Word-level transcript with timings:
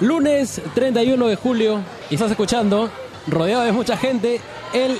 Lunes 0.00 0.60
31 0.74 1.26
de 1.26 1.36
julio 1.36 1.80
y 2.10 2.14
estás 2.14 2.30
escuchando, 2.30 2.90
rodeado 3.26 3.64
de 3.64 3.72
mucha 3.72 3.96
gente, 3.96 4.42
el 4.74 4.98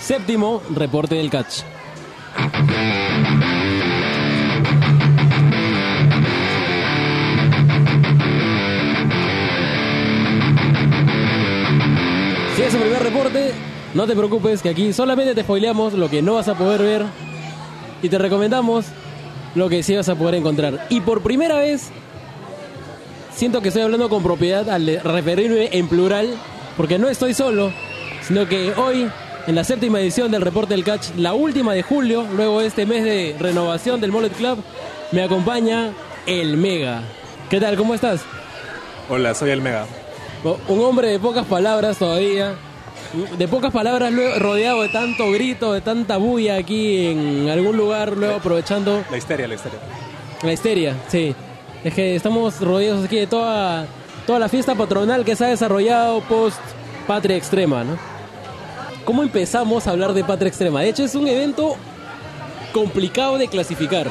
séptimo 0.00 0.62
reporte 0.70 1.16
del 1.16 1.28
catch. 1.28 1.62
Si 12.54 12.62
es 12.62 12.74
el 12.74 12.80
primer 12.80 13.02
reporte, 13.02 13.52
no 13.94 14.06
te 14.06 14.14
preocupes 14.14 14.62
que 14.62 14.68
aquí 14.68 14.92
solamente 14.92 15.34
te 15.34 15.42
spoileamos 15.42 15.94
lo 15.94 16.08
que 16.08 16.22
no 16.22 16.34
vas 16.34 16.46
a 16.46 16.54
poder 16.54 16.80
ver 16.80 17.02
y 18.02 18.08
te 18.08 18.18
recomendamos 18.18 18.86
lo 19.56 19.68
que 19.68 19.82
sí 19.82 19.96
vas 19.96 20.08
a 20.08 20.14
poder 20.14 20.36
encontrar. 20.36 20.86
Y 20.90 21.00
por 21.00 21.22
primera 21.22 21.58
vez, 21.58 21.90
siento 23.36 23.60
que 23.60 23.68
estoy 23.68 23.82
hablando 23.82 24.08
con 24.08 24.22
propiedad 24.22 24.68
al 24.70 24.86
referirme 25.04 25.68
en 25.72 25.88
plural, 25.88 26.34
porque 26.76 26.98
no 26.98 27.08
estoy 27.08 27.34
solo, 27.34 27.70
sino 28.26 28.48
que 28.48 28.72
hoy, 28.74 29.08
en 29.46 29.54
la 29.54 29.62
séptima 29.62 30.00
edición 30.00 30.30
del 30.32 30.42
Reporte 30.42 30.74
del 30.74 30.82
Catch, 30.84 31.10
la 31.16 31.34
última 31.34 31.72
de 31.74 31.82
julio, 31.82 32.26
luego 32.34 32.60
de 32.60 32.66
este 32.66 32.86
mes 32.86 33.04
de 33.04 33.36
renovación 33.38 34.00
del 34.00 34.10
Mollet 34.10 34.32
Club, 34.32 34.58
me 35.12 35.22
acompaña 35.22 35.92
el 36.26 36.56
Mega. 36.56 37.02
¿Qué 37.48 37.60
tal? 37.60 37.76
¿Cómo 37.76 37.94
estás? 37.94 38.22
Hola, 39.08 39.34
soy 39.34 39.50
el 39.50 39.60
Mega. 39.60 39.86
Un 40.68 40.80
hombre 40.80 41.08
de 41.08 41.18
pocas 41.20 41.46
palabras 41.46 41.98
todavía. 41.98 42.54
De 43.38 43.46
pocas 43.46 43.70
palabras, 43.72 44.12
luego 44.12 44.36
rodeado 44.40 44.82
de 44.82 44.88
tanto 44.88 45.30
grito, 45.30 45.72
de 45.72 45.80
tanta 45.80 46.16
bulla 46.16 46.56
aquí 46.56 47.06
en 47.06 47.48
algún 47.48 47.76
lugar, 47.76 48.16
luego 48.16 48.36
aprovechando 48.36 49.04
La 49.10 49.16
histeria, 49.16 49.46
la 49.46 49.54
histeria. 49.54 49.78
la 50.42 50.52
histeria, 50.52 50.96
sí. 51.08 51.34
Es 51.86 51.94
que 51.94 52.16
estamos 52.16 52.60
rodeados 52.60 53.04
aquí 53.04 53.14
de 53.14 53.28
toda, 53.28 53.86
toda 54.26 54.40
la 54.40 54.48
fiesta 54.48 54.74
patronal 54.74 55.24
que 55.24 55.36
se 55.36 55.44
ha 55.44 55.48
desarrollado 55.50 56.20
post 56.22 56.58
Patria 57.06 57.36
Extrema, 57.36 57.84
¿no? 57.84 57.96
¿Cómo 59.04 59.22
empezamos 59.22 59.86
a 59.86 59.92
hablar 59.92 60.12
de 60.12 60.24
Patria 60.24 60.48
Extrema? 60.48 60.80
De 60.80 60.88
hecho, 60.88 61.04
es 61.04 61.14
un 61.14 61.28
evento 61.28 61.76
complicado 62.72 63.38
de 63.38 63.46
clasificar. 63.46 64.10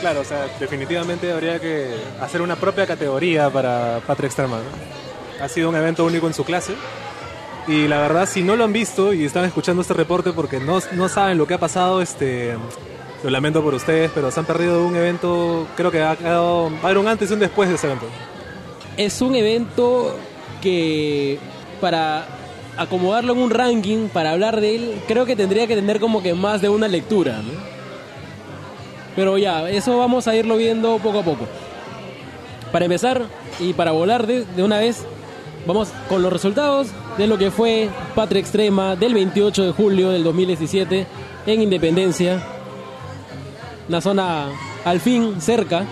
Claro, 0.00 0.22
o 0.22 0.24
sea, 0.24 0.48
definitivamente 0.58 1.30
habría 1.30 1.60
que 1.60 1.94
hacer 2.20 2.42
una 2.42 2.56
propia 2.56 2.88
categoría 2.88 3.50
para 3.50 4.00
Patria 4.04 4.26
Extrema. 4.26 4.58
Ha 5.40 5.48
sido 5.48 5.68
un 5.68 5.76
evento 5.76 6.04
único 6.04 6.26
en 6.26 6.34
su 6.34 6.42
clase. 6.42 6.74
Y 7.68 7.86
la 7.86 8.00
verdad, 8.00 8.28
si 8.28 8.42
no 8.42 8.56
lo 8.56 8.64
han 8.64 8.72
visto 8.72 9.14
y 9.14 9.24
están 9.24 9.44
escuchando 9.44 9.82
este 9.82 9.94
reporte 9.94 10.32
porque 10.32 10.58
no, 10.58 10.80
no 10.90 11.08
saben 11.08 11.38
lo 11.38 11.46
que 11.46 11.54
ha 11.54 11.58
pasado, 11.60 12.02
este, 12.02 12.56
lo 13.26 13.30
lamento 13.32 13.60
por 13.60 13.74
ustedes, 13.74 14.12
pero 14.14 14.30
se 14.30 14.38
han 14.38 14.46
perdido 14.46 14.86
un 14.86 14.94
evento, 14.94 15.66
creo 15.76 15.90
que 15.90 16.00
ha 16.00 16.14
quedado, 16.14 16.70
va 16.70 16.76
a 16.82 16.84
haber 16.84 16.98
un 16.98 17.08
antes 17.08 17.28
y 17.28 17.34
un 17.34 17.40
después 17.40 17.68
de 17.68 17.74
ese 17.74 17.88
evento. 17.88 18.06
Es 18.96 19.20
un 19.20 19.34
evento 19.34 20.14
que 20.62 21.40
para 21.80 22.24
acomodarlo 22.76 23.32
en 23.32 23.40
un 23.40 23.50
ranking, 23.50 24.10
para 24.10 24.30
hablar 24.30 24.60
de 24.60 24.76
él, 24.76 25.02
creo 25.08 25.26
que 25.26 25.34
tendría 25.34 25.66
que 25.66 25.74
tener 25.74 25.98
como 25.98 26.22
que 26.22 26.34
más 26.34 26.62
de 26.62 26.68
una 26.68 26.86
lectura. 26.86 27.40
Pero 29.16 29.38
ya, 29.38 29.68
eso 29.70 29.98
vamos 29.98 30.28
a 30.28 30.36
irlo 30.36 30.56
viendo 30.56 30.98
poco 30.98 31.18
a 31.18 31.24
poco. 31.24 31.48
Para 32.70 32.84
empezar 32.84 33.24
y 33.58 33.72
para 33.72 33.90
volar 33.90 34.28
de, 34.28 34.44
de 34.44 34.62
una 34.62 34.78
vez, 34.78 35.04
vamos 35.66 35.88
con 36.08 36.22
los 36.22 36.32
resultados 36.32 36.90
de 37.18 37.26
lo 37.26 37.38
que 37.38 37.50
fue 37.50 37.88
Patria 38.14 38.38
Extrema 38.38 38.94
del 38.94 39.14
28 39.14 39.64
de 39.64 39.72
julio 39.72 40.10
del 40.10 40.22
2017 40.22 41.08
en 41.44 41.62
Independencia. 41.62 42.55
Una 43.88 44.00
zona 44.00 44.46
al 44.84 45.00
fin 45.00 45.40
cerca 45.40 45.84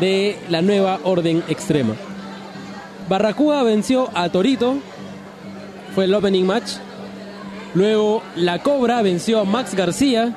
de 0.00 0.38
la 0.48 0.62
nueva 0.62 1.00
Orden 1.04 1.42
Extrema. 1.48 1.94
Barracuda 3.08 3.62
venció 3.62 4.08
a 4.14 4.28
Torito, 4.28 4.76
fue 5.94 6.04
el 6.04 6.14
opening 6.14 6.44
match. 6.44 6.72
Luego 7.74 8.22
La 8.36 8.60
Cobra 8.62 9.02
venció 9.02 9.40
a 9.40 9.44
Max 9.44 9.74
García. 9.74 10.34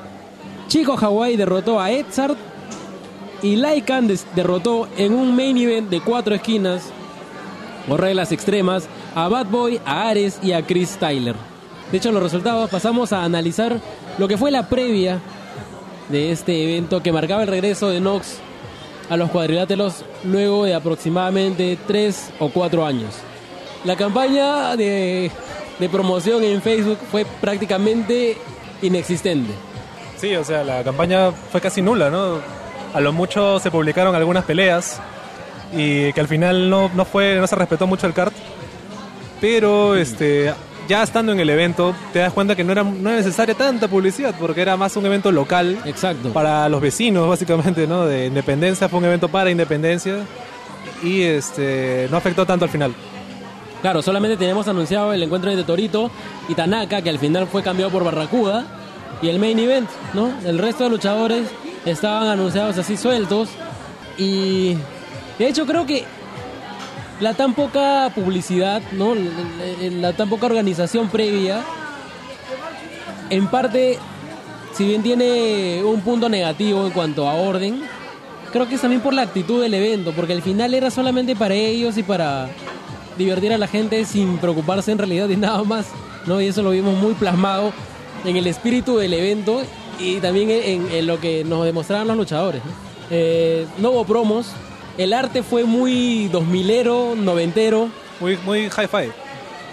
Chico 0.68 0.96
Hawaii 1.00 1.36
derrotó 1.36 1.80
a 1.80 1.90
Edzard. 1.90 2.36
Y 3.42 3.56
des- 3.56 4.24
derrotó 4.36 4.88
en 4.96 5.14
un 5.14 5.34
main 5.34 5.56
event 5.58 5.90
de 5.90 6.00
cuatro 6.00 6.34
esquinas 6.34 6.84
o 7.88 7.96
reglas 7.96 8.30
extremas 8.30 8.84
a 9.16 9.26
Bad 9.28 9.46
Boy, 9.46 9.80
a 9.84 10.08
Ares 10.08 10.38
y 10.42 10.52
a 10.52 10.64
Chris 10.64 10.96
Tyler. 10.98 11.34
De 11.90 11.98
hecho, 11.98 12.12
los 12.12 12.22
resultados 12.22 12.70
pasamos 12.70 13.12
a 13.12 13.24
analizar 13.24 13.80
lo 14.18 14.28
que 14.28 14.36
fue 14.36 14.50
la 14.50 14.68
previa 14.68 15.20
de 16.08 16.32
este 16.32 16.62
evento 16.64 17.02
que 17.02 17.12
marcaba 17.12 17.42
el 17.42 17.48
regreso 17.48 17.88
de 17.88 18.00
Nox 18.00 18.38
a 19.08 19.16
los 19.16 19.30
cuadriláteros 19.30 20.04
luego 20.24 20.64
de 20.64 20.74
aproximadamente 20.74 21.78
tres 21.86 22.30
o 22.38 22.48
cuatro 22.48 22.84
años. 22.84 23.14
La 23.84 23.96
campaña 23.96 24.76
de, 24.76 25.30
promoción 25.90 26.44
en 26.44 26.62
Facebook 26.62 26.98
fue 27.10 27.24
prácticamente 27.40 28.36
inexistente. 28.80 29.52
Sí, 30.16 30.36
o 30.36 30.44
sea, 30.44 30.62
la 30.62 30.84
campaña 30.84 31.32
fue 31.32 31.60
casi 31.60 31.82
nula, 31.82 32.08
¿no? 32.08 32.38
A 32.94 33.00
lo 33.00 33.12
mucho 33.12 33.58
se 33.58 33.70
publicaron 33.70 34.14
algunas 34.14 34.44
peleas 34.44 35.00
y 35.72 36.12
que 36.12 36.20
al 36.20 36.28
final 36.28 36.70
no, 36.70 36.90
no 36.94 37.04
fue, 37.04 37.36
no 37.36 37.46
se 37.46 37.56
respetó 37.56 37.86
mucho 37.86 38.06
el 38.06 38.12
kart. 38.12 38.34
Pero 39.40 39.96
este, 39.96 40.54
ya 40.88 41.02
estando 41.02 41.32
en 41.32 41.40
el 41.40 41.50
evento, 41.50 41.94
te 42.12 42.20
das 42.20 42.32
cuenta 42.32 42.56
que 42.56 42.64
no 42.64 42.72
era, 42.72 42.82
no 42.82 43.08
era 43.08 43.18
necesaria 43.18 43.54
tanta 43.54 43.88
publicidad, 43.88 44.34
porque 44.38 44.62
era 44.62 44.76
más 44.76 44.96
un 44.96 45.06
evento 45.06 45.32
local 45.32 45.78
Exacto. 45.84 46.32
para 46.32 46.68
los 46.68 46.80
vecinos, 46.80 47.28
básicamente, 47.28 47.86
¿no? 47.86 48.06
De 48.06 48.26
Independencia, 48.26 48.88
fue 48.88 48.98
un 48.98 49.06
evento 49.06 49.28
para 49.28 49.50
Independencia 49.50 50.18
y 51.02 51.22
este, 51.22 52.08
no 52.10 52.16
afectó 52.16 52.46
tanto 52.46 52.64
al 52.64 52.70
final. 52.70 52.94
Claro, 53.80 54.00
solamente 54.00 54.36
teníamos 54.36 54.68
anunciado 54.68 55.12
el 55.12 55.22
encuentro 55.22 55.50
entre 55.50 55.64
Torito 55.64 56.10
y 56.48 56.54
Tanaka, 56.54 57.02
que 57.02 57.10
al 57.10 57.18
final 57.18 57.48
fue 57.48 57.62
cambiado 57.62 57.90
por 57.90 58.04
Barracuda, 58.04 58.64
y 59.20 59.28
el 59.28 59.38
main 59.38 59.58
event, 59.58 59.88
¿no? 60.14 60.32
El 60.44 60.58
resto 60.58 60.84
de 60.84 60.90
luchadores 60.90 61.48
estaban 61.84 62.28
anunciados 62.28 62.78
así 62.78 62.96
sueltos, 62.96 63.48
y 64.18 64.76
de 65.38 65.48
hecho 65.48 65.66
creo 65.66 65.84
que 65.84 66.04
la 67.22 67.34
tan 67.34 67.54
poca 67.54 68.10
publicidad, 68.14 68.82
¿no? 68.92 69.14
La, 69.80 70.12
tan 70.12 70.28
poca 70.28 70.46
organización 70.46 71.08
previa, 71.08 71.62
en 73.30 73.46
parte, 73.46 73.96
si 74.74 74.84
bien 74.84 75.04
tiene 75.04 75.82
un 75.84 76.00
punto 76.00 76.28
negativo 76.28 76.84
en 76.84 76.90
cuanto 76.90 77.28
a 77.28 77.34
orden, 77.34 77.80
creo 78.52 78.68
que 78.68 78.74
es 78.74 78.80
también 78.80 79.00
por 79.00 79.14
la 79.14 79.22
actitud 79.22 79.62
del 79.62 79.72
evento, 79.72 80.12
porque 80.12 80.32
al 80.32 80.42
final 80.42 80.74
era 80.74 80.90
solamente 80.90 81.36
para 81.36 81.54
ellos 81.54 81.96
y 81.96 82.02
para 82.02 82.48
divertir 83.16 83.52
a 83.52 83.58
la 83.58 83.68
gente 83.68 84.04
sin 84.04 84.38
preocuparse 84.38 84.90
en 84.90 84.98
realidad 84.98 85.28
de 85.28 85.36
nada 85.36 85.62
más, 85.62 85.86
¿no? 86.26 86.40
Y 86.40 86.48
eso 86.48 86.60
lo 86.62 86.70
vimos 86.70 86.98
muy 86.98 87.14
plasmado 87.14 87.72
en 88.24 88.36
el 88.36 88.48
espíritu 88.48 88.96
del 88.96 89.14
evento 89.14 89.62
y 90.00 90.16
también 90.16 90.50
en, 90.50 91.06
lo 91.06 91.20
que 91.20 91.44
nos 91.44 91.64
demostraron 91.64 92.08
los 92.08 92.16
luchadores. 92.16 92.64
¿no? 92.64 92.72
Eh, 93.10 93.66
no 93.78 93.90
hubo 93.92 94.04
promos, 94.04 94.48
el 94.98 95.12
arte 95.12 95.42
fue 95.42 95.64
muy 95.64 96.28
2000ero, 96.32 97.16
noventero, 97.16 97.88
Muy, 98.20 98.36
muy 98.44 98.66
hi-fi, 98.66 99.10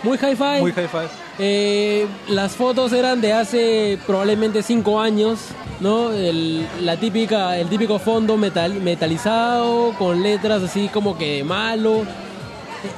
muy 0.04 0.18
hi-fi. 0.18 0.60
muy 0.62 0.72
hi-fi. 0.72 1.08
Eh, 1.42 2.06
las 2.28 2.54
fotos 2.56 2.92
eran 2.92 3.22
de 3.22 3.32
hace 3.34 3.98
probablemente 4.06 4.62
cinco 4.62 5.00
años, 5.00 5.40
¿no? 5.80 6.12
El, 6.12 6.68
la 6.82 6.98
típica, 6.98 7.58
el 7.58 7.68
típico 7.70 7.98
fondo 8.00 8.36
metal, 8.36 8.74
metalizado 8.76 9.94
con 9.98 10.22
letras 10.22 10.64
así 10.64 10.90
como 10.90 11.18
que 11.18 11.44
malo. 11.46 12.02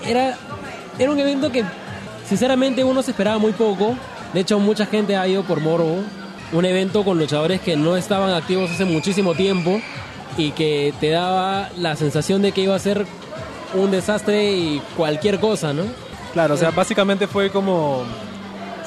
Era, 0.08 0.38
era 0.98 1.12
un 1.12 1.20
evento 1.20 1.52
que 1.52 1.64
sinceramente 2.28 2.84
uno 2.84 3.03
se 3.03 3.12
esperaba 3.12 3.38
muy 3.38 3.52
poco. 3.52 3.96
De 4.34 4.40
hecho, 4.40 4.58
mucha 4.59 4.86
gente 4.88 5.16
ha 5.16 5.28
ido 5.28 5.44
por 5.44 5.59
morbo. 5.59 5.98
Un 6.53 6.66
evento 6.66 7.03
con 7.06 7.18
luchadores 7.20 7.62
que 7.62 7.76
no 7.76 7.96
estaban 7.96 8.34
activos 8.34 8.72
hace 8.72 8.86
muchísimo 8.86 9.34
tiempo 9.36 9.80
y 10.38 10.52
que 10.52 10.94
te 11.00 11.09
daba 11.09 11.69
la 11.78 11.96
sensación 11.96 12.42
de 12.42 12.52
que 12.52 12.62
iba 12.62 12.75
a 12.75 12.80
ser 12.80 13.06
un 13.73 13.91
desastre 13.91 14.52
y 14.52 14.82
cualquier 14.97 15.40
cosa, 15.40 15.73
¿no? 15.73 15.84
Claro, 16.34 16.53
o 16.53 16.58
sea, 16.58 16.72
básicamente 16.72 17.28
fue 17.28 17.50
como 17.50 18.03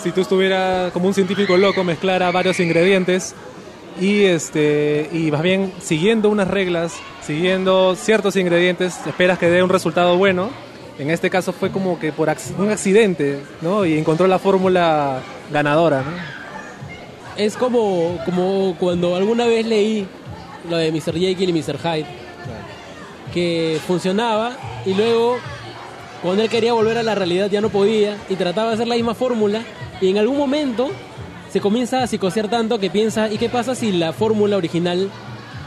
si 0.02 0.12
tú 0.12 0.20
estuvieras 0.20 0.92
como 0.92 1.08
un 1.08 1.14
científico 1.14 1.56
loco, 1.56 1.84
mezclara 1.84 2.30
varios 2.30 2.60
ingredientes 2.60 3.34
y 4.00 4.24
este 4.24 5.08
y 5.12 5.30
más 5.30 5.42
bien 5.42 5.72
siguiendo 5.80 6.28
unas 6.28 6.48
reglas, 6.48 6.94
siguiendo 7.22 7.94
ciertos 7.96 8.36
ingredientes, 8.36 8.98
esperas 9.06 9.38
que 9.38 9.48
dé 9.48 9.62
un 9.62 9.70
resultado 9.70 10.16
bueno. 10.16 10.50
En 10.98 11.10
este 11.10 11.28
caso 11.28 11.52
fue 11.52 11.70
como 11.70 11.98
que 11.98 12.12
por 12.12 12.28
un 12.58 12.70
accidente, 12.70 13.40
¿no? 13.62 13.84
Y 13.84 13.98
encontró 13.98 14.28
la 14.28 14.38
fórmula 14.38 15.20
ganadora, 15.50 16.02
¿no? 16.02 16.12
Es 17.36 17.56
como, 17.56 18.18
como 18.24 18.76
cuando 18.78 19.16
alguna 19.16 19.46
vez 19.46 19.66
leí 19.66 20.06
lo 20.68 20.76
de 20.76 20.90
Mr. 20.92 21.18
Jekyll 21.18 21.50
y 21.50 21.52
Mr. 21.52 21.78
Hyde, 21.78 22.06
que 23.32 23.78
funcionaba 23.86 24.56
y 24.86 24.94
luego 24.94 25.36
cuando 26.22 26.42
él 26.42 26.48
quería 26.48 26.72
volver 26.72 26.98
a 26.98 27.02
la 27.02 27.14
realidad 27.14 27.50
ya 27.50 27.60
no 27.60 27.68
podía 27.68 28.16
y 28.28 28.36
trataba 28.36 28.68
de 28.68 28.74
hacer 28.74 28.88
la 28.88 28.94
misma 28.94 29.14
fórmula 29.14 29.62
y 30.00 30.08
en 30.08 30.18
algún 30.18 30.38
momento 30.38 30.90
se 31.50 31.60
comienza 31.60 32.02
a 32.02 32.06
psicosear 32.06 32.48
tanto 32.48 32.78
que 32.78 32.90
piensa, 32.90 33.28
¿y 33.30 33.38
qué 33.38 33.48
pasa 33.48 33.74
si 33.74 33.92
la 33.92 34.12
fórmula 34.12 34.56
original 34.56 35.10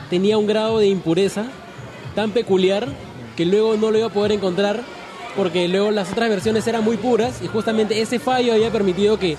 tenía 0.09 0.37
un 0.37 0.47
grado 0.47 0.79
de 0.79 0.87
impureza 0.87 1.45
tan 2.15 2.31
peculiar 2.31 2.87
que 3.35 3.45
luego 3.45 3.77
no 3.77 3.91
lo 3.91 3.99
iba 3.99 4.07
a 4.07 4.11
poder 4.11 4.31
encontrar 4.31 4.81
porque 5.35 5.67
luego 5.67 5.91
las 5.91 6.11
otras 6.11 6.29
versiones 6.29 6.65
eran 6.67 6.83
muy 6.83 6.97
puras 6.97 7.41
y 7.43 7.47
justamente 7.47 8.01
ese 8.01 8.19
fallo 8.19 8.53
había 8.53 8.71
permitido 8.71 9.19
que, 9.19 9.37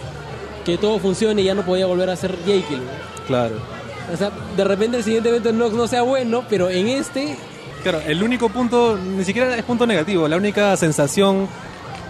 que 0.65 0.79
todo 0.79 0.99
funcione 1.01 1.43
y 1.43 1.47
ya 1.47 1.55
no 1.55 1.67
podía 1.67 1.87
volver 1.87 2.09
a 2.09 2.17
ser 2.17 2.37
Jekyll. 2.47 2.81
Claro. 3.27 3.78
O 4.13 4.17
sea, 4.17 4.31
de 4.57 4.65
repente 4.65 4.97
el 4.97 5.05
siguiente 5.05 5.29
evento 5.29 5.53
no, 5.53 5.69
no 5.71 5.87
sea 5.87 6.03
bueno, 6.03 6.45
pero 6.49 6.71
en 6.71 6.89
este 6.89 7.37
Claro, 7.83 8.01
el 8.07 8.23
único 8.23 8.49
punto, 8.49 8.97
ni 8.97 9.25
siquiera 9.25 9.57
es 9.57 9.65
punto 9.65 9.87
negativo, 9.87 10.27
la 10.27 10.37
única 10.37 10.77
sensación 10.77 11.49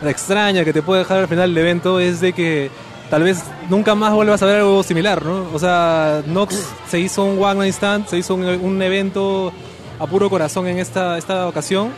extraña 0.03 0.65
que 0.65 0.73
te 0.73 0.83
puede 0.83 1.01
dejar 1.01 1.19
al 1.19 1.29
final 1.29 1.53
del 1.53 1.59
evento 1.59 2.01
es 2.01 2.21
de 2.21 2.33
que 2.33 2.71
tal 3.11 3.23
vez 3.23 3.43
nunca 3.69 3.95
más 3.95 4.15
vuelvas 4.15 4.43
a 4.43 4.47
ver 4.47 4.57
algo 4.57 4.83
similar, 4.83 5.25
¿no? 5.25 5.47
O 5.53 5.59
sea, 5.59 6.23
Nox 6.27 6.69
se 6.89 7.01
hizo 7.01 7.25
un 7.25 7.43
One 7.43 7.57
Night 7.57 7.75
Stand, 7.75 8.07
se 8.07 8.17
hizo 8.17 8.35
un, 8.35 8.45
un 8.45 8.81
evento 8.81 9.53
a 9.99 10.07
puro 10.07 10.31
corazón 10.31 10.67
en 10.69 10.79
esta, 10.79 11.19
esta 11.19 11.47
ocasión 11.47 11.91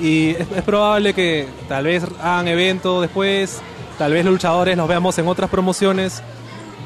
y 0.00 0.30
es, 0.30 0.46
es 0.56 0.62
probable 0.62 1.14
que 1.14 1.46
tal 1.68 1.84
vez 1.84 2.02
hagan 2.20 2.48
evento 2.48 3.00
después, 3.00 3.60
tal 3.98 4.12
vez 4.12 4.24
los 4.24 4.34
luchadores 4.34 4.76
los 4.76 4.88
veamos 4.88 5.16
en 5.18 5.28
otras 5.28 5.48
promociones, 5.48 6.22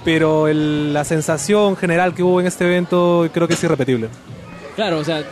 pero 0.04 0.48
el- 0.48 0.92
la 0.92 1.04
sensación 1.04 1.76
general 1.76 2.14
que 2.14 2.22
hubo 2.22 2.40
en 2.40 2.46
este 2.46 2.64
evento 2.64 3.28
creo 3.32 3.46
que 3.48 3.54
es 3.54 3.62
irrepetible. 3.64 4.08
Claro, 4.76 4.98
o 4.98 5.04
sea, 5.04 5.22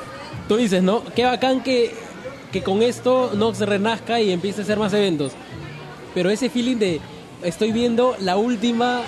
tú 0.48 0.56
dices, 0.56 0.82
¿no? 0.82 1.02
Qué 1.14 1.24
bacán 1.24 1.62
que, 1.62 1.94
que 2.52 2.62
con 2.62 2.82
esto 2.82 3.30
Nox 3.34 3.60
renazca 3.60 4.20
y 4.20 4.30
empiece 4.32 4.60
a 4.60 4.64
hacer 4.64 4.78
más 4.78 4.92
eventos. 4.92 5.32
Pero 6.14 6.30
ese 6.30 6.50
feeling 6.50 6.76
de 6.76 7.00
estoy 7.42 7.72
viendo 7.72 8.16
la 8.20 8.36
última 8.36 9.02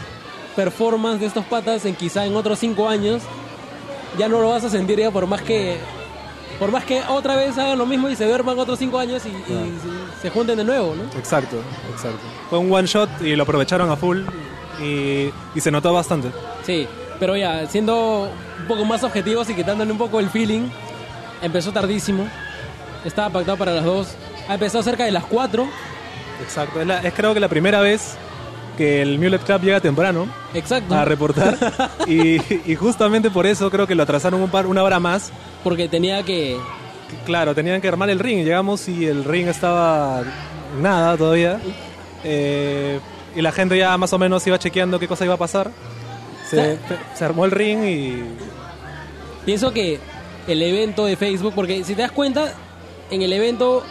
performance 0.56 1.20
de 1.20 1.26
estos 1.26 1.44
patas 1.46 1.84
en 1.84 1.94
quizá 1.94 2.24
en 2.26 2.36
otros 2.36 2.58
cinco 2.58 2.88
años, 2.88 3.22
ya 4.18 4.28
no 4.28 4.40
lo 4.40 4.50
vas 4.50 4.64
a 4.64 4.70
sentir 4.70 4.98
ya 4.98 5.10
por 5.10 5.26
más 5.26 5.42
que 5.42 5.76
por 6.58 6.70
más 6.70 6.84
que 6.84 7.00
otra 7.08 7.36
vez 7.36 7.56
hagan 7.56 7.78
lo 7.78 7.86
mismo 7.86 8.10
y 8.10 8.16
se 8.16 8.26
duerman 8.26 8.58
otros 8.58 8.78
cinco 8.78 8.98
años 8.98 9.22
y, 9.24 9.28
y 9.30 9.32
se, 10.18 10.22
se 10.22 10.30
junten 10.30 10.58
de 10.58 10.64
nuevo, 10.64 10.94
¿no? 10.94 11.04
Exacto, 11.18 11.56
exacto. 11.90 12.18
Fue 12.50 12.58
un 12.58 12.70
one 12.70 12.86
shot 12.86 13.08
y 13.22 13.34
lo 13.34 13.44
aprovecharon 13.44 13.88
a 13.90 13.96
full 13.96 14.18
y, 14.82 15.30
y 15.54 15.60
se 15.60 15.70
notó 15.70 15.92
bastante. 15.92 16.30
Sí, 16.64 16.86
pero 17.18 17.36
ya, 17.36 17.66
siendo 17.66 18.30
un 18.60 18.66
poco 18.68 18.84
más 18.84 19.02
objetivos 19.04 19.48
y 19.50 19.54
quitándole 19.54 19.92
un 19.92 19.98
poco 19.98 20.20
el 20.20 20.28
feeling, 20.30 20.68
empezó 21.42 21.72
tardísimo, 21.72 22.26
estaba 23.04 23.30
pactado 23.30 23.56
para 23.58 23.72
las 23.72 23.84
dos, 23.84 24.08
ha 24.48 24.54
empezado 24.54 24.82
cerca 24.82 25.04
de 25.04 25.10
las 25.12 25.24
cuatro, 25.24 25.66
Exacto. 26.42 26.80
Es, 26.80 26.86
la- 26.86 27.00
es 27.00 27.12
creo 27.12 27.34
que 27.34 27.40
la 27.40 27.48
primera 27.48 27.80
vez 27.80 28.14
que 28.78 29.02
el 29.02 29.18
Mulet 29.18 29.42
Club 29.44 29.60
llega 29.60 29.80
temprano 29.80 30.26
exacto, 30.54 30.94
a 30.94 31.04
reportar 31.04 31.58
y, 32.06 32.40
y 32.70 32.74
justamente 32.76 33.30
por 33.30 33.46
eso 33.46 33.70
creo 33.70 33.86
que 33.86 33.94
lo 33.94 34.02
atrasaron 34.04 34.40
un 34.40 34.48
par, 34.48 34.66
una 34.66 34.82
hora 34.82 34.98
más. 34.98 35.30
porque 35.62 35.86
tenía 35.88 36.22
que... 36.22 36.56
Claro, 37.26 37.54
tenían 37.54 37.80
que 37.82 37.88
armar 37.88 38.08
el 38.08 38.18
ring. 38.20 38.44
Llegamos 38.44 38.88
y 38.88 39.04
el 39.04 39.24
ring 39.24 39.48
estaba 39.48 40.22
nada 40.80 41.16
todavía. 41.16 41.60
Eh, 42.24 43.00
y 43.36 43.42
la 43.42 43.52
gente 43.52 43.76
ya 43.78 43.96
más 43.98 44.12
o 44.12 44.18
menos 44.18 44.46
iba 44.46 44.58
chequeando 44.58 44.98
qué 44.98 45.08
cosa 45.08 45.24
iba 45.24 45.34
a 45.34 45.38
pasar. 45.38 45.70
Se, 46.48 46.78
se 47.14 47.24
armó 47.24 47.44
el 47.44 47.50
ring 47.52 47.84
y 47.84 48.24
Pienso 49.44 49.72
que 49.72 49.98
el 50.48 50.60
evento 50.62 51.06
de 51.06 51.16
Facebook, 51.16 51.52
porque 51.54 51.84
si 51.84 51.94
te 51.94 52.02
das 52.02 52.10
cuenta, 52.12 52.52
en 53.10 53.22
el 53.22 53.32
evento, 53.32 53.82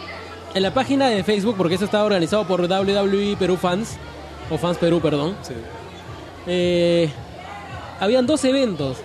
en 0.54 0.62
la 0.62 0.72
página 0.74 1.08
de 1.08 1.24
Facebook, 1.24 1.56
porque 1.56 1.74
eso 1.74 1.84
estaba 1.86 2.04
organizado 2.04 2.46
por 2.46 2.60
WWE 2.60 3.36
Perú 3.38 3.56
Fans, 3.56 3.96
o 4.50 4.58
Fans 4.58 4.78
Perú, 4.78 5.00
perdón, 5.00 5.36
sí. 5.42 5.54
eh, 6.46 7.08
habían 7.98 8.26
dos 8.26 8.44
eventos 8.44 8.98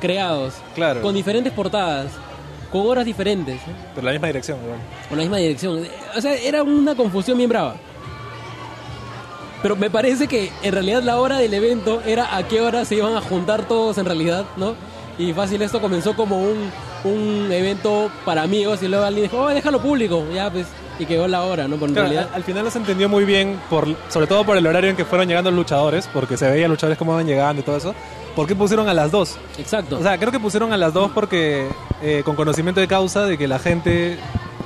creados, 0.00 0.54
Claro. 0.74 1.00
con 1.02 1.14
diferentes 1.14 1.52
portadas, 1.52 2.10
con 2.70 2.86
horas 2.86 3.04
diferentes. 3.04 3.60
Pero 3.94 4.04
la 4.04 4.12
misma 4.12 4.26
dirección. 4.28 4.58
igual. 4.62 4.78
con 5.08 5.18
la 5.18 5.22
misma 5.24 5.36
dirección. 5.38 5.84
O 6.16 6.20
sea, 6.20 6.34
era 6.34 6.62
una 6.62 6.94
confusión 6.94 7.36
bien 7.38 7.48
brava. 7.48 7.76
Pero 9.62 9.76
me 9.76 9.90
parece 9.90 10.28
que 10.28 10.52
en 10.62 10.72
realidad 10.72 11.02
la 11.02 11.18
hora 11.18 11.38
del 11.38 11.52
evento 11.52 12.00
era 12.06 12.36
a 12.36 12.46
qué 12.46 12.60
hora 12.60 12.84
se 12.84 12.94
iban 12.94 13.16
a 13.16 13.20
juntar 13.20 13.66
todos 13.66 13.98
en 13.98 14.04
realidad, 14.04 14.44
¿no? 14.56 14.74
Y 15.18 15.32
fácil, 15.32 15.60
esto 15.62 15.80
comenzó 15.80 16.14
como 16.14 16.40
un, 16.40 16.70
un 17.02 17.50
evento 17.50 18.08
para 18.24 18.42
amigos 18.42 18.80
y 18.84 18.88
luego 18.88 19.04
alguien 19.04 19.24
dijo, 19.24 19.42
oh, 19.42 19.48
déjalo 19.48 19.80
público, 19.80 20.24
ya 20.32 20.48
pues, 20.48 20.68
y 21.00 21.06
quedó 21.06 21.26
la 21.26 21.42
hora, 21.42 21.66
¿no? 21.66 21.76
Pero 21.76 21.92
Claro, 21.92 22.08
al, 22.08 22.28
al 22.34 22.44
final 22.44 22.64
no 22.64 22.70
se 22.70 22.78
entendió 22.78 23.08
muy 23.08 23.24
bien, 23.24 23.58
por, 23.68 23.88
sobre 24.08 24.28
todo 24.28 24.44
por 24.44 24.56
el 24.56 24.64
horario 24.66 24.90
en 24.90 24.96
que 24.96 25.04
fueron 25.04 25.26
llegando 25.26 25.50
los 25.50 25.58
luchadores, 25.58 26.08
porque 26.12 26.36
se 26.36 26.48
veía 26.48 26.68
luchadores 26.68 26.96
cómo 26.98 27.12
iban 27.14 27.26
llegando 27.26 27.60
y 27.60 27.64
todo 27.64 27.76
eso. 27.76 27.94
¿Por 28.36 28.46
qué 28.46 28.54
pusieron 28.54 28.88
a 28.88 28.94
las 28.94 29.10
dos? 29.10 29.36
exacto, 29.58 29.98
O 29.98 30.02
sea, 30.02 30.16
creo 30.18 30.30
que 30.30 30.38
pusieron 30.38 30.72
a 30.72 30.76
las 30.76 30.92
dos 30.94 31.10
porque 31.12 31.66
eh, 32.00 32.22
con 32.24 32.36
conocimiento 32.36 32.80
de 32.80 32.86
causa 32.86 33.24
de 33.26 33.36
que 33.36 33.48
la 33.48 33.58
gente 33.58 34.16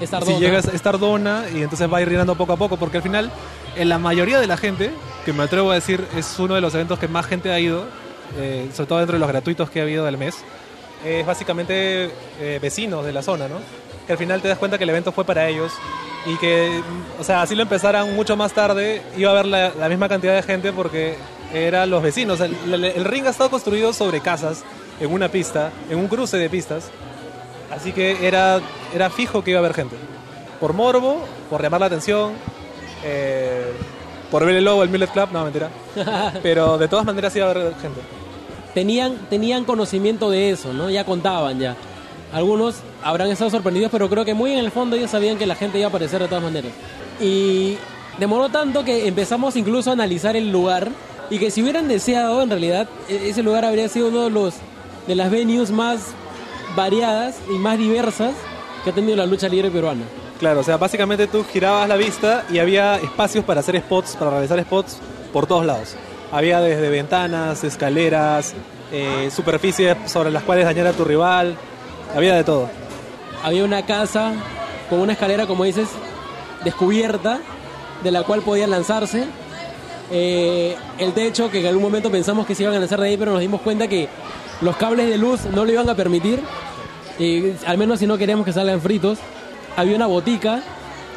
es 0.02 0.10
tardona. 0.10 0.36
si 0.36 0.42
llega 0.44 0.58
es 0.58 0.82
tardona 0.82 1.44
y 1.54 1.62
entonces 1.62 1.90
va 1.90 1.96
a 1.96 2.02
ir 2.02 2.10
llenando 2.10 2.34
poco 2.34 2.52
a 2.52 2.56
poco, 2.58 2.76
porque 2.76 2.98
al 2.98 3.02
final 3.02 3.30
en 3.76 3.88
la 3.88 3.98
mayoría 3.98 4.40
de 4.40 4.46
la 4.46 4.56
gente, 4.56 4.90
que 5.24 5.32
me 5.32 5.42
atrevo 5.44 5.70
a 5.70 5.74
decir 5.74 6.04
es 6.16 6.38
uno 6.38 6.54
de 6.54 6.60
los 6.60 6.74
eventos 6.74 6.98
que 6.98 7.08
más 7.08 7.26
gente 7.26 7.50
ha 7.52 7.58
ido, 7.60 7.84
eh, 8.38 8.68
sobre 8.74 8.86
todo 8.88 8.98
dentro 8.98 9.14
de 9.14 9.20
los 9.20 9.28
gratuitos 9.28 9.70
que 9.70 9.80
ha 9.80 9.82
habido 9.84 10.04
del 10.04 10.18
mes, 10.18 10.36
es 11.04 11.26
básicamente 11.26 12.10
eh, 12.40 12.58
vecinos 12.62 13.04
de 13.04 13.12
la 13.12 13.22
zona, 13.22 13.48
¿no? 13.48 13.56
Que 14.06 14.12
al 14.12 14.18
final 14.18 14.40
te 14.42 14.48
das 14.48 14.58
cuenta 14.58 14.78
que 14.78 14.84
el 14.84 14.90
evento 14.90 15.12
fue 15.12 15.24
para 15.24 15.48
ellos 15.48 15.72
y 16.26 16.36
que, 16.36 16.70
mm, 16.80 17.20
o 17.20 17.24
sea, 17.24 17.42
así 17.42 17.54
lo 17.54 17.62
empezaran 17.62 18.14
mucho 18.14 18.36
más 18.36 18.52
tarde, 18.52 19.02
iba 19.16 19.30
a 19.30 19.32
haber 19.32 19.46
la, 19.46 19.72
la 19.78 19.88
misma 19.88 20.08
cantidad 20.08 20.34
de 20.34 20.42
gente 20.42 20.72
porque 20.72 21.16
eran 21.52 21.90
los 21.90 22.02
vecinos. 22.02 22.40
El, 22.40 22.54
el- 22.72 22.84
el 22.84 23.04
ring 23.04 23.26
ha 23.26 23.30
estado 23.30 23.50
construido 23.50 23.92
sobre 23.92 24.20
casas, 24.20 24.62
en 25.00 25.12
una 25.12 25.28
pista, 25.28 25.70
en 25.90 25.98
un 25.98 26.06
cruce 26.08 26.36
de 26.36 26.48
pistas, 26.48 26.90
así 27.74 27.92
que 27.92 28.26
era, 28.26 28.60
era 28.94 29.10
fijo 29.10 29.42
que 29.42 29.50
iba 29.50 29.58
a 29.58 29.62
haber 29.62 29.74
gente. 29.74 29.96
Por 30.60 30.72
morbo, 30.74 31.24
por 31.50 31.60
llamar 31.62 31.80
la 31.80 31.86
atención, 31.86 32.32
eh, 33.04 33.51
por 34.32 34.44
ver 34.44 34.56
el 34.56 34.64
logo 34.64 34.80
del 34.80 34.90
Millet 34.90 35.10
Club, 35.12 35.28
no, 35.32 35.44
mentira. 35.44 35.70
Pero 36.42 36.76
de 36.78 36.88
todas 36.88 37.04
maneras 37.04 37.36
iba 37.36 37.46
a 37.46 37.50
haber 37.50 37.74
gente. 37.80 38.00
tenían, 38.74 39.16
tenían 39.30 39.62
conocimiento 39.64 40.28
de 40.30 40.50
eso, 40.50 40.72
¿no? 40.72 40.90
Ya 40.90 41.04
contaban 41.04 41.60
ya. 41.60 41.76
Algunos 42.32 42.76
habrán 43.04 43.28
estado 43.30 43.50
sorprendidos, 43.50 43.90
pero 43.92 44.08
creo 44.08 44.24
que 44.24 44.32
muy 44.32 44.52
en 44.52 44.58
el 44.58 44.70
fondo 44.70 44.96
ellos 44.96 45.10
sabían 45.10 45.36
que 45.36 45.44
la 45.46 45.54
gente 45.54 45.76
iba 45.78 45.86
a 45.86 45.90
aparecer 45.90 46.20
de 46.22 46.28
todas 46.28 46.42
maneras. 46.42 46.72
Y 47.20 47.76
demoró 48.18 48.48
tanto 48.48 48.84
que 48.84 49.06
empezamos 49.06 49.54
incluso 49.54 49.90
a 49.90 49.92
analizar 49.92 50.34
el 50.34 50.50
lugar 50.50 50.88
y 51.28 51.38
que 51.38 51.50
si 51.50 51.62
hubieran 51.62 51.88
deseado, 51.88 52.40
en 52.42 52.48
realidad, 52.48 52.88
e- 53.08 53.28
ese 53.28 53.42
lugar 53.42 53.66
habría 53.66 53.86
sido 53.90 54.08
uno 54.08 54.22
de 54.24 54.30
los 54.30 54.54
de 55.06 55.14
las 55.14 55.30
venues 55.30 55.70
más 55.70 56.00
variadas 56.74 57.36
y 57.54 57.58
más 57.58 57.76
diversas 57.76 58.32
que 58.82 58.90
ha 58.90 58.92
tenido 58.94 59.16
la 59.16 59.26
lucha 59.26 59.48
libre 59.50 59.70
peruana. 59.70 60.04
Claro, 60.42 60.58
o 60.58 60.64
sea, 60.64 60.76
básicamente 60.76 61.28
tú 61.28 61.44
girabas 61.44 61.88
la 61.88 61.94
vista 61.94 62.44
y 62.50 62.58
había 62.58 62.96
espacios 62.96 63.44
para 63.44 63.60
hacer 63.60 63.78
spots, 63.78 64.16
para 64.16 64.32
realizar 64.32 64.60
spots 64.60 64.96
por 65.32 65.46
todos 65.46 65.64
lados. 65.64 65.94
Había 66.32 66.60
desde 66.60 66.90
ventanas, 66.90 67.62
escaleras, 67.62 68.52
eh, 68.90 69.30
superficies 69.32 69.96
sobre 70.06 70.32
las 70.32 70.42
cuales 70.42 70.64
dañar 70.64 70.88
a 70.88 70.94
tu 70.94 71.04
rival, 71.04 71.54
había 72.16 72.34
de 72.34 72.42
todo. 72.42 72.68
Había 73.44 73.62
una 73.62 73.86
casa 73.86 74.32
con 74.90 74.98
una 74.98 75.12
escalera, 75.12 75.46
como 75.46 75.62
dices, 75.62 75.86
descubierta, 76.64 77.38
de 78.02 78.10
la 78.10 78.24
cual 78.24 78.42
podían 78.42 78.70
lanzarse. 78.70 79.26
Eh, 80.10 80.74
el 80.98 81.12
techo, 81.12 81.52
que 81.52 81.60
en 81.60 81.66
algún 81.66 81.84
momento 81.84 82.10
pensamos 82.10 82.46
que 82.46 82.56
se 82.56 82.64
iban 82.64 82.74
a 82.74 82.80
lanzar 82.80 83.00
de 83.00 83.06
ahí, 83.06 83.16
pero 83.16 83.30
nos 83.30 83.40
dimos 83.42 83.60
cuenta 83.60 83.86
que 83.86 84.08
los 84.60 84.76
cables 84.76 85.08
de 85.08 85.18
luz 85.18 85.44
no 85.44 85.64
lo 85.64 85.70
iban 85.70 85.88
a 85.88 85.94
permitir. 85.94 86.40
Y, 87.16 87.52
al 87.64 87.78
menos 87.78 88.00
si 88.00 88.08
no 88.08 88.18
queríamos 88.18 88.44
que 88.44 88.52
salgan 88.52 88.80
fritos. 88.80 89.20
Había 89.76 89.96
una 89.96 90.06
botica 90.06 90.60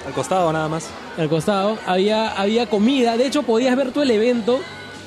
Al 0.08 0.14
costado 0.14 0.52
nada 0.54 0.68
más. 0.70 0.88
al 1.18 1.30
costado. 1.30 1.78
Había, 1.86 2.30
había 2.40 2.68
comida. 2.68 3.18
De 3.18 3.26
hecho, 3.28 3.44
podías 3.44 3.76
ver 3.76 3.92
todo 3.92 4.04
el 4.04 4.12
evento 4.12 4.60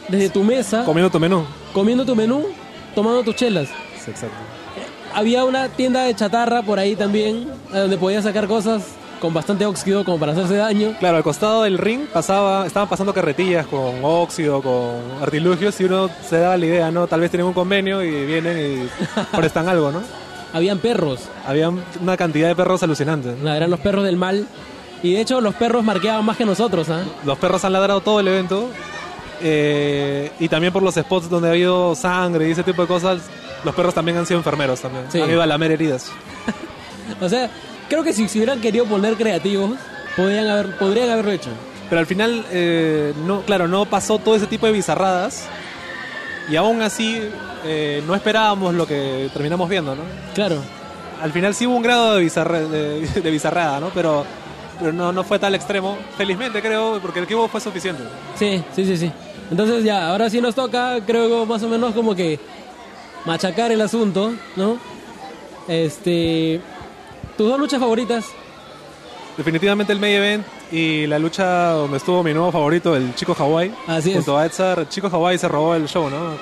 desde 0.09 0.31
tu 0.31 0.43
mesa, 0.43 0.85
Comiendo 0.85 1.11
tu 1.11 1.21
menú. 1.21 1.45
comiendo 1.73 2.05
tu 2.05 2.15
menú, 2.17 2.47
tomando 2.95 3.23
tus 3.23 3.37
chelas. 3.37 3.69
Sí, 4.05 4.11
exacto. 4.11 4.37
Había 5.15 5.45
una 5.45 5.69
tienda 5.69 6.05
de 6.05 6.15
chatarra 6.15 6.63
por 6.63 6.79
ahí 6.79 6.95
también, 6.97 7.49
donde 7.73 7.97
podías 7.99 8.25
sacar 8.25 8.47
cosas 8.47 8.83
con 9.21 9.35
bastante 9.35 9.67
óxido 9.67 10.05
como 10.05 10.19
para 10.19 10.33
hacerse 10.33 10.55
daño. 10.57 10.95
Claro, 11.01 11.17
al 11.17 11.23
costado 11.25 11.65
del 11.65 11.77
ring 11.79 12.03
pasaba, 12.13 12.67
estaban 12.67 12.89
pasando 12.89 13.13
carretillas 13.13 13.67
con 13.67 13.97
óxido, 14.05 14.63
con 14.63 15.01
artilugios 15.23 15.81
y 15.81 15.85
uno 15.85 16.09
se 16.29 16.39
daba 16.39 16.57
la 16.57 16.67
idea, 16.67 16.91
¿no? 16.91 17.07
Tal 17.07 17.21
vez 17.21 17.31
tienen 17.31 17.47
un 17.47 17.53
convenio 17.53 18.03
y 18.03 18.27
vienen 18.27 18.89
y 18.89 19.37
prestan 19.37 19.69
algo, 19.69 19.91
¿no? 19.91 20.03
Habían 20.53 20.79
perros, 20.79 21.21
Había 21.47 21.69
una 21.69 22.17
cantidad 22.17 22.49
de 22.49 22.57
perros 22.57 22.83
alucinantes. 22.83 23.37
eran 23.45 23.71
los 23.71 23.81
perros 23.81 24.05
del 24.05 24.17
mal. 24.17 24.47
Y 25.03 25.13
de 25.15 25.21
hecho 25.21 25.41
los 25.41 25.55
perros 25.55 25.85
marqueaban 25.85 26.25
más 26.25 26.37
que 26.37 26.45
nosotros, 26.45 26.89
¿ah? 26.91 27.03
Los 27.25 27.39
perros 27.39 27.65
han 27.65 27.73
ladrado 27.73 28.01
todo 28.01 28.21
el 28.21 28.29
evento. 28.29 28.69
eh, 29.41 30.33
y 30.41 30.49
también 30.49 30.73
por 30.73 30.83
los 30.83 30.95
spots 30.97 31.29
donde 31.31 31.49
ha 31.49 31.53
habido 31.53 31.95
sangre 31.95 32.49
y 32.49 32.53
ese 32.53 32.63
tipo 32.65 32.83
de 32.83 32.89
cosas, 32.89 33.21
los 33.65 33.75
perros 33.75 33.95
también 33.95 34.17
han 34.19 34.27
sido 34.27 34.39
enfermeros 34.41 34.81
también. 34.81 35.05
Sí. 35.11 35.21
Han 35.21 35.31
ido 35.31 35.43
a 35.43 35.47
lamer 35.47 35.73
heridas. 35.73 36.11
O 37.23 37.29
sea, 37.29 37.49
creo 37.89 38.05
que 38.05 38.13
si 38.13 38.29
se 38.29 38.39
hubieran 38.39 38.61
querido 38.61 38.85
poner 38.85 39.15
creativos, 39.17 39.71
podrían, 40.15 40.47
haber, 40.47 40.77
podrían 40.77 41.09
haberlo 41.09 41.31
hecho. 41.33 41.49
Pero 41.89 42.01
al 42.01 42.07
final, 42.07 42.45
eh, 42.51 43.15
no, 43.27 43.41
claro, 43.43 43.67
no 43.67 43.87
pasó 43.87 44.19
todo 44.19 44.37
ese 44.37 44.47
tipo 44.47 44.67
de 44.67 44.73
bizarradas. 44.73 45.47
Y 46.51 46.57
aún 46.57 46.81
así, 46.83 47.21
eh, 47.65 48.03
no 48.07 48.15
esperábamos 48.15 48.75
lo 48.75 48.87
que 48.87 49.29
terminamos 49.33 49.69
viendo, 49.69 49.95
¿no? 49.95 50.03
Claro. 50.35 50.57
al 51.23 51.33
final 51.33 51.55
sí 51.55 51.67
hubo 51.67 51.77
un 51.77 51.83
grado 51.83 52.15
de, 52.17 52.25
bizarre- 52.25 52.69
de, 52.69 53.01
de 53.21 53.31
bizarrada, 53.31 53.81
¿no? 53.81 53.91
Pero, 53.91 54.25
pero 54.79 54.93
no, 54.93 55.13
no 55.13 55.25
fue 55.25 55.39
tal 55.39 55.55
extremo. 55.55 55.99
Felizmente 56.17 56.63
creo, 56.63 56.99
porque 57.03 57.19
el 57.21 57.27
que 57.27 57.35
hubo 57.35 57.49
fue 57.49 57.61
suficiente. 57.61 58.03
Sí, 58.37 58.63
sí, 58.75 58.85
sí, 58.85 58.97
sí. 58.97 59.13
Entonces 59.51 59.83
ya, 59.85 60.09
ahora 60.11 60.31
sí 60.31 60.41
nos 60.41 60.55
toca, 60.55 60.99
creo 61.07 61.45
más 61.47 61.63
o 61.63 61.69
menos 61.69 61.93
como 61.95 62.15
que 62.15 62.39
machacar 63.25 63.73
el 63.73 63.81
asunto, 63.81 64.33
¿no? 64.57 64.79
Este, 65.67 66.61
tus 67.37 67.49
dos 67.49 67.59
luchas 67.59 67.81
favoritas. 67.81 68.27
Definitivamente 69.39 69.93
el 69.93 70.01
main 70.01 70.15
event 70.17 70.47
y 70.73 71.07
la 71.07 71.19
lucha 71.19 71.71
donde 71.71 71.97
estuvo 71.97 72.23
mi 72.23 72.35
nuevo 72.35 72.53
favorito, 72.53 72.95
el 72.97 73.15
Chico 73.15 73.35
Hawaii. 73.39 73.73
Así 73.87 74.11
es. 74.11 74.17
Junto 74.17 74.37
a 74.37 74.45
Edzar, 74.45 74.89
Chico 74.89 75.09
Hawaii 75.09 75.39
se 75.39 75.49
robó 75.49 75.75
el 75.75 75.87
show, 75.89 76.11
¿no? 76.11 76.33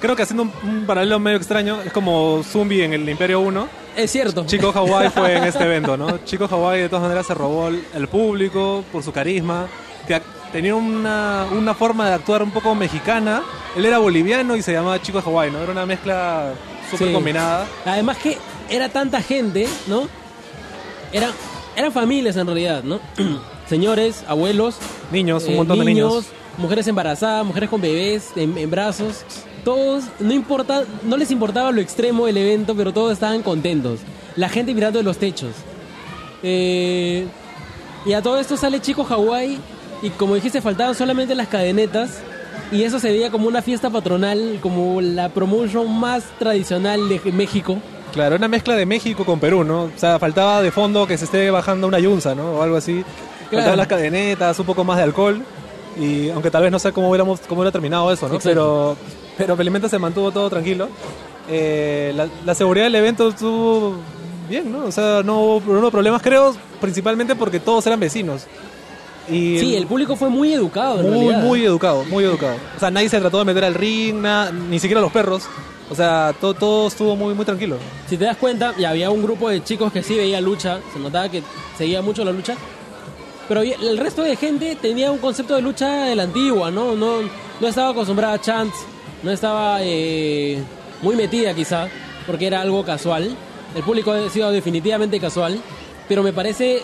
Creo 0.00 0.14
que 0.14 0.22
haciendo 0.22 0.44
un, 0.44 0.52
un 0.62 0.86
paralelo 0.86 1.18
medio 1.18 1.36
extraño, 1.36 1.80
es 1.82 1.92
como 1.92 2.42
Zumbi 2.44 2.82
en 2.82 2.92
el 2.94 3.08
Imperio 3.08 3.40
1. 3.40 3.68
Es 3.96 4.10
cierto. 4.12 4.44
Chico 4.46 4.72
Hawaii 4.74 5.10
fue 5.10 5.36
en 5.36 5.44
este 5.44 5.64
evento, 5.64 5.96
¿no? 5.96 6.18
Chico 6.24 6.46
Hawaii 6.50 6.82
de 6.82 6.88
todas 6.88 7.02
maneras 7.02 7.26
se 7.26 7.34
robó 7.34 7.68
el, 7.68 7.84
el 7.94 8.06
público 8.08 8.84
por 8.92 9.02
su 9.02 9.10
carisma, 9.12 9.66
que 10.06 10.20
tenía 10.52 10.74
una, 10.76 11.46
una 11.50 11.74
forma 11.74 12.08
de 12.08 12.14
actuar 12.14 12.42
un 12.42 12.52
poco 12.52 12.74
mexicana. 12.74 13.42
Él 13.76 13.84
era 13.84 13.98
boliviano 13.98 14.54
y 14.54 14.62
se 14.62 14.72
llamaba 14.72 15.02
Chico 15.02 15.20
Hawaii, 15.24 15.50
¿no? 15.50 15.60
Era 15.60 15.72
una 15.72 15.86
mezcla 15.86 16.52
súper 16.90 17.08
Sí. 17.08 17.14
combinada. 17.14 17.66
Además 17.84 18.16
que 18.18 18.38
era 18.70 18.88
tanta 18.90 19.20
gente, 19.22 19.66
¿no? 19.88 20.06
Eran, 21.12 21.30
eran 21.76 21.92
familias 21.92 22.36
en 22.36 22.46
realidad, 22.46 22.82
¿no? 22.82 23.00
Señores, 23.68 24.24
abuelos, 24.26 24.76
Niños, 25.10 25.44
un 25.44 25.52
eh, 25.52 25.56
montón 25.56 25.78
de 25.78 25.84
niños. 25.86 26.26
mujeres 26.58 26.86
embarazadas, 26.86 27.44
mujeres 27.46 27.70
con 27.70 27.80
bebés 27.80 28.32
en, 28.36 28.56
en 28.58 28.70
brazos. 28.70 29.24
Todos, 29.64 30.04
no 30.20 30.32
importa, 30.32 30.84
no 31.04 31.16
les 31.16 31.30
importaba 31.30 31.72
lo 31.72 31.80
extremo 31.80 32.26
del 32.26 32.36
evento, 32.36 32.74
pero 32.76 32.92
todos 32.92 33.12
estaban 33.12 33.42
contentos. 33.42 34.00
La 34.36 34.48
gente 34.48 34.74
mirando 34.74 34.98
de 34.98 35.04
los 35.04 35.16
techos. 35.18 35.52
Eh, 36.42 37.26
y 38.04 38.12
a 38.12 38.20
todo 38.20 38.38
esto 38.38 38.56
sale 38.56 38.80
Chico 38.80 39.04
Hawái 39.04 39.58
y 40.02 40.10
como 40.10 40.34
dijiste 40.34 40.60
faltaban 40.60 40.94
solamente 40.94 41.34
las 41.34 41.48
cadenetas 41.48 42.20
y 42.70 42.82
eso 42.82 42.98
se 42.98 43.10
veía 43.10 43.30
como 43.30 43.48
una 43.48 43.62
fiesta 43.62 43.88
patronal, 43.88 44.58
como 44.60 45.00
la 45.00 45.30
promotion 45.30 45.90
más 45.98 46.24
tradicional 46.38 47.08
de 47.08 47.20
México. 47.32 47.78
Claro, 48.14 48.36
una 48.36 48.48
mezcla 48.48 48.74
de 48.76 48.86
México 48.86 49.24
con 49.24 49.38
Perú, 49.40 49.64
¿no? 49.64 49.82
O 49.84 49.90
sea, 49.96 50.18
faltaba 50.18 50.62
de 50.62 50.70
fondo 50.70 51.06
que 51.06 51.18
se 51.18 51.24
esté 51.26 51.50
bajando 51.50 51.86
una 51.88 51.98
yunza, 51.98 52.34
¿no? 52.34 52.52
O 52.52 52.62
algo 52.62 52.76
así. 52.76 53.02
Claro. 53.50 53.50
Faltaban 53.50 53.76
las 53.78 53.86
cadenetas, 53.88 54.58
un 54.58 54.66
poco 54.66 54.84
más 54.84 54.96
de 54.98 55.02
alcohol. 55.02 55.42
Y 56.00 56.30
aunque 56.30 56.50
tal 56.50 56.62
vez 56.62 56.72
no 56.72 56.78
sé 56.78 56.92
cómo 56.92 57.08
hubiéramos 57.10 57.40
cómo 57.48 57.60
hubiera 57.60 57.72
terminado 57.72 58.10
eso, 58.12 58.28
¿no? 58.28 58.34
Exacto. 58.36 58.48
Pero, 58.50 58.96
pero 59.36 59.56
felizmente 59.56 59.88
se 59.88 59.98
mantuvo 59.98 60.30
todo 60.32 60.48
tranquilo. 60.48 60.88
Eh, 61.50 62.12
la, 62.16 62.28
la 62.44 62.54
seguridad 62.54 62.84
del 62.86 62.94
evento 62.94 63.28
estuvo 63.28 63.96
bien, 64.48 64.72
¿no? 64.72 64.84
O 64.86 64.92
sea, 64.92 65.22
no 65.24 65.40
hubo, 65.40 65.72
no 65.72 65.80
hubo 65.80 65.90
problemas, 65.90 66.22
creo, 66.22 66.54
principalmente 66.80 67.34
porque 67.34 67.60
todos 67.60 67.86
eran 67.86 68.00
vecinos. 68.00 68.46
Y 69.28 69.58
Sí, 69.58 69.74
el 69.76 69.86
público 69.86 70.16
fue 70.16 70.28
muy 70.28 70.52
educado 70.52 71.00
en 71.00 71.06
muy, 71.10 71.28
realidad. 71.28 71.42
muy 71.42 71.64
educado, 71.64 72.04
muy 72.04 72.24
educado. 72.24 72.56
O 72.76 72.80
sea, 72.80 72.90
nadie 72.90 73.08
se 73.08 73.18
trató 73.20 73.38
de 73.38 73.44
meter 73.44 73.64
al 73.64 73.74
ring, 73.74 74.16
na- 74.20 74.50
ni 74.50 74.78
siquiera 74.78 75.00
los 75.00 75.12
perros. 75.12 75.44
O 75.90 75.94
sea, 75.94 76.34
todo, 76.40 76.54
todo 76.54 76.88
estuvo 76.88 77.14
muy, 77.14 77.34
muy 77.34 77.44
tranquilo. 77.44 77.76
Si 78.08 78.16
te 78.16 78.24
das 78.24 78.36
cuenta, 78.36 78.74
ya 78.78 78.90
había 78.90 79.10
un 79.10 79.22
grupo 79.22 79.48
de 79.50 79.62
chicos 79.62 79.92
que 79.92 80.02
sí 80.02 80.16
veía 80.16 80.40
lucha, 80.40 80.80
se 80.92 80.98
notaba 80.98 81.28
que 81.28 81.42
seguía 81.76 82.00
mucho 82.00 82.24
la 82.24 82.32
lucha, 82.32 82.56
pero 83.48 83.60
el 83.60 83.98
resto 83.98 84.22
de 84.22 84.36
gente 84.36 84.76
tenía 84.76 85.10
un 85.10 85.18
concepto 85.18 85.54
de 85.54 85.62
lucha 85.62 86.06
de 86.06 86.14
la 86.14 86.22
antigua, 86.22 86.70
¿no? 86.70 86.94
No, 86.96 87.18
no 87.60 87.68
estaba 87.68 87.90
acostumbrada 87.90 88.34
a 88.34 88.40
chants, 88.40 88.76
no 89.22 89.30
estaba 89.30 89.78
eh, 89.82 90.62
muy 91.02 91.16
metida 91.16 91.54
quizá, 91.54 91.88
porque 92.26 92.46
era 92.46 92.62
algo 92.62 92.84
casual. 92.84 93.36
El 93.74 93.82
público 93.82 94.12
ha 94.12 94.30
sido 94.30 94.50
definitivamente 94.50 95.20
casual, 95.20 95.60
pero 96.08 96.22
me 96.22 96.32
parece 96.32 96.80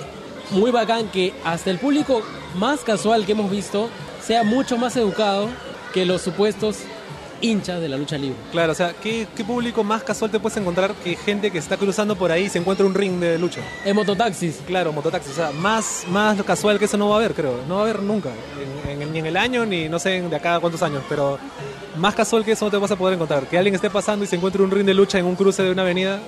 muy 0.51 0.71
bacán 0.71 1.09
que 1.09 1.33
hasta 1.45 1.71
el 1.71 1.79
público 1.79 2.23
más 2.57 2.81
casual 2.81 3.25
que 3.25 3.33
hemos 3.33 3.51
visto 3.51 3.89
sea 4.23 4.43
mucho 4.43 4.77
más 4.77 4.97
educado 4.97 5.49
que 5.95 6.05
los 6.05 6.21
supuestos 6.23 6.79
hinchas 7.41 7.81
de 7.81 7.89
la 7.89 7.97
lucha 7.97 8.19
libre. 8.19 8.37
Claro, 8.53 8.73
o 8.73 8.75
sea, 8.75 8.93
¿qué, 9.03 9.27
qué 9.35 9.45
público 9.45 9.83
más 9.85 10.03
casual 10.03 10.31
te 10.31 10.39
puedes 10.41 10.57
encontrar 10.59 10.93
que 10.95 11.17
gente 11.17 11.51
que 11.51 11.59
está 11.59 11.77
cruzando 11.77 12.17
por 12.17 12.31
ahí 12.33 12.45
y 12.45 12.49
se 12.49 12.59
encuentra 12.59 12.85
un 12.87 12.95
ring 12.95 13.19
de 13.21 13.39
lucha? 13.39 13.61
En 13.85 13.97
mototaxis. 13.97 14.59
Claro, 14.67 14.93
mototaxi. 14.93 15.31
O 15.31 15.35
sea, 15.35 15.51
más, 15.53 16.05
más 16.11 16.43
casual 16.43 16.79
que 16.79 16.85
eso 16.85 16.97
no 16.97 17.09
va 17.09 17.17
a 17.17 17.19
haber, 17.19 17.35
creo. 17.35 17.61
No 17.69 17.77
va 17.77 17.81
a 17.81 17.85
haber 17.85 18.03
nunca. 18.03 18.31
En- 18.89 19.03
en- 19.03 19.13
ni 19.13 19.19
en 19.21 19.27
el 19.27 19.37
año, 19.37 19.65
ni 19.67 19.89
no 19.89 19.99
sé 19.99 20.21
de 20.23 20.37
acá 20.37 20.57
a 20.57 20.61
cuántos 20.61 20.83
años. 20.83 21.03
Pero 21.09 21.39
más 21.97 22.15
casual 22.15 22.45
que 22.45 22.53
eso 22.53 22.65
no 22.67 22.71
te 22.71 22.77
vas 22.77 22.91
a 22.91 22.97
poder 22.97 23.15
encontrar. 23.15 23.45
Que 23.47 23.57
alguien 23.57 23.75
esté 23.75 23.91
pasando 23.91 24.25
y 24.25 24.29
se 24.29 24.37
encuentre 24.37 24.63
un 24.63 24.71
ring 24.71 24.85
de 24.87 24.95
lucha 24.95 25.19
en 25.19 25.27
un 25.27 25.37
cruce 25.37 25.63
de 25.63 25.71
una 25.73 25.83
avenida, 25.83 26.19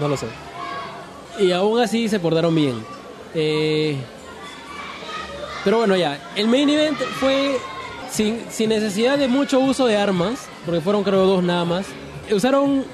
no 0.00 0.08
lo 0.08 0.16
sé. 0.16 0.26
Y 1.38 1.52
aún 1.52 1.80
así 1.80 2.08
se 2.08 2.18
portaron 2.20 2.54
bien. 2.54 2.84
Eh, 3.34 3.96
pero 5.64 5.78
bueno, 5.78 5.96
ya. 5.96 6.18
El 6.36 6.46
main 6.48 6.68
event 6.68 6.98
fue 7.18 7.56
sin, 8.14 8.40
sin 8.50 8.68
necesidad 8.70 9.18
de 9.18 9.28
mucho 9.28 9.58
uso 9.60 9.86
de 9.86 9.96
armas, 9.96 10.34
porque 10.64 10.80
fueron 10.80 11.02
creo 11.02 11.26
dos 11.26 11.42
nada 11.42 11.64
más. 11.64 11.86
Usaron 12.32 12.84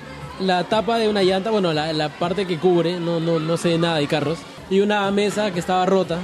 la 0.40 0.64
tapa 0.64 0.98
de 0.98 1.08
una 1.08 1.22
llanta, 1.22 1.50
bueno, 1.50 1.72
la, 1.72 1.92
la 1.92 2.08
parte 2.08 2.46
que 2.46 2.58
cubre, 2.58 2.98
no, 2.98 3.20
no, 3.20 3.38
no 3.38 3.56
sé 3.56 3.76
nada 3.78 3.98
de 3.98 4.06
carros, 4.06 4.38
y 4.70 4.80
una 4.80 5.10
mesa 5.10 5.50
que 5.52 5.60
estaba 5.60 5.84
rota, 5.86 6.16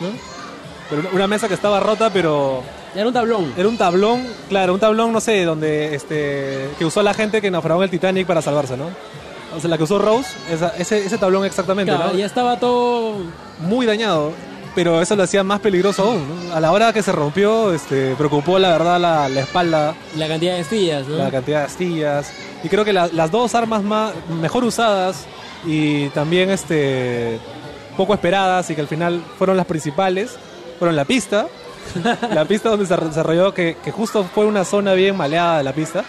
¿no? 0.00 0.08
Pero 0.88 1.02
una- 1.12 1.26
mesa 1.26 1.48
que 1.48 1.54
estaba 1.54 1.78
rota, 1.80 2.10
pero 2.12 2.62
Era 2.94 3.06
un 3.06 3.12
tablón. 3.12 3.52
era 3.56 3.68
un 3.68 3.76
tablón, 3.76 4.26
claro, 4.48 4.74
un 4.74 4.80
tablón, 4.80 5.12
no 5.12 5.20
sé, 5.20 5.44
donde 5.44 5.94
este 5.94 6.68
que 6.78 6.84
usó 6.84 7.02
la 7.02 7.14
gente 7.14 7.40
que 7.40 7.50
naufragó 7.50 7.80
en 7.82 7.84
el 7.84 7.90
Titanic 7.90 8.26
para 8.26 8.42
salvarse, 8.42 8.76
¿no? 8.76 8.86
O 9.56 9.60
sea, 9.60 9.68
la 9.70 9.76
que 9.76 9.84
usó 9.84 9.98
Rose, 9.98 10.28
esa- 10.50 10.72
ese, 10.78 11.04
ese 11.04 11.18
tablón 11.18 11.44
exactamente, 11.44 11.92
Claro, 11.92 12.12
¿no? 12.12 12.18
ya 12.18 12.26
estaba 12.26 12.58
todo 12.60 13.14
muy 13.60 13.84
dañado, 13.86 14.32
pero 14.74 15.00
eso 15.02 15.16
lo 15.16 15.22
hacía 15.24 15.42
más 15.44 15.60
peligroso 15.60 16.02
aún. 16.04 16.48
¿no? 16.48 16.54
A 16.54 16.60
la 16.60 16.72
hora 16.72 16.92
que 16.92 17.02
se 17.02 17.12
rompió, 17.12 17.72
este, 17.72 18.14
preocupó 18.16 18.58
la 18.58 18.70
verdad 18.70 19.00
la, 19.00 19.28
la 19.28 19.40
espalda, 19.40 19.94
la 20.16 20.28
cantidad 20.28 20.54
de 20.54 20.60
estillas, 20.60 21.06
¿no? 21.06 21.16
la 21.16 21.30
cantidad 21.30 21.60
de 21.60 21.64
astillas. 21.66 22.32
Y 22.62 22.68
creo 22.68 22.84
que 22.84 22.92
la- 22.92 23.08
las 23.08 23.30
dos 23.30 23.54
armas 23.54 23.82
más, 23.82 24.12
mejor 24.40 24.64
usadas 24.64 25.24
y 25.66 26.08
también 26.10 26.50
este, 26.50 27.38
poco 27.96 28.14
esperadas 28.14 28.68
y 28.70 28.74
que 28.74 28.80
al 28.80 28.88
final 28.88 29.22
fueron 29.38 29.56
las 29.56 29.66
principales, 29.66 30.36
fueron 30.78 30.96
la 30.96 31.04
pista. 31.04 31.46
la 32.34 32.44
pista 32.44 32.68
donde 32.68 32.86
se 32.86 32.94
desarrolló, 32.96 33.52
que, 33.54 33.76
que 33.82 33.90
justo 33.90 34.24
fue 34.34 34.44
una 34.46 34.64
zona 34.64 34.92
bien 34.92 35.16
maleada 35.16 35.58
de 35.58 35.64
la 35.64 35.72
pista. 35.72 36.04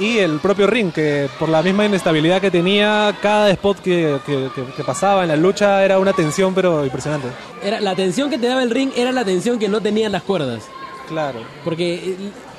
Y 0.00 0.18
el 0.18 0.40
propio 0.40 0.66
ring, 0.66 0.90
que 0.92 1.28
por 1.38 1.48
la 1.48 1.62
misma 1.62 1.84
inestabilidad 1.86 2.40
que 2.40 2.50
tenía, 2.50 3.16
cada 3.22 3.48
spot 3.50 3.78
que, 3.78 4.18
que- 4.26 4.50
que- 4.54 4.64
que 4.76 4.84
pasaba 4.84 5.22
en 5.22 5.28
la 5.28 5.36
lucha 5.36 5.84
era 5.84 5.98
una 6.00 6.12
tensión, 6.12 6.52
pero 6.52 6.84
impresionante. 6.84 7.28
Era, 7.62 7.80
la 7.80 7.94
tensión 7.94 8.28
que 8.28 8.36
te 8.38 8.48
daba 8.48 8.62
el 8.64 8.70
ring 8.70 8.90
era 8.96 9.12
la 9.12 9.24
tensión 9.24 9.58
que 9.58 9.68
no 9.68 9.80
tenían 9.80 10.10
las 10.12 10.22
cuerdas, 10.24 10.64
Claro, 11.08 11.40
porque 11.62 11.94
eh, 11.94 12.16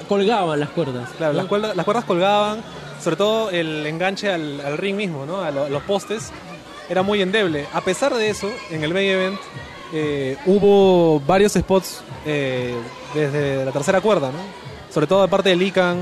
colgaban 0.08 0.60
las 0.60 0.70
cuerdas. 0.70 1.10
claro, 1.18 1.34
¿no? 1.34 1.40
las, 1.40 1.48
cuerdas, 1.48 1.76
las 1.76 1.84
cuerdas 1.84 2.06
colgaban, 2.06 2.64
sobre 3.04 3.16
todo 3.18 3.50
el 3.50 3.86
enganche 3.86 4.32
al, 4.32 4.62
al 4.62 4.78
ring 4.78 4.96
mismo, 4.96 5.26
¿no? 5.26 5.42
a, 5.42 5.52
lo- 5.52 5.66
a 5.66 5.70
los 5.70 5.84
postes, 5.84 6.32
era 6.90 7.02
muy 7.04 7.22
endeble. 7.22 7.66
A 7.74 7.82
pesar 7.82 8.14
de 8.14 8.30
eso, 8.30 8.50
en 8.72 8.84
el 8.84 8.94
main 8.94 9.10
event 9.10 9.40
eh, 9.94 10.38
hubo 10.46 11.20
varios 11.22 11.52
spots 11.54 12.02
eh, 12.26 12.74
desde 13.14 13.66
la 13.66 13.72
tercera 13.72 14.00
cuerda, 14.00 14.32
¿no? 14.32 14.38
sobre 14.94 15.08
todo 15.08 15.24
de 15.24 15.28
parte 15.28 15.50
de 15.50 15.56
Lican. 15.58 15.98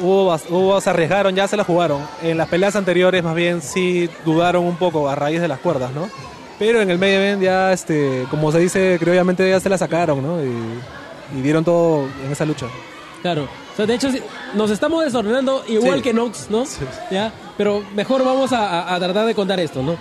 Hubo, 0.00 0.36
hubo, 0.50 0.80
se 0.80 0.90
arriesgaron, 0.90 1.34
ya 1.34 1.46
se 1.48 1.56
la 1.56 1.64
jugaron. 1.64 2.00
En 2.22 2.36
las 2.36 2.48
peleas 2.48 2.74
anteriores, 2.76 3.22
más 3.22 3.34
bien, 3.34 3.62
sí 3.62 4.08
dudaron 4.24 4.64
un 4.64 4.76
poco 4.76 5.08
a 5.08 5.14
raíz 5.14 5.40
de 5.40 5.48
las 5.48 5.58
cuerdas, 5.60 5.92
¿no? 5.92 6.08
Pero 6.58 6.80
en 6.80 6.90
el 6.90 6.98
main 6.98 7.14
event 7.14 7.42
ya, 7.42 7.72
este, 7.72 8.26
como 8.30 8.50
se 8.52 8.58
dice, 8.58 8.96
creo 9.00 9.12
obviamente 9.12 9.48
ya 9.48 9.60
se 9.60 9.68
la 9.68 9.78
sacaron, 9.78 10.22
¿no? 10.22 10.42
Y, 10.42 11.38
y 11.38 11.42
dieron 11.42 11.64
todo 11.64 12.06
en 12.24 12.30
esa 12.32 12.44
lucha. 12.44 12.66
Claro. 13.22 13.44
O 13.44 13.76
sea, 13.76 13.86
de 13.86 13.94
hecho, 13.94 14.08
nos 14.54 14.70
estamos 14.70 15.04
desordenando 15.04 15.64
igual 15.66 15.96
Sí. 15.96 16.02
que 16.02 16.12
Nox, 16.14 16.46
¿no? 16.50 16.64
Sí. 16.66 16.84
¿Ya? 17.10 17.32
Pero 17.56 17.82
mejor 17.94 18.24
vamos 18.24 18.52
a, 18.52 18.68
a- 18.82 18.94
a 18.94 18.98
tratar 19.00 19.26
de 19.26 19.34
contar 19.34 19.58
esto, 19.58 19.82
¿no? 19.82 19.96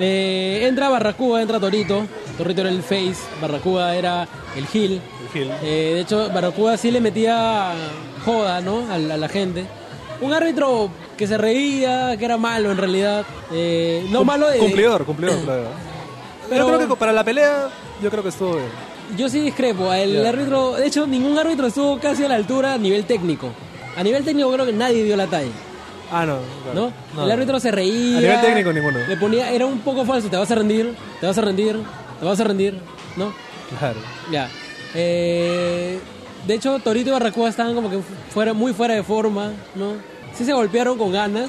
Eh, 0.00 0.60
entra 0.68 0.88
Barracuda, 0.88 1.42
entra 1.42 1.60
Torito. 1.60 2.06
Torito 2.36 2.62
era 2.62 2.70
el 2.70 2.82
face, 2.82 3.16
Barracuda 3.40 3.94
era 3.96 4.26
el 4.56 4.66
heel. 4.72 5.00
El 5.34 5.40
heel. 5.42 5.50
Eh, 5.62 5.92
de 5.94 6.00
hecho, 6.00 6.28
Barracuda 6.32 6.76
sí 6.76 6.90
le 6.90 7.00
metía 7.00 7.72
joda, 8.24 8.60
¿no? 8.60 8.90
A, 8.90 8.98
la- 8.98 9.14
a 9.14 9.16
la 9.16 9.28
gente. 9.28 9.64
Un 10.20 10.32
árbitro 10.32 10.90
que 11.16 11.26
se 11.26 11.36
reía, 11.38 12.16
que 12.16 12.24
era 12.24 12.36
malo 12.36 12.70
en 12.72 12.76
realidad. 12.78 13.24
Eh, 13.52 14.04
no 14.10 14.18
Cum- 14.20 14.26
malo 14.26 14.48
de... 14.48 14.58
Cumplidor, 14.58 15.04
cumplidor, 15.04 15.38
claro. 15.44 15.64
Pero 16.48 16.66
creo 16.66 16.88
que 16.88 16.96
para 16.96 17.12
la 17.12 17.24
pelea, 17.24 17.68
yo 18.02 18.10
creo 18.10 18.22
que 18.22 18.28
estuvo 18.30 18.54
bien. 18.56 18.68
Yo 19.16 19.28
sí 19.28 19.40
discrepo. 19.40 19.92
El 19.92 20.24
árbitro, 20.26 20.72
de 20.74 20.86
hecho, 20.86 21.06
ningún 21.06 21.38
árbitro 21.38 21.66
estuvo 21.66 21.98
casi 21.98 22.24
a 22.24 22.28
la 22.28 22.34
altura 22.36 22.74
a 22.74 22.78
nivel 22.78 23.04
técnico. 23.04 23.48
A 23.96 24.02
nivel 24.02 24.24
técnico 24.24 24.50
creo 24.52 24.66
que 24.66 24.72
nadie 24.72 25.04
dio 25.04 25.16
la 25.16 25.26
talla, 25.26 25.50
Ah, 26.12 26.24
no. 26.26 26.38
¿no? 26.74 26.92
claro. 27.12 27.26
El 27.26 27.32
árbitro 27.32 27.60
se 27.60 27.70
reía. 27.70 28.18
A 28.18 28.20
nivel 28.20 28.40
técnico, 28.40 28.72
ninguno. 28.72 28.98
Le 29.08 29.16
ponía, 29.16 29.50
era 29.50 29.66
un 29.66 29.80
poco 29.80 30.04
falso. 30.04 30.28
Te 30.28 30.36
vas 30.36 30.50
a 30.50 30.54
rendir, 30.54 30.94
te 31.20 31.26
vas 31.26 31.36
a 31.38 31.40
rendir, 31.40 31.78
te 32.20 32.24
vas 32.24 32.38
a 32.40 32.44
rendir, 32.44 32.78
¿no? 33.16 33.32
Claro. 33.78 33.98
Ya. 34.30 34.48
Eh, 34.94 35.98
de 36.46 36.54
hecho, 36.54 36.78
Torito 36.78 37.10
y 37.10 37.12
Barracuda 37.12 37.48
estaban 37.48 37.74
como 37.74 37.90
que 37.90 37.98
fuera, 38.30 38.52
muy 38.52 38.72
fuera 38.72 38.94
de 38.94 39.02
forma, 39.02 39.52
¿no? 39.74 39.92
Sí 40.34 40.44
se 40.44 40.52
golpearon 40.52 40.98
con 40.98 41.10
ganas, 41.12 41.48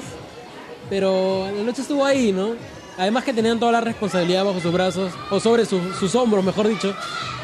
pero 0.88 1.48
la 1.56 1.62
lucha 1.62 1.82
estuvo 1.82 2.04
ahí, 2.04 2.32
¿no? 2.32 2.50
Además 2.98 3.24
que 3.24 3.32
tenían 3.32 3.58
toda 3.60 3.72
la 3.72 3.80
responsabilidad 3.82 4.44
bajo 4.44 4.58
sus 4.60 4.72
brazos, 4.72 5.12
o 5.30 5.38
sobre 5.38 5.66
su- 5.66 5.92
sus 5.94 6.14
hombros, 6.14 6.42
mejor 6.44 6.66
dicho, 6.68 6.94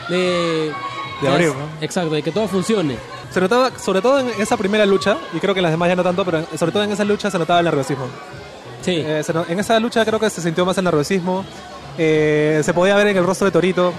de... 0.09 0.73
De 1.21 1.29
abrir, 1.29 1.49
¿no? 1.49 1.69
Exacto, 1.81 2.11
de 2.15 2.23
que 2.23 2.33
todo 2.33 2.49
funcione. 2.49 2.97
Se 3.33 3.41
notaba, 3.41 3.71
sobre 3.79 4.03
todo 4.03 4.21
en 4.21 4.29
esa 4.41 4.57
primera 4.57 4.85
lucha, 4.85 5.17
y 5.33 5.39
creo 5.39 5.55
que 5.55 5.61
en 5.61 5.65
las 5.65 5.73
demás 5.73 5.89
ya 5.89 5.97
no 5.97 6.03
tanto, 6.03 6.25
pero 6.25 6.45
sobre 6.57 6.73
todo 6.73 6.83
en 6.85 6.93
esa 6.93 7.05
lucha 7.05 7.31
se 7.31 7.39
notaba 7.39 7.61
el 7.61 7.65
nerviosismo. 7.65 8.07
Sí, 8.83 8.97
Eh, 9.05 9.23
se 9.25 9.33
en 9.33 9.59
esa 9.61 9.79
lucha 9.81 10.05
creo 10.05 10.19
que 10.19 10.29
se 10.29 10.43
sintió 10.43 10.67
más 10.67 10.77
el 10.79 10.85
nerviosismo. 10.85 11.45
Eh, 11.99 12.61
se 12.65 12.75
podía 12.75 12.97
ver 12.97 13.07
en 13.09 13.17
el 13.17 13.25
rostro 13.25 13.45
de 13.47 13.51
Torito. 13.53 13.93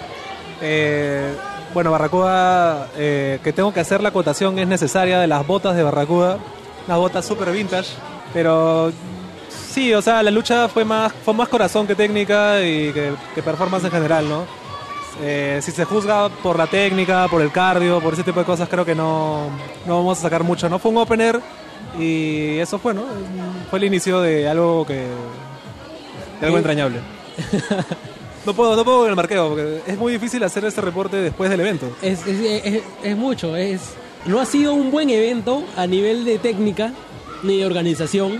Eh, 0.62 1.34
bueno, 1.74 1.92
Barracuda, 1.92 2.90
eh, 2.96 3.40
que 3.44 3.54
tengo 3.54 3.74
que 3.74 3.80
hacer 3.80 4.02
la 4.02 4.10
acotación 4.10 4.60
es 4.60 4.68
necesaria 4.68 5.20
de 5.20 5.28
las 5.28 5.46
botas 5.48 5.76
de 5.76 5.84
Barracuda. 5.84 6.38
Unas 6.88 6.98
botas 7.00 7.26
super 7.26 7.52
vintage. 7.52 7.90
Pero 8.34 8.92
sí, 9.72 9.94
o 9.94 10.02
sea, 10.02 10.22
la 10.22 10.32
lucha 10.32 10.68
fue 10.68 10.86
más, 10.86 11.12
fue 11.24 11.34
más 11.34 11.48
corazón 11.50 11.88
que 11.88 11.96
técnica 11.96 12.62
y 12.62 12.92
que, 12.92 13.14
que 13.34 13.42
performance 13.42 13.86
en 13.86 13.92
general, 13.92 14.28
¿no? 14.30 14.46
Eh, 15.22 15.60
si 15.62 15.72
se 15.72 15.86
juzga 15.86 16.30
por 16.30 16.58
la 16.58 16.68
técnica, 16.68 17.28
por 17.30 17.42
el 17.42 17.52
cardio, 17.52 18.00
por 18.02 18.14
ese 18.14 18.24
tipo 18.24 18.40
de 18.40 18.46
cosas, 18.46 18.68
creo 18.68 18.84
que 18.86 18.96
no, 18.96 19.48
no 19.86 19.98
vamos 19.98 20.18
a 20.20 20.22
sacar 20.22 20.44
mucho, 20.44 20.68
¿no? 20.70 20.80
Fue 20.80 20.92
un 20.92 20.98
opener 20.98 21.40
y 22.00 22.58
eso 22.58 22.80
fue, 22.80 22.94
¿no? 22.94 23.04
Fue 23.70 23.80
el 23.80 23.86
inicio 23.86 24.22
de 24.22 24.48
algo 24.50 24.86
que... 24.86 25.06
de 26.40 26.46
algo 26.46 26.58
entrañable. 26.58 27.00
No 28.46 28.54
puedo, 28.54 28.76
no 28.76 28.84
puedo 28.84 29.00
con 29.02 29.10
el 29.10 29.16
marqueo, 29.16 29.50
porque 29.50 29.82
es 29.88 29.98
muy 29.98 30.12
difícil 30.12 30.44
hacer 30.44 30.66
este 30.66 30.82
reporte 30.82 31.16
después 31.18 31.50
del 31.50 31.62
evento. 31.62 31.90
es, 32.02 32.26
es, 32.28 32.66
es- 32.66 32.84
es 33.04 33.18
mucho, 33.18 33.56
es... 33.56 33.82
No 34.26 34.40
ha 34.40 34.46
sido 34.46 34.74
un 34.74 34.90
buen 34.92 35.10
evento 35.10 35.64
a 35.78 35.86
nivel 35.86 36.24
de 36.26 36.40
técnica 36.40 36.92
ni 37.44 37.58
de 37.60 37.66
organización, 37.66 38.40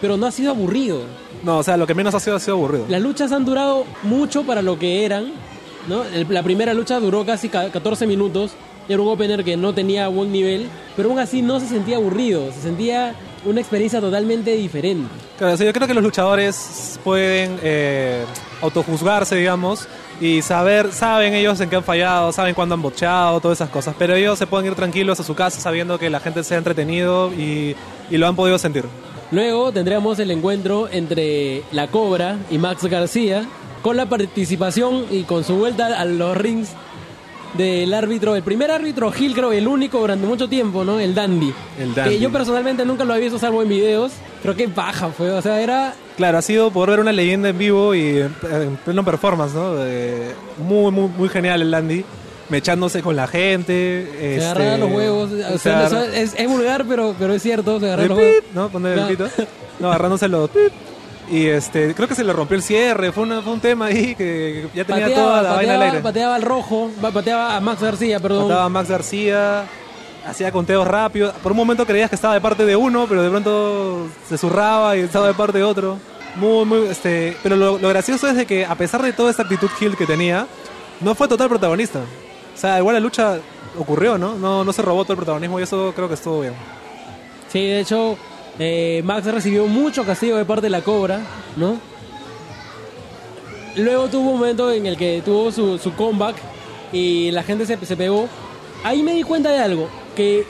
pero 0.00 0.16
no 0.16 0.26
ha 0.26 0.30
sido 0.30 0.50
aburrido. 0.52 1.02
No, 1.42 1.58
o 1.58 1.62
sea, 1.62 1.76
lo 1.76 1.86
que 1.86 1.94
menos 1.94 2.14
ha 2.14 2.20
sido 2.20 2.36
ha 2.36 2.40
sido 2.40 2.54
aburrido. 2.56 2.86
Las 2.88 3.00
luchas 3.02 3.32
han 3.32 3.44
durado 3.44 3.84
mucho 4.04 4.44
para 4.44 4.62
lo 4.62 4.78
que 4.78 5.04
eran, 5.04 5.32
¿no? 5.88 6.02
La 6.28 6.42
primera 6.42 6.74
lucha 6.74 6.98
duró 7.00 7.24
casi 7.24 7.48
ca- 7.48 7.70
14 7.70 8.06
minutos, 8.06 8.52
era 8.88 9.00
un 9.02 9.08
opener 9.08 9.44
que 9.44 9.56
no 9.56 9.72
tenía 9.72 10.08
buen 10.08 10.32
nivel, 10.32 10.68
pero 10.96 11.10
aún 11.10 11.18
así 11.18 11.42
no 11.42 11.60
se 11.60 11.66
sentía 11.68 11.96
aburrido, 11.96 12.50
se 12.52 12.60
sentía 12.62 13.14
una 13.44 13.60
experiencia 13.60 14.00
totalmente 14.00 14.52
diferente. 14.56 15.08
Claro, 15.38 15.54
o 15.54 15.56
sea, 15.56 15.66
yo 15.66 15.72
creo 15.72 15.86
que 15.86 15.94
los 15.94 16.02
luchadores 16.04 16.98
pueden 17.04 17.58
eh, 17.62 18.24
autojuzgarse, 18.60 19.36
digamos, 19.36 19.88
y 20.20 20.42
saber, 20.42 20.92
saben 20.92 21.32
ellos 21.34 21.58
en 21.60 21.70
qué 21.70 21.76
han 21.76 21.84
fallado, 21.84 22.30
saben 22.32 22.54
cuándo 22.54 22.74
han 22.74 22.82
bocheado, 22.82 23.40
todas 23.40 23.56
esas 23.58 23.70
cosas, 23.70 23.94
pero 23.98 24.14
ellos 24.14 24.38
se 24.38 24.46
pueden 24.46 24.66
ir 24.66 24.74
tranquilos 24.74 25.18
a 25.20 25.22
su 25.22 25.34
casa 25.34 25.60
sabiendo 25.60 25.98
que 25.98 26.10
la 26.10 26.20
gente 26.20 26.44
se 26.44 26.54
ha 26.54 26.58
entretenido 26.58 27.32
y, 27.32 27.74
y 28.10 28.16
lo 28.18 28.26
han 28.26 28.36
podido 28.36 28.58
sentir. 28.58 28.84
Luego 29.30 29.72
tendríamos 29.72 30.18
el 30.18 30.30
encuentro 30.32 30.88
entre 30.90 31.62
La 31.72 31.86
Cobra 31.86 32.36
y 32.50 32.58
Max 32.58 32.84
García, 32.84 33.46
con 33.82 33.96
la 33.96 34.06
participación 34.08 35.06
y 35.10 35.22
con 35.24 35.44
su 35.44 35.56
vuelta 35.56 35.86
a 36.00 36.04
los 36.04 36.36
rings 36.36 36.68
del 37.54 37.92
árbitro, 37.94 38.36
el 38.36 38.42
primer 38.44 38.70
árbitro 38.70 39.10
Gil, 39.10 39.34
creo, 39.34 39.50
el 39.50 39.66
único 39.66 39.98
durante 39.98 40.24
mucho 40.26 40.48
tiempo, 40.48 40.84
¿no? 40.84 41.00
El 41.00 41.14
Dandy. 41.16 41.52
El 41.80 41.94
Dandy. 41.94 42.14
Que 42.14 42.20
yo 42.20 42.30
personalmente 42.30 42.84
nunca 42.84 43.04
lo 43.04 43.12
había 43.12 43.24
visto 43.24 43.40
salvo 43.40 43.60
en 43.62 43.68
videos. 43.68 44.12
Creo 44.42 44.54
que 44.54 44.68
baja 44.68 45.08
fue, 45.08 45.30
o 45.32 45.42
sea, 45.42 45.60
era 45.60 45.94
Claro, 46.16 46.38
ha 46.38 46.42
sido 46.42 46.70
poder 46.70 46.90
ver 46.90 47.00
una 47.00 47.12
leyenda 47.12 47.48
en 47.48 47.58
vivo 47.58 47.94
y 47.94 48.18
en 48.18 48.34
en 48.52 48.76
pleno 48.76 49.04
performance, 49.04 49.54
¿no? 49.54 49.74
Eh, 49.78 50.32
muy, 50.58 50.92
muy, 50.92 51.08
muy 51.08 51.28
genial 51.28 51.60
el 51.62 51.70
Landy, 51.72 52.04
mechándose 52.50 53.02
con 53.02 53.16
la 53.16 53.26
gente. 53.26 54.06
Se 54.16 54.34
este, 54.36 54.44
agarraba 54.46 54.76
los 54.78 54.92
huevos. 54.92 55.30
o 55.32 55.52
se 55.52 55.58
sea, 55.58 55.86
agarra- 55.86 56.06
es, 56.14 56.34
es 56.38 56.48
vulgar, 56.48 56.84
pero, 56.88 57.16
pero 57.18 57.32
es 57.34 57.42
cierto. 57.42 57.80
Se 57.80 57.86
agarraba 57.86 58.02
el 58.04 58.08
los 58.10 58.18
huevos. 58.18 58.44
¿no? 58.54 58.68
Poner 58.68 58.98
el 58.98 59.06
pito. 59.08 59.28
No, 59.80 59.88
agarrándose 59.88 60.28
los. 60.28 60.50
Y 61.28 61.46
este, 61.46 61.94
creo 61.94 62.08
que 62.08 62.14
se 62.14 62.24
le 62.24 62.32
rompió 62.32 62.56
el 62.56 62.62
cierre, 62.62 63.12
fue, 63.12 63.22
una- 63.22 63.40
fue 63.42 63.52
un 63.52 63.60
tema 63.60 63.86
ahí 63.86 64.14
que 64.16 64.66
ya 64.74 64.84
tenía 64.84 65.06
Pateaba, 65.06 65.14
toda 65.28 65.42
la 65.42 65.52
vaina 65.52 65.58
al 65.74 65.78
pateaba, 65.78 65.84
aire. 65.84 66.00
pateaba 66.02 66.34
al 66.34 66.42
rojo, 66.42 66.90
pateaba 67.00 67.56
a 67.56 67.60
Max 67.60 67.82
García, 67.82 68.18
perdón. 68.20 68.48
Mataba 68.48 68.64
a 68.64 68.68
Max 68.68 68.88
García, 68.88 69.64
hacía 70.26 70.50
conteos 70.50 70.88
rápidos. 70.88 71.32
Por 71.42 71.52
un 71.52 71.58
momento 71.58 71.86
creías 71.86 72.08
que 72.10 72.16
estaba 72.16 72.34
de 72.34 72.40
parte 72.40 72.64
de 72.66 72.74
uno, 72.74 73.06
pero 73.08 73.22
de 73.22 73.30
pronto 73.30 74.08
se 74.28 74.36
zurraba 74.38 74.96
y 74.96 75.00
estaba 75.00 75.28
de 75.28 75.34
parte 75.34 75.58
de 75.58 75.64
otro. 75.64 75.98
Muy, 76.36 76.64
muy, 76.64 76.86
este, 76.88 77.36
pero 77.42 77.54
lo, 77.56 77.78
lo 77.78 77.88
gracioso 77.88 78.26
es 78.28 78.34
de 78.36 78.46
que 78.46 78.64
a 78.64 78.74
pesar 78.74 79.02
de 79.02 79.12
toda 79.12 79.30
esta 79.30 79.42
actitud 79.42 79.68
heel 79.80 79.96
que 79.96 80.06
tenía, 80.06 80.46
no 81.00 81.14
fue 81.14 81.28
total 81.28 81.48
protagonista. 81.48 82.00
O 82.54 82.58
sea, 82.58 82.78
igual 82.78 82.94
la 82.94 83.00
lucha 83.00 83.38
ocurrió, 83.78 84.18
¿no? 84.18 84.34
No, 84.34 84.64
no 84.64 84.72
se 84.72 84.82
robó 84.82 85.02
todo 85.04 85.12
el 85.12 85.18
protagonismo 85.18 85.60
y 85.60 85.62
eso 85.62 85.92
creo 85.94 86.08
que 86.08 86.14
estuvo 86.14 86.40
bien. 86.40 86.54
Sí, 87.52 87.66
de 87.66 87.80
hecho, 87.80 88.16
eh, 88.58 89.00
Max 89.04 89.26
recibió 89.26 89.66
mucho 89.66 90.04
castigo 90.04 90.36
de 90.36 90.44
parte 90.44 90.62
de 90.66 90.70
la 90.70 90.82
Cobra, 90.82 91.20
¿no? 91.56 91.78
Luego 93.76 94.08
tuvo 94.08 94.30
un 94.30 94.38
momento 94.40 94.72
en 94.72 94.86
el 94.86 94.96
que 94.96 95.22
tuvo 95.24 95.52
su, 95.52 95.78
su 95.78 95.94
comeback 95.94 96.36
y 96.92 97.30
la 97.30 97.42
gente 97.42 97.66
se, 97.66 97.76
se 97.86 97.96
pegó. 97.96 98.28
Ahí 98.82 99.02
me 99.02 99.14
di 99.14 99.22
cuenta 99.22 99.50
de 99.50 99.58
algo, 99.60 99.88
que, 100.16 100.44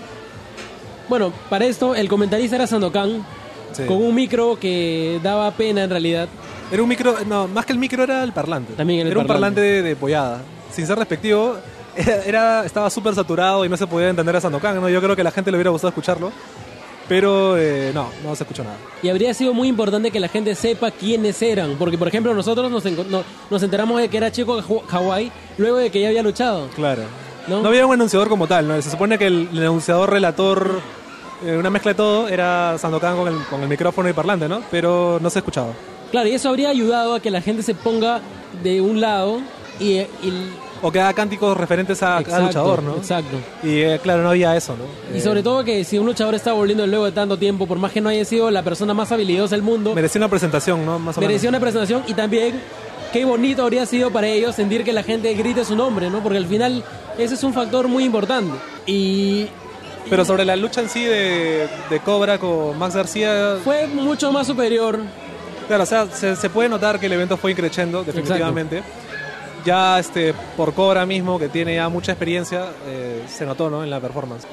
bueno, 1.08 1.32
para 1.50 1.66
esto 1.66 1.94
el 1.94 2.08
comentarista 2.08 2.56
era 2.56 2.66
Sandokan, 2.66 3.24
Sí. 3.72 3.84
con 3.86 3.98
un 3.98 4.12
micro 4.16 4.58
que 4.58 5.20
daba 5.22 5.48
pena 5.52 5.84
en 5.84 5.90
realidad. 5.90 6.28
Era 6.72 6.82
un 6.82 6.88
micro, 6.88 7.14
no, 7.24 7.46
más 7.46 7.64
que 7.64 7.72
el 7.72 7.78
micro 7.78 8.02
era 8.02 8.24
el 8.24 8.32
parlante. 8.32 8.72
También 8.72 9.00
era 9.06 9.10
el 9.10 9.18
un 9.18 9.26
parlante. 9.28 9.60
de, 9.60 9.82
de 9.82 9.94
pollada. 9.94 10.42
Sin 10.72 10.88
ser 10.88 10.98
respectivo, 10.98 11.56
era, 11.94 12.16
era- 12.26 12.64
estaba 12.66 12.90
súper 12.90 13.14
saturado 13.14 13.64
y 13.64 13.68
no 13.68 13.76
se 13.76 13.86
podía 13.86 14.08
entender 14.08 14.34
a 14.34 14.40
Sandokan, 14.40 14.80
¿no? 14.80 14.88
Yo 14.88 15.00
creo 15.00 15.14
que 15.14 15.22
la 15.22 15.30
gente 15.30 15.52
le 15.52 15.56
hubiera 15.56 15.70
gustado 15.70 15.90
escucharlo, 15.90 16.32
pero 17.10 17.58
eh, 17.58 17.90
no, 17.92 18.08
no 18.22 18.36
se 18.36 18.44
escuchó 18.44 18.62
nada. 18.62 18.76
Y 19.02 19.08
habría 19.08 19.34
sido 19.34 19.52
muy 19.52 19.66
importante 19.66 20.12
que 20.12 20.20
la 20.20 20.28
gente 20.28 20.54
sepa 20.54 20.92
quiénes 20.92 21.42
eran, 21.42 21.74
porque 21.76 21.98
por 21.98 22.06
ejemplo 22.06 22.32
nosotros 22.34 22.70
nos, 22.70 22.84
no- 22.84 23.24
nos 23.50 23.62
enteramos 23.64 24.00
de 24.00 24.08
que 24.08 24.16
era 24.16 24.30
chico 24.30 24.62
Hawái 24.86 25.32
luego 25.58 25.78
de 25.78 25.90
que 25.90 26.00
ya 26.00 26.06
había 26.06 26.22
luchado. 26.22 26.68
Claro. 26.68 27.02
¿No? 27.48 27.62
¿No? 27.62 27.68
había 27.68 27.84
un 27.84 27.94
anunciador 27.94 28.28
como 28.28 28.46
tal, 28.46 28.68
¿no? 28.68 28.80
Se 28.80 28.90
supone 28.90 29.18
que 29.18 29.26
el, 29.26 29.48
el 29.52 29.58
anunciador 29.62 30.08
relator, 30.10 30.80
eh, 31.44 31.56
una 31.56 31.68
mezcla 31.68 31.90
de 31.90 31.96
todo, 31.96 32.28
era 32.28 32.78
Sandokan 32.78 33.16
con 33.16 33.26
el, 33.26 33.44
con 33.46 33.60
el 33.60 33.68
micrófono 33.68 34.08
y 34.08 34.12
parlante, 34.12 34.48
¿no? 34.48 34.62
Pero 34.70 35.18
no 35.20 35.30
se 35.30 35.40
escuchaba. 35.40 35.72
Claro, 36.12 36.28
y 36.28 36.32
eso 36.34 36.48
habría 36.48 36.68
ayudado 36.68 37.14
a 37.16 37.20
que 37.20 37.30
la 37.32 37.40
gente 37.40 37.64
se 37.64 37.74
ponga 37.74 38.20
de 38.62 38.80
un 38.80 39.00
lado 39.00 39.40
y, 39.80 39.94
y- 39.98 40.52
O 40.82 40.90
que 40.90 40.98
haga 41.00 41.12
cánticos 41.12 41.56
referentes 41.56 42.02
a 42.02 42.22
cada 42.24 42.40
luchador, 42.40 42.82
¿no? 42.82 42.96
Exacto. 42.96 43.36
Y 43.62 43.80
eh, 43.80 44.00
claro, 44.02 44.22
no 44.22 44.30
había 44.30 44.56
eso, 44.56 44.74
¿no? 44.76 44.84
Y 45.14 45.18
Eh, 45.18 45.20
sobre 45.20 45.42
todo 45.42 45.62
que 45.62 45.84
si 45.84 45.98
un 45.98 46.06
luchador 46.06 46.34
está 46.34 46.52
volviendo 46.54 46.86
luego 46.86 47.04
de 47.04 47.12
tanto 47.12 47.36
tiempo, 47.36 47.66
por 47.66 47.78
más 47.78 47.92
que 47.92 48.00
no 48.00 48.08
haya 48.08 48.24
sido 48.24 48.50
la 48.50 48.62
persona 48.62 48.94
más 48.94 49.12
habilidosa 49.12 49.54
del 49.56 49.62
mundo, 49.62 49.94
Merecía 49.94 50.18
una 50.20 50.28
presentación, 50.28 50.86
¿no? 50.86 50.98
Más 50.98 51.18
o 51.18 51.20
merecía 51.20 51.50
menos. 51.50 51.58
una 51.58 51.60
presentación 51.60 52.02
y 52.08 52.14
también 52.14 52.60
qué 53.12 53.24
bonito 53.26 53.62
habría 53.62 53.84
sido 53.84 54.10
para 54.10 54.28
ellos 54.28 54.54
sentir 54.54 54.82
que 54.84 54.92
la 54.94 55.02
gente 55.02 55.34
grite 55.34 55.64
su 55.66 55.76
nombre, 55.76 56.08
¿no? 56.08 56.22
Porque 56.22 56.38
al 56.38 56.46
final 56.46 56.82
ese 57.18 57.34
es 57.34 57.42
un 57.44 57.52
factor 57.52 57.86
muy 57.88 58.04
importante. 58.04 58.52
Y 58.86 59.48
Pero 60.08 60.24
sobre 60.24 60.46
la 60.46 60.56
lucha 60.56 60.80
en 60.80 60.88
sí 60.88 61.04
de, 61.04 61.68
de 61.90 62.00
Cobra 62.00 62.38
con 62.38 62.78
Max 62.78 62.94
García, 62.94 63.56
fue 63.62 63.86
mucho 63.86 64.32
más 64.32 64.46
superior. 64.46 64.98
claro, 65.68 65.82
o 65.82 65.86
sea, 65.86 66.06
se, 66.10 66.36
se 66.36 66.48
puede 66.48 66.70
notar 66.70 66.98
que 66.98 67.04
el 67.06 67.12
evento 67.12 67.36
fue 67.36 67.50
increchendo, 67.50 68.02
definitivamente. 68.02 68.82
Ya 69.64 69.98
este, 69.98 70.34
por 70.56 70.72
Cobra 70.74 71.04
mismo, 71.06 71.38
que 71.38 71.48
tiene 71.48 71.74
ya 71.74 71.88
mucha 71.88 72.12
experiencia, 72.12 72.66
eh, 72.86 73.22
se 73.28 73.44
notó, 73.44 73.68
¿no? 73.70 73.82
En 73.84 73.90
la 73.90 74.00
performance. 74.00 74.46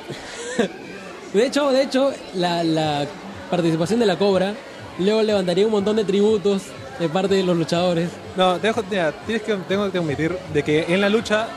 De 1.33 1.45
hecho, 1.45 1.71
de 1.71 1.83
hecho, 1.83 2.11
la, 2.35 2.63
la 2.63 3.05
participación 3.51 3.99
de 3.99 4.05
la 4.05 4.17
Cobra 4.17 4.53
luego 4.97 5.21
levantaría 5.21 5.65
un 5.65 5.71
montón 5.73 5.97
de 5.97 6.05
tributos 6.05 6.63
de 6.99 7.09
parte 7.09 7.35
de 7.35 7.43
los 7.43 7.55
luchadores. 7.57 8.09
No, 8.35 8.57
dejo- 8.59 8.83
mira, 8.89 9.11
tienes 9.25 9.43
que, 9.43 9.53
tengo 9.67 9.91
que 9.91 9.97
admitir 9.97 10.35
de 10.53 10.63
que 10.63 10.85
en 10.87 11.01
la 11.01 11.09
lucha, 11.09 11.47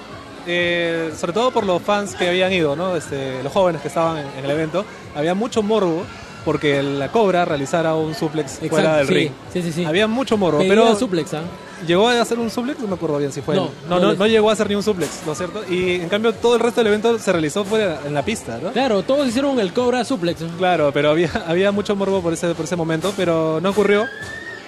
eh, 0.47 1.13
sobre 1.17 1.33
todo 1.33 1.51
por 1.53 1.65
los 1.65 1.81
fans 1.81 2.15
que 2.15 2.29
habían 2.29 2.53
ido, 2.53 2.75
¿no? 2.77 2.97
Este, 2.97 3.43
los 3.43 3.53
jóvenes 3.53 3.81
que 3.81 3.89
estaban 3.89 4.19
en, 4.19 4.27
en 4.39 4.45
el 4.45 4.51
evento, 4.51 4.85
había 5.15 5.35
mucho 5.35 5.63
morbo 5.63 6.05
porque 6.45 6.83
la 6.83 7.11
Cobra 7.11 7.45
realizara 7.45 7.95
un 7.95 8.15
suplex 8.15 8.59
fuera 8.59 8.67
Exacto, 8.67 8.97
del 8.99 9.07
sí, 9.07 9.15
ring. 9.15 9.33
sí, 9.53 9.63
sí, 9.63 9.73
sí. 9.73 9.85
Había 9.85 10.07
mucho 10.07 10.37
morbo, 10.37 10.59
Pedía 10.59 10.71
pero 10.71 10.97
suplex, 10.97 11.35
¿ah? 11.35 11.43
llegó 11.87 12.09
a 12.09 12.21
hacer 12.21 12.39
un 12.39 12.51
suplex, 12.51 12.79
no 12.81 12.89
me 12.89 12.95
acuerdo 12.95 13.19
bien 13.19 13.33
si 13.33 13.41
fue. 13.41 13.57
No, 13.57 13.65
él. 13.67 13.71
no, 13.89 14.01
no 14.01 14.15
no, 14.15 14.27
llegó 14.27 14.51
a 14.51 14.53
hacer 14.53 14.69
ni 14.69 14.75
un 14.75 14.83
suplex, 14.83 15.23
¿no 15.27 15.33
es 15.33 15.39
cierto? 15.39 15.63
Y 15.69 15.97
en 15.97 16.09
cambio 16.09 16.33
todo 16.35 16.55
el 16.55 16.61
resto 16.61 16.81
del 16.81 16.89
evento 16.89 17.19
se 17.19 17.33
realizó 17.33 17.65
fuera 17.65 18.01
en 18.07 18.15
la 18.15 18.25
pista, 18.25 18.59
¿no? 18.63 18.71
Claro, 18.73 19.03
todos 19.03 19.27
hicieron 19.29 19.59
el 19.61 19.73
Cobra 19.73 20.05
suplex. 20.05 20.43
Claro, 20.59 20.91
pero 20.93 21.11
había, 21.11 21.31
había 21.47 21.73
mucho 21.73 21.97
morbo 21.97 22.21
por 22.21 22.33
ese, 22.33 22.55
por 22.55 22.65
ese 22.65 22.77
momento, 22.77 23.13
pero 23.17 23.61
no 23.61 23.71
ocurrió. 23.71 24.07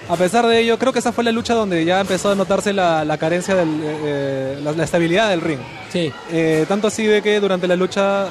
A 0.09 0.17
pesar 0.17 0.47
de 0.47 0.59
ello, 0.59 0.79
creo 0.79 0.93
que 0.93 0.99
esa 0.99 1.13
fue 1.13 1.23
la 1.23 1.31
lucha 1.31 1.55
donde 1.55 1.85
ya 1.85 2.01
empezó 2.01 2.31
a 2.31 2.35
notarse 2.35 2.73
la, 2.73 3.05
la 3.05 3.19
carencia, 3.19 3.55
de 3.55 4.61
la, 4.61 4.73
la 4.73 4.85
estabilidad 4.85 5.31
del 5.31 5.41
ring. 5.41 5.61
Sí. 5.91 6.13
Eh, 6.33 6.65
tanto 6.69 6.89
así 6.89 7.07
de 7.07 7.23
que 7.23 7.39
durante 7.39 7.69
la 7.69 7.77
lucha, 7.77 8.27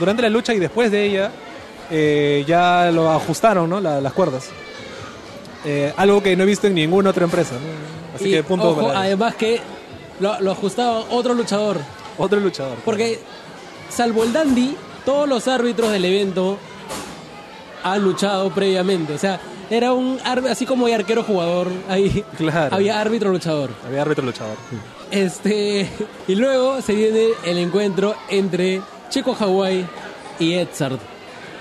durante 0.00 0.22
la 0.22 0.28
lucha 0.28 0.52
y 0.52 0.58
después 0.58 0.90
de 0.90 1.04
ella, 1.04 1.30
eh, 1.92 2.44
ya 2.46 2.90
lo 2.90 3.10
ajustaron, 3.10 3.68
¿no? 3.70 3.80
La- 3.80 4.00
las 4.00 4.12
cuerdas. 4.12 4.48
Eh, 5.64 5.92
algo 5.96 6.20
que 6.22 6.34
no 6.34 6.42
he 6.42 6.46
visto 6.46 6.66
en 6.66 6.74
ninguna 6.74 7.10
otra 7.10 7.24
empresa. 7.24 7.52
¿no? 7.54 8.16
Así 8.16 8.28
Y, 8.28 8.32
que 8.32 8.42
punto 8.42 8.70
ojo, 8.70 8.88
además 8.90 9.34
que 9.36 9.60
lo, 10.20 10.40
lo 10.40 10.50
ajustaba 10.52 11.04
otro 11.10 11.34
luchador. 11.34 11.78
otro 12.18 12.40
luchador. 12.40 12.76
Porque, 12.84 13.20
salvo 13.90 14.24
el 14.24 14.32
Dandy, 14.32 14.76
todos 15.04 15.28
los 15.28 15.46
árbitros 15.48 15.92
del 15.92 16.04
evento 16.04 16.58
han 17.84 18.02
luchado 18.02 18.50
previamente. 18.50 19.12
O 19.14 19.18
sea, 19.18 19.40
era 19.70 19.92
un 19.92 20.18
así 20.50 20.66
como 20.66 20.86
hay 20.86 20.92
arquero 20.94 21.22
jugador, 21.22 21.68
ahí 21.88 22.24
Claro. 22.36 22.74
había 22.74 23.00
árbitro 23.00 23.30
luchador. 23.30 23.70
Había 23.86 24.02
árbitro 24.02 24.24
luchador. 24.24 24.56
Este, 25.10 25.88
y 26.26 26.34
luego 26.34 26.80
se 26.82 26.94
viene 26.94 27.28
el 27.44 27.58
encuentro 27.58 28.14
entre 28.30 28.80
Checo 29.10 29.36
Hawaii 29.38 29.86
y 30.38 30.54
Edzard, 30.54 30.98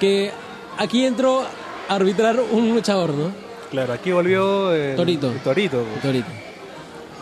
que 0.01 0.31
aquí 0.77 1.05
entró 1.05 1.43
a 1.87 1.95
arbitrar 1.95 2.37
un 2.51 2.73
luchador, 2.73 3.11
¿no? 3.11 3.31
Claro, 3.71 3.93
aquí 3.93 4.11
volvió 4.11 4.73
el 4.73 4.97
Torito. 4.97 5.31
el 5.31 5.39
Torito. 5.39 5.83
pues. 5.89 6.01
Torito. 6.01 6.27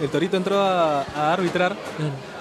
El 0.02 0.08
Torito 0.10 0.38
entró 0.38 0.58
a, 0.62 1.02
a 1.04 1.34
arbitrar 1.34 1.76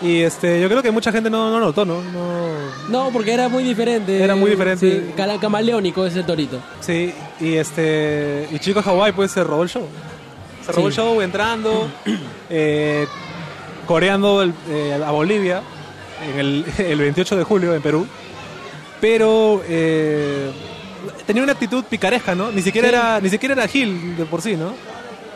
y 0.01 0.21
este, 0.23 0.61
yo 0.61 0.69
creo 0.69 0.81
que 0.81 0.93
mucha 0.93 1.11
gente 1.11 1.29
no, 1.29 1.51
no 1.51 1.59
notó, 1.59 1.85
¿no? 1.85 2.01
no 2.05 2.49
No, 2.89 3.11
porque 3.13 3.33
era 3.35 3.49
muy 3.49 3.65
diferente. 3.65 4.23
Era 4.23 4.37
muy 4.37 4.51
diferente. 4.53 5.13
Sí, 5.17 5.39
camaleónico 5.41 6.07
ese 6.07 6.23
Torito. 6.23 6.61
Sí, 6.81 7.13
y 7.41 7.55
este 7.57 8.49
y 8.53 8.59
Chico 8.61 8.81
Hawaii 8.81 9.13
pues 9.13 9.33
se 9.33 9.43
robó 9.43 9.65
el 9.65 9.69
show. 9.69 9.87
Se 10.65 10.71
robó 10.73 10.83
Sí. 10.83 10.87
el 10.87 10.93
show 11.05 11.21
entrando, 11.21 11.89
eh, 12.49 13.07
coreando 13.87 14.41
el- 14.43 14.55
eh, 14.71 15.03
a 15.05 15.11
Bolivia 15.11 15.61
en 16.33 16.39
el, 16.39 16.65
el 16.79 16.99
28 17.01 17.37
de 17.37 17.43
julio 17.45 17.75
en 17.75 17.83
Perú. 17.83 18.07
Pero 19.01 19.63
eh, 19.69 20.51
tenía 21.27 21.43
una 21.43 21.53
actitud 21.53 21.85
picaresca, 21.85 22.35
¿no? 22.35 22.51
Ni 22.51 22.63
siquiera 22.63 22.89
Sí. 22.89 22.95
era 22.95 23.21
ni 23.21 23.31
siquiera 23.31 23.53
era 23.55 23.69
Gil 23.69 24.17
de 24.17 24.25
por 24.25 24.43
sí, 24.43 24.57
¿no? 24.57 24.73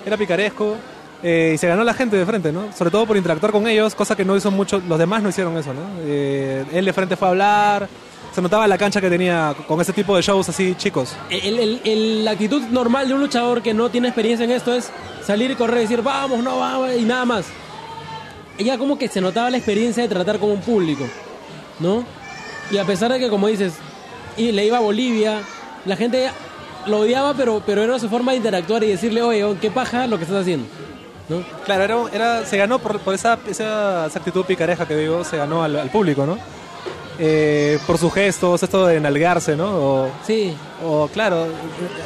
Era 0.05 0.17
picaresco. 0.17 0.77
eh, 1.25 1.53
y 1.55 1.59
se 1.59 1.69
ganó 1.69 1.85
la 1.85 1.95
gente 1.95 2.17
de 2.17 2.27
frente, 2.27 2.51
¿no? 2.51 2.73
Sobre 2.77 2.91
todo 2.91 3.07
por 3.07 3.17
interactuar 3.17 3.53
con 3.53 3.69
ellos, 3.69 3.95
cosa 3.95 4.17
que 4.17 4.25
no 4.25 4.37
hizo 4.37 4.51
mucho, 4.51 4.83
los 4.89 4.99
demás 4.99 5.23
no 5.23 5.29
hicieron 5.29 5.57
eso, 5.57 5.73
¿no? 5.73 5.83
Eh, 6.01 6.65
él 6.73 6.85
de 6.85 6.93
frente 6.93 7.15
fue 7.15 7.29
a 7.29 7.31
hablar, 7.31 7.89
se 8.35 8.43
notaba 8.43 8.67
la 8.67 8.77
cancha 8.77 9.01
que 9.01 9.09
tenía 9.09 9.55
con 9.69 9.81
ese 9.81 9.93
tipo 9.93 10.17
de 10.17 10.23
shows 10.23 10.49
así 10.49 10.75
chicos. 10.77 11.15
El- 11.31 11.61
el- 11.61 11.81
el- 11.85 12.25
la 12.25 12.33
actitud 12.33 12.61
normal 12.73 13.07
de 13.07 13.15
un 13.15 13.21
luchador 13.21 13.63
que 13.63 13.73
no 13.73 13.89
tiene 13.89 14.09
experiencia 14.09 14.43
en 14.43 14.51
esto 14.51 14.75
es 14.75 14.91
salir 15.25 15.49
y 15.53 15.55
correr 15.55 15.77
y 15.79 15.81
decir 15.83 16.03
vamos, 16.03 16.43
no 16.43 16.59
vamos 16.59 16.91
y 16.99 17.03
nada 17.05 17.25
más. 17.25 17.47
Ella 18.59 18.77
como 18.77 18.99
que 18.99 19.07
se 19.07 19.21
notaba 19.21 19.49
la 19.49 19.59
experiencia 19.59 20.03
de 20.03 20.09
tratar 20.09 20.41
con 20.41 20.51
un 20.51 20.61
público, 20.61 21.05
¿no? 21.79 22.05
Y 22.71 22.79
a 22.79 22.85
pesar 22.85 23.13
de 23.13 23.19
que 23.19 23.29
como 23.29 23.49
dices, 23.49 23.75
y 24.37 24.53
le 24.53 24.65
iba 24.65 24.79
a 24.79 24.81
Bolivia, 24.81 25.41
la 25.85 25.97
gente 25.97 26.31
lo 26.87 27.01
odiaba, 27.01 27.35
pero, 27.35 27.63
pero 27.65 27.83
era 27.83 27.99
su 27.99 28.09
forma 28.09 28.33
de 28.33 28.39
interactuar 28.39 28.83
y 28.85 28.89
decirle, 28.89 29.23
oye, 29.23 29.57
qué 29.61 29.71
paja 29.71 30.07
lo 30.07 30.17
que 30.19 30.25
estás 30.25 30.41
haciendo, 30.43 30.67
¿no? 31.29 31.43
Claro, 31.65 31.85
era, 31.85 31.97
era- 32.39 32.47
se 32.47 32.57
ganó 32.57 32.79
por, 32.79 32.99
por 33.01 33.15
esa, 33.15 33.39
esa, 33.49 34.07
esa 34.07 34.19
actitud 34.19 34.45
picareja 34.45 34.87
que 34.87 34.97
digo, 34.97 35.23
se 35.25 35.37
ganó 35.37 35.63
al, 35.63 35.77
al 35.77 35.91
público, 35.91 36.25
¿no? 36.27 36.39
Eh, 37.19 37.79
por 37.87 37.99
sus 37.99 38.13
gestos, 38.13 38.63
esto 38.63 38.87
de 38.87 38.97
enalgarse, 38.97 39.55
¿no? 39.55 39.67
O, 39.71 40.09
Sí, 40.27 40.55
o, 40.85 41.09
claro, 41.09 41.47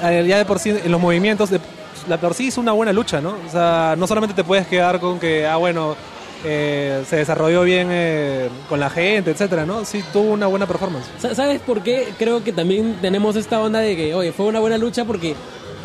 eh, 0.03 0.25
ya 0.27 0.39
de 0.39 0.45
por 0.45 0.59
sí, 0.59 0.71
en 0.71 0.91
los 0.91 1.01
movimientos, 1.01 1.49
de, 1.51 1.61
la 2.09 2.19
por 2.19 2.35
sí 2.35 2.49
hizo 2.49 2.61
una 2.61 2.73
buena 2.73 2.93
lucha, 2.93 3.21
¿no? 3.21 3.37
O 3.47 3.51
sea, 3.51 3.95
no 3.97 4.07
solamente 4.07 4.35
te 4.35 4.43
puedes 4.45 4.67
quedar 4.67 4.99
con 5.01 5.19
que, 5.21 5.47
ah, 5.47 5.57
bueno, 5.57 5.97
eh, 6.45 7.03
se 7.09 7.17
desarrolló 7.17 7.63
bien 7.63 7.89
eh, 7.91 8.49
con 8.69 8.79
la 8.81 8.91
gente, 8.91 9.31
etcétera, 9.31 9.65
¿no? 9.67 9.85
Sí, 9.85 10.03
tuvo 10.13 10.31
una 10.33 10.47
buena 10.47 10.67
performance. 10.67 11.07
Sa- 11.19 11.35
¿Sabes 11.35 11.61
por 11.61 11.83
qué? 11.83 12.09
Creo 12.19 12.45
que 12.45 12.53
también 12.53 12.99
tenemos 13.01 13.37
esta 13.37 13.61
onda 13.61 13.81
de 13.81 13.97
que, 13.97 14.15
oye, 14.15 14.33
fue 14.33 14.47
una 14.47 14.61
buena 14.61 14.79
lucha 14.79 15.05
porque 15.05 15.35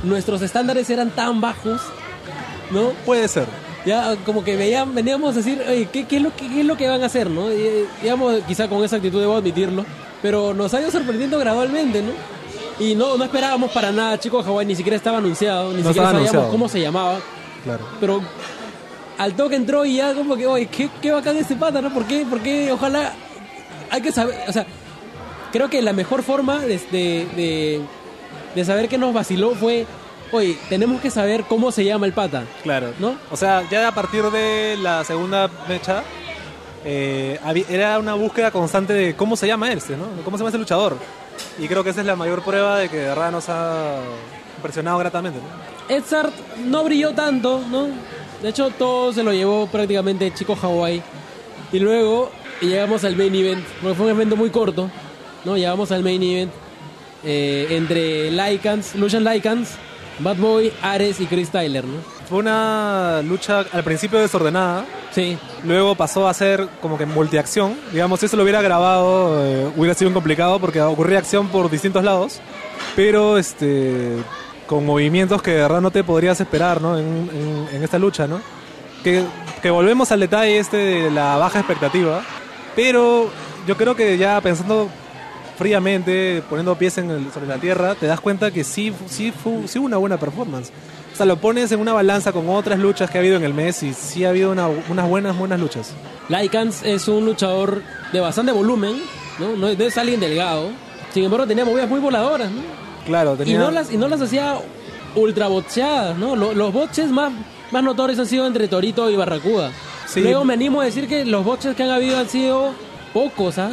nuestros 0.04 0.42
estándares 0.42 0.90
eran 0.90 1.10
tan 1.12 1.42
bajos, 1.42 1.82
¿no? 2.72 2.90
Puede 3.06 3.28
ser. 3.28 3.46
Ya 3.86 4.16
como 4.26 4.44
que 4.44 4.56
veían, 4.56 4.94
veníamos 4.94 5.34
a 5.34 5.38
decir, 5.38 5.64
oye, 5.68 5.88
¿qué, 5.92 6.06
qué 6.06 6.18
es 6.18 6.22
lo 6.22 6.36
que, 6.36 6.48
qué 6.48 6.60
es 6.62 6.66
lo 6.66 6.78
que 6.78 6.88
van 6.88 7.02
a 7.02 7.08
hacer, 7.08 7.30
no? 7.30 7.52
Y, 7.52 7.56
eh, 7.62 7.86
digamos, 8.04 8.36
quizá 8.48 8.68
con 8.68 8.84
esa 8.84 8.98
actitud 8.98 9.20
debo 9.20 9.36
admitirlo, 9.38 9.84
pero 10.22 10.54
nos 10.54 10.72
ha 10.76 10.82
ido 10.82 10.92
sorprendiendo 10.92 11.40
gradualmente, 11.40 12.02
¿no? 12.04 12.12
Y 12.80 12.94
no, 12.96 13.18
no 13.18 13.24
esperábamos 13.24 13.72
para 13.72 13.92
nada, 13.92 14.20
chicos, 14.20 14.46
Hawái 14.46 14.66
ni 14.68 14.76
siquiera 14.76 14.96
estaba 14.98 15.18
anunciado, 15.18 15.72
ni 15.74 15.82
No 15.82 15.90
siquiera 15.90 16.08
sabíamos 16.10 16.30
anunciado. 16.30 16.50
cómo 16.52 16.70
se 16.70 16.80
llamaba, 16.80 17.20
Claro. 17.64 17.84
pero 18.00 18.22
al 19.22 19.36
toque 19.36 19.56
entró 19.56 19.86
y 19.86 19.98
ya 19.98 20.16
como 20.16 20.36
que, 20.36 20.48
oye, 20.48 20.66
qué, 20.66 20.90
qué 21.00 21.12
bacán 21.12 21.38
ese 21.38 21.56
pata, 21.56 21.80
¿no? 21.80 21.94
¿Por 21.94 22.06
qué? 22.06 22.26
¿Por 22.28 22.42
qué? 22.42 22.72
Ojalá, 22.72 23.14
hay 23.92 24.02
que 24.02 24.12
saber, 24.12 24.36
o 24.48 24.52
sea, 24.52 24.66
creo 25.52 25.70
que 25.70 25.80
la 25.84 25.94
mejor 25.94 26.24
forma 26.24 26.60
de, 26.62 26.80
de, 26.92 27.28
de, 27.36 27.82
de 28.56 28.66
saber 28.66 28.90
que 28.90 28.98
nos 28.98 29.14
vaciló 29.14 29.54
fue, 29.54 29.86
oye, 30.32 30.58
tenemos 30.70 31.00
que 31.02 31.12
saber 31.12 31.44
cómo 31.44 31.72
se 31.72 31.86
llama 31.86 32.08
el 32.08 32.14
pata. 32.14 32.46
Claro. 32.64 32.94
¿No? 32.98 33.16
O 33.30 33.38
sea, 33.38 33.62
ya 33.70 33.88
a 33.88 33.92
partir 33.94 34.24
de 34.24 34.76
la 34.82 35.04
segunda 35.04 35.50
fecha, 35.68 36.02
eh, 36.84 37.40
era 37.70 38.00
una 38.00 38.16
búsqueda 38.16 38.50
constante 38.50 38.92
de 38.92 39.16
cómo 39.16 39.36
se 39.36 39.46
llama 39.46 39.72
este, 39.72 39.96
¿no? 39.98 40.06
¿Cómo 40.26 40.36
se 40.36 40.42
llama 40.42 40.50
ese 40.50 40.58
luchador? 40.58 40.98
Y 41.60 41.68
creo 41.68 41.84
que 41.84 41.92
esa 41.92 42.02
es 42.02 42.08
la 42.08 42.16
mayor 42.16 42.42
prueba 42.44 42.80
de 42.80 42.90
que 42.90 42.98
de 42.98 43.08
verdad 43.10 43.32
nos 43.32 43.50
ha 43.50 43.98
impresionado 44.58 44.98
gratamente, 44.98 45.38
¿no? 45.38 45.96
Edzard 45.96 46.32
no 46.66 46.84
brilló 46.84 47.14
tanto, 47.14 47.62
¿no? 47.70 47.88
De 48.42 48.50
hecho, 48.50 48.70
todo 48.72 49.14
se 49.14 49.24
lo 49.24 49.34
llevó 49.34 49.68
prácticamente 49.68 50.34
Chico 50.34 50.58
Hawaii. 50.62 51.02
Y 51.72 51.80
luego 51.80 52.32
llegamos 52.62 53.04
al 53.04 53.16
main 53.16 53.34
event, 53.34 53.64
porque 53.82 53.96
fue 53.96 54.06
un 54.06 54.12
evento 54.12 54.36
muy 54.36 54.50
corto, 54.50 54.90
¿no? 55.46 55.56
Llegamos 55.56 55.92
al 55.92 56.04
main 56.04 56.22
event 56.22 56.52
eh, 57.24 57.68
entre 57.72 58.32
Lycans, 58.32 58.96
Lucian 58.96 59.24
Lycans, 59.24 59.70
Bad 60.20 60.38
Boy, 60.38 60.72
Ares 60.82 61.20
y 61.20 61.26
Chris 61.26 61.50
Tyler, 61.50 61.86
¿no? 61.86 61.98
Fue 62.28 62.40
una 62.40 63.22
lucha 63.24 63.66
al 63.72 63.84
principio 63.84 64.20
desordenada, 64.20 64.86
Sí, 65.12 65.38
luego 65.66 65.94
pasó 65.96 66.28
a 66.28 66.34
ser 66.34 66.68
como 66.82 66.98
que 66.98 67.06
multiacción. 67.06 67.78
Digamos, 67.92 68.22
si 68.22 68.28
eso 68.28 68.38
lo 68.38 68.44
hubiera 68.44 68.62
grabado, 68.62 69.46
eh, 69.46 69.70
hubiera 69.76 69.94
sido 69.94 70.14
complicado 70.14 70.60
porque 70.60 70.82
ocurría 70.82 71.20
acción 71.20 71.50
por 71.50 71.70
distintos 71.70 72.04
lados, 72.04 72.40
pero 72.96 73.38
este 73.38 74.16
con 74.72 74.86
movimientos 74.86 75.42
que 75.42 75.52
de 75.52 75.62
verdad 75.64 75.82
no 75.82 75.92
te 75.92 76.02
podrías 76.02 76.40
esperar 76.40 76.82
¿no? 76.82 76.98
en, 76.98 77.06
en- 77.34 77.76
en 77.76 77.84
esta 77.84 78.00
lucha. 78.00 78.26
¿no? 78.26 78.40
Que, 79.04 79.22
que 79.62 79.70
volvemos 79.70 80.14
al 80.14 80.22
detalle 80.22 80.58
este 80.60 80.78
de 80.78 81.12
la 81.12 81.36
baja 81.36 81.60
expectativa, 81.60 82.22
pero 82.74 83.30
yo 83.68 83.76
creo 83.76 83.98
que 83.98 84.18
ya 84.18 84.40
pensando 84.40 84.88
fríamente, 85.58 86.42
poniendo 86.50 86.76
pies 86.76 86.98
en 87.00 87.12
el- 87.12 87.32
sobre 87.34 87.48
la 87.48 87.58
tierra, 87.58 87.96
te 87.96 88.06
das 88.08 88.22
cuenta 88.22 88.50
que 88.52 88.64
sí, 88.64 88.94
sí, 89.08 89.32
fue, 89.32 89.68
sí 89.68 89.78
hubo 89.80 89.86
una 89.88 89.98
buena 89.98 90.18
performance. 90.18 90.72
O 91.14 91.16
sea, 91.18 91.26
lo 91.26 91.36
pones 91.38 91.70
en 91.74 91.80
una 91.82 91.92
balanza 91.92 92.32
con 92.32 92.48
otras 92.50 92.80
luchas 92.80 93.10
que 93.12 93.18
ha 93.18 93.22
habido 93.22 93.36
en 93.36 93.44
el 93.44 93.54
mes 93.54 93.84
y 93.84 93.94
sí 93.94 94.24
ha 94.24 94.30
habido 94.30 94.52
una- 94.52 94.70
unas 94.90 95.10
buenas, 95.10 95.38
buenas 95.38 95.60
luchas. 95.60 95.92
Lycans 96.30 96.84
es 96.84 97.10
un 97.10 97.26
luchador 97.26 97.82
de 98.14 98.20
bastante 98.22 98.54
volumen, 98.54 98.96
¿no? 99.38 99.58
No 99.58 99.68
es, 99.68 99.98
alguien 99.98 100.22
delgado. 100.22 100.70
Sin 101.14 101.26
embargo, 101.26 101.46
tenía 101.46 101.66
movidas 101.66 101.90
muy 101.90 102.00
voladoras, 102.00 102.50
¿no? 102.50 102.62
Claro, 103.06 103.34
Y 103.36 103.38
tenía... 103.38 103.60
no 103.60 103.72
las, 103.72 103.92
y 103.92 103.98
no 103.98 104.08
las 104.08 104.22
hacía 104.22 104.58
ultra 105.16 105.48
bocheadas, 105.48 106.18
¿no? 106.18 106.36
Lo- 106.36 106.54
Los, 106.54 106.72
boches 106.74 107.10
más, 107.10 107.32
más 107.72 107.84
notorios 107.84 108.20
han 108.20 108.28
sido 108.28 108.46
entre 108.48 108.68
Torito 108.68 109.10
y 109.10 109.16
Barracuda. 109.16 109.72
Sí. 110.08 110.22
Luego 110.22 110.44
me 110.46 110.54
animo 110.54 110.82
a 110.82 110.86
decir 110.86 111.08
que 111.08 111.26
los 111.26 111.44
boches 111.46 111.76
que 111.76 111.84
han 111.84 111.90
habido 111.90 112.18
han 112.18 112.30
sido 112.30 112.72
pocos, 113.14 113.58
¿ah? 113.58 113.72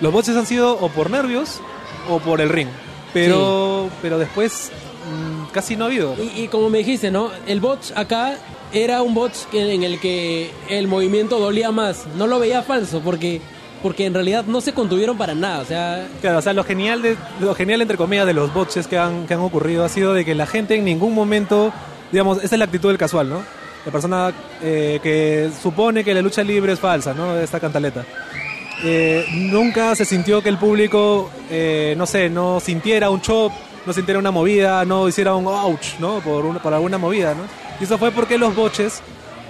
Los 0.00 0.12
boches 0.12 0.36
han 0.36 0.46
sido 0.46 0.72
o 0.80 0.88
por 0.88 1.10
nervios 1.10 1.60
o 2.08 2.18
por 2.18 2.40
el 2.40 2.48
ring. 2.48 2.68
Pero, 3.12 3.88
pero 4.02 4.18
después 4.18 4.70
mm, 5.08 5.52
casi 5.52 5.76
no 5.76 5.84
ha 5.84 5.86
habido. 5.88 6.16
Y, 6.20 6.42
y 6.42 6.48
como 6.48 6.68
me 6.70 6.78
dijiste, 6.78 7.10
¿no? 7.10 7.30
El 7.46 7.60
botch 7.60 7.92
acá 7.94 8.36
era 8.72 9.02
un 9.02 9.14
botch 9.14 9.36
en 9.52 9.84
el 9.84 10.00
que 10.00 10.50
el 10.68 10.88
movimiento 10.88 11.38
dolía 11.38 11.70
más. 11.70 12.06
No 12.16 12.26
lo 12.26 12.38
veía 12.40 12.62
falso 12.62 13.00
porque, 13.04 13.40
porque 13.84 14.06
en 14.06 14.14
realidad 14.14 14.44
no 14.48 14.60
se 14.60 14.72
contuvieron 14.72 15.16
para 15.16 15.34
nada. 15.34 15.60
O 15.60 15.64
sea, 15.66 16.08
Claro, 16.20 16.38
o 16.38 16.42
sea, 16.42 16.52
lo 16.54 16.64
genial, 16.64 17.02
de, 17.02 17.16
lo 17.38 17.54
genial 17.54 17.82
entre 17.82 17.96
comillas 17.96 18.26
de 18.26 18.32
los 18.32 18.52
boches 18.52 18.86
que 18.88 18.98
han, 18.98 19.26
que 19.26 19.34
han 19.34 19.40
ocurrido 19.40 19.84
ha 19.84 19.88
sido 19.88 20.12
de 20.14 20.24
que 20.24 20.34
la 20.34 20.46
gente 20.46 20.74
en 20.74 20.84
ningún 20.84 21.14
momento, 21.14 21.72
digamos, 22.10 22.38
esa 22.42 22.56
es 22.56 22.58
la 22.58 22.64
actitud 22.64 22.88
del 22.88 22.98
casual, 22.98 23.28
¿no? 23.28 23.42
La 23.86 23.92
persona 23.92 24.32
eh, 24.62 24.98
que 25.02 25.50
supone 25.62 26.02
que 26.02 26.14
la 26.14 26.22
lucha 26.22 26.42
libre 26.42 26.72
es 26.72 26.80
falsa, 26.80 27.12
¿no? 27.14 27.36
Esta 27.38 27.60
cantaleta. 27.60 28.04
Eh, 28.82 29.24
nunca 29.32 29.94
se 29.94 30.04
sintió 30.04 30.42
que 30.42 30.48
el 30.48 30.58
público, 30.58 31.30
eh, 31.50 31.94
no 31.96 32.06
sé, 32.06 32.28
no 32.30 32.60
sintiera 32.60 33.10
un 33.10 33.20
chop, 33.20 33.52
no 33.86 33.92
sintiera 33.92 34.18
una 34.18 34.30
movida, 34.30 34.84
no 34.86 35.06
hiciera 35.08 35.34
un 35.34 35.46
ouch, 35.46 35.98
¿no? 36.00 36.20
Por, 36.20 36.44
una- 36.46 36.60
por 36.60 36.72
alguna 36.74 36.96
movida, 36.98 37.34
¿no? 37.34 37.42
Y 37.80 37.84
eso 37.84 37.98
fue 37.98 38.10
porque 38.10 38.38
los 38.38 38.54
boches, 38.56 39.00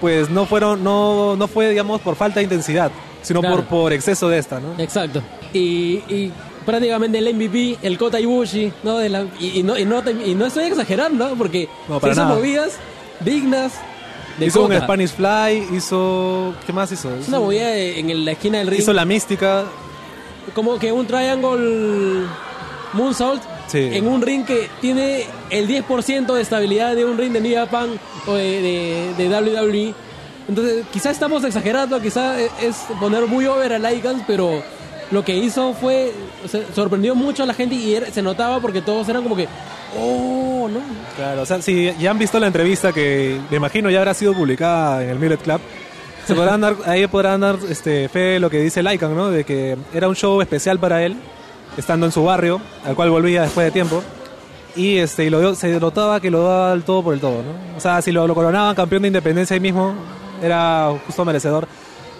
pues 0.00 0.28
no 0.30 0.44
fueron, 0.46 0.82
no, 0.84 1.36
no 1.36 1.46
fue, 1.46 1.70
digamos, 1.70 2.00
por 2.00 2.16
falta 2.16 2.40
de 2.40 2.44
intensidad, 2.44 2.90
sino 3.24 3.40
Claro. 3.40 3.56
por, 3.56 3.64
por 3.64 3.92
exceso 3.92 4.28
de 4.28 4.38
esta, 4.38 4.60
¿no? 4.60 4.74
exacto. 4.78 5.20
Y, 5.52 6.02
y 6.08 6.32
prácticamente 6.64 7.18
el 7.18 7.34
MVP, 7.34 7.78
el 7.82 7.98
Kota 7.98 8.20
Ibushi, 8.20 8.72
¿no? 8.84 8.98
De 8.98 9.08
la- 9.08 9.26
y, 9.40 9.58
y 9.58 9.62
no, 9.64 9.76
y, 9.76 9.84
no, 9.84 10.02
te- 10.02 10.12
y 10.12 10.34
no 10.36 10.46
estoy 10.46 10.64
exagerando, 10.66 11.28
¿no? 11.30 11.34
Porque 11.36 11.68
No, 11.88 11.98
para 12.00 12.12
hizo 12.12 12.22
nada. 12.22 12.34
movidas 12.36 12.74
dignas 13.20 13.72
de 14.38 14.46
hizo 14.46 14.62
Kota. 14.62 14.74
un 14.76 14.80
Spanish 14.82 15.10
Fly, 15.10 15.76
hizo. 15.76 16.54
¿Qué 16.66 16.72
más 16.72 16.90
hizo? 16.92 17.08
Una 17.28 17.38
movida 17.40 17.68
de- 17.68 17.98
en 18.00 18.24
la 18.24 18.32
esquina 18.32 18.58
del 18.58 18.68
ring. 18.68 18.80
Hizo 18.80 18.92
la 18.92 19.04
mística. 19.04 19.64
como 20.54 20.78
que 20.78 20.92
un 20.92 21.06
triangle 21.06 22.26
moonsault 22.92 23.42
Sí. 23.66 23.78
en 23.92 24.06
un 24.06 24.20
ring 24.20 24.44
que 24.44 24.68
tiene 24.80 25.24
el 25.50 25.66
10% 25.66 26.34
de 26.34 26.42
estabilidad 26.42 26.94
de 26.94 27.04
un 27.06 27.16
ring 27.16 27.32
de 27.32 27.40
New 27.40 27.54
Japan 27.54 27.88
o 28.26 28.34
de, 28.34 29.14
de, 29.16 29.26
de 29.28 29.28
WWE. 29.28 29.94
Entonces, 30.48 30.84
quizás 30.92 31.12
estamos 31.12 31.42
exagerando, 31.44 32.00
quizás 32.00 32.38
es 32.62 32.76
poner 33.00 33.26
muy 33.26 33.46
over 33.46 33.72
a 33.72 33.78
Lycans, 33.78 34.22
pero 34.26 34.62
lo 35.10 35.24
que 35.24 35.36
hizo 35.36 35.72
fue, 35.74 36.12
o 36.44 36.48
sea, 36.48 36.62
sorprendió 36.74 37.14
mucho 37.14 37.42
a 37.42 37.46
la 37.46 37.54
gente 37.54 37.74
y 37.74 37.98
se 38.12 38.22
notaba 38.22 38.60
porque 38.60 38.82
todos 38.82 39.08
eran 39.08 39.22
como 39.22 39.36
que, 39.36 39.48
oh, 39.98 40.68
¿no? 40.70 40.80
Claro, 41.16 41.42
o 41.42 41.46
sea, 41.46 41.62
si 41.62 41.92
ya 41.98 42.10
han 42.10 42.18
visto 42.18 42.38
la 42.38 42.46
entrevista 42.46 42.92
que 42.92 43.40
me 43.50 43.56
imagino 43.56 43.90
ya 43.90 43.98
habrá 43.98 44.14
sido 44.14 44.34
publicada 44.34 45.02
en 45.02 45.10
el 45.10 45.18
Millet 45.18 45.40
Club, 45.40 45.60
se 46.26 46.34
podrán 46.34 46.60
dar, 46.60 46.76
ahí 46.86 47.06
podrán 47.06 47.40
dar 47.40 47.58
este, 47.68 48.08
fe 48.08 48.18
de 48.18 48.40
lo 48.40 48.50
que 48.50 48.60
dice 48.60 48.82
Lycan, 48.82 49.14
¿no? 49.14 49.30
De 49.30 49.44
que 49.44 49.76
era 49.94 50.08
un 50.08 50.16
show 50.16 50.40
especial 50.40 50.78
para 50.78 51.02
él, 51.04 51.16
estando 51.76 52.06
en 52.06 52.12
su 52.12 52.24
barrio, 52.24 52.60
al 52.84 52.94
cual 52.94 53.10
volvía 53.10 53.42
después 53.42 53.66
de 53.66 53.70
tiempo. 53.70 54.02
Y, 54.76 54.96
este, 54.96 55.24
y 55.24 55.30
lo, 55.30 55.54
se 55.54 55.78
notaba 55.78 56.20
que 56.20 56.30
lo 56.30 56.42
daba 56.42 56.72
el 56.72 56.82
todo 56.82 57.04
por 57.04 57.14
el 57.14 57.20
todo, 57.20 57.42
¿no? 57.42 57.76
O 57.76 57.80
sea, 57.80 58.02
si 58.02 58.10
lo, 58.10 58.26
lo 58.26 58.34
coronaban 58.34 58.74
campeón 58.74 59.02
de 59.02 59.08
independencia 59.08 59.54
ahí 59.54 59.60
mismo, 59.60 59.94
era 60.44 60.92
justo 61.06 61.24
merecedor. 61.24 61.66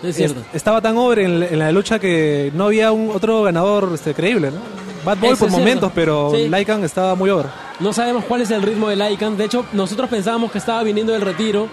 Es 0.03 0.17
cierto. 0.17 0.41
Es- 0.41 0.57
estaba 0.57 0.81
tan 0.81 0.97
over 0.97 1.19
en, 1.21 1.43
en 1.43 1.59
la 1.59 1.71
lucha 1.73 1.99
que 1.99 2.51
no 2.55 2.65
había 2.67 2.93
un 2.93 3.11
otro 3.15 3.43
ganador 3.43 3.91
este, 3.95 4.15
creíble, 4.15 4.51
¿no? 4.51 4.59
Bad 5.05 5.19
Boy 5.19 5.31
Eso 5.31 5.41
por 5.41 5.51
momentos, 5.51 5.93
pero 5.95 6.31
Sí. 6.35 6.49
Lycan 6.49 6.83
estaba 6.85 7.15
muy 7.15 7.29
over. 7.31 7.47
No 7.81 7.93
sabemos 7.93 8.25
cuál 8.25 8.41
es 8.41 8.51
el 8.51 8.63
ritmo 8.63 8.89
de 8.89 8.97
Lycan. 8.97 9.37
De 9.37 9.45
hecho, 9.45 9.65
nosotros 9.73 10.09
pensábamos 10.09 10.51
que 10.51 10.59
estaba 10.59 10.83
viniendo 10.83 11.13
del 11.13 11.23
retiro, 11.23 11.69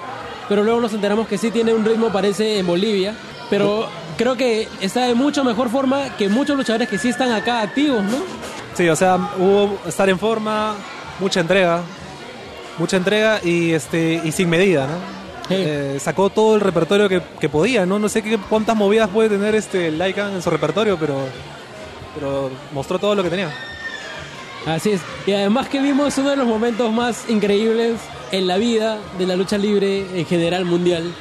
pero 0.50 0.64
luego 0.64 0.82
nos 0.82 0.94
enteramos 0.94 1.28
que 1.28 1.38
sí 1.38 1.50
tiene 1.52 1.74
un 1.74 1.86
ritmo, 1.86 2.10
parece, 2.12 2.60
en 2.60 2.68
Bolivia. 2.68 3.16
Pero 3.50 3.86
creo 4.18 4.36
que 4.36 4.68
está 4.82 5.06
de 5.08 5.14
mucho 5.16 5.44
mejor 5.44 5.70
forma 5.70 6.16
que 6.18 6.28
muchos 6.30 6.58
luchadores 6.58 6.90
que 6.90 6.98
sí 6.98 7.10
están 7.10 7.32
acá 7.32 7.62
activos, 7.62 8.04
¿no? 8.04 8.18
Sí, 8.76 8.88
o 8.90 8.96
sea, 8.96 9.18
hubo 9.38 9.78
estar 9.88 10.10
en 10.10 10.18
forma, 10.20 10.76
mucha 11.20 11.40
entrega, 11.42 11.82
mucha 12.78 12.98
entrega 12.98 13.40
y 13.44 13.72
este 13.72 14.22
y 14.24 14.32
sin 14.32 14.50
medida, 14.50 14.88
¿no? 14.88 15.21
Sí. 15.48 15.56
Eh, 15.58 15.98
sacó 16.00 16.30
todo 16.30 16.56
el 16.56 16.62
repertorio 16.62 17.10
que, 17.10 17.22
que 17.40 17.50
podía, 17.50 17.86
¿no? 17.86 18.00
No 18.00 18.08
sé 18.10 18.22
qué, 18.22 18.38
cuántas 18.38 18.76
movidas 18.76 19.10
puede 19.10 19.30
tener 19.30 19.56
este 19.56 19.92
Lycan 19.92 20.34
en 20.34 20.42
su 20.42 20.50
repertorio, 20.50 20.98
pero, 20.98 21.18
pero 22.16 22.50
mostró 22.74 23.00
todo 23.00 23.16
lo 23.16 23.24
que 23.24 23.30
tenía. 23.30 23.52
Así 24.66 24.92
es. 24.92 25.02
Y 25.26 25.34
además 25.34 25.68
que 25.68 25.82
vimos 25.82 26.18
uno 26.18 26.30
de 26.30 26.36
los 26.36 26.48
momentos 26.48 26.92
más 26.92 27.30
increíbles 27.30 28.00
en 28.32 28.48
la 28.48 28.58
vida 28.58 29.00
de 29.18 29.26
la 29.26 29.36
lucha 29.36 29.58
libre 29.58 30.06
en 30.14 30.26
general 30.26 30.66
mundial. 30.66 31.12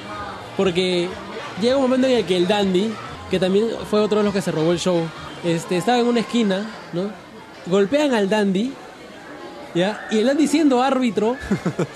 Porque 0.56 1.08
llega 1.60 1.76
un 1.76 1.82
momento 1.82 2.06
en 2.06 2.18
el 2.18 2.26
que 2.26 2.36
el 2.36 2.46
Dandy, 2.46 2.92
que 3.30 3.38
también 3.38 3.68
fue 3.88 4.00
otro 4.00 4.18
de 4.18 4.24
los 4.24 4.32
que 4.34 4.42
se 4.42 4.52
robó 4.52 4.72
el 4.72 4.78
show, 4.78 5.00
este, 5.44 5.76
estaba 5.76 5.98
en 5.98 6.06
una 6.06 6.20
esquina, 6.20 6.66
¿no? 6.92 7.10
Golpean 7.66 8.14
al 8.14 8.28
Dandy, 8.28 8.72
¿ya? 9.74 10.06
Y 10.10 10.18
el 10.18 10.26
Dandy 10.26 10.46
siendo 10.46 10.82
árbitro, 10.82 11.36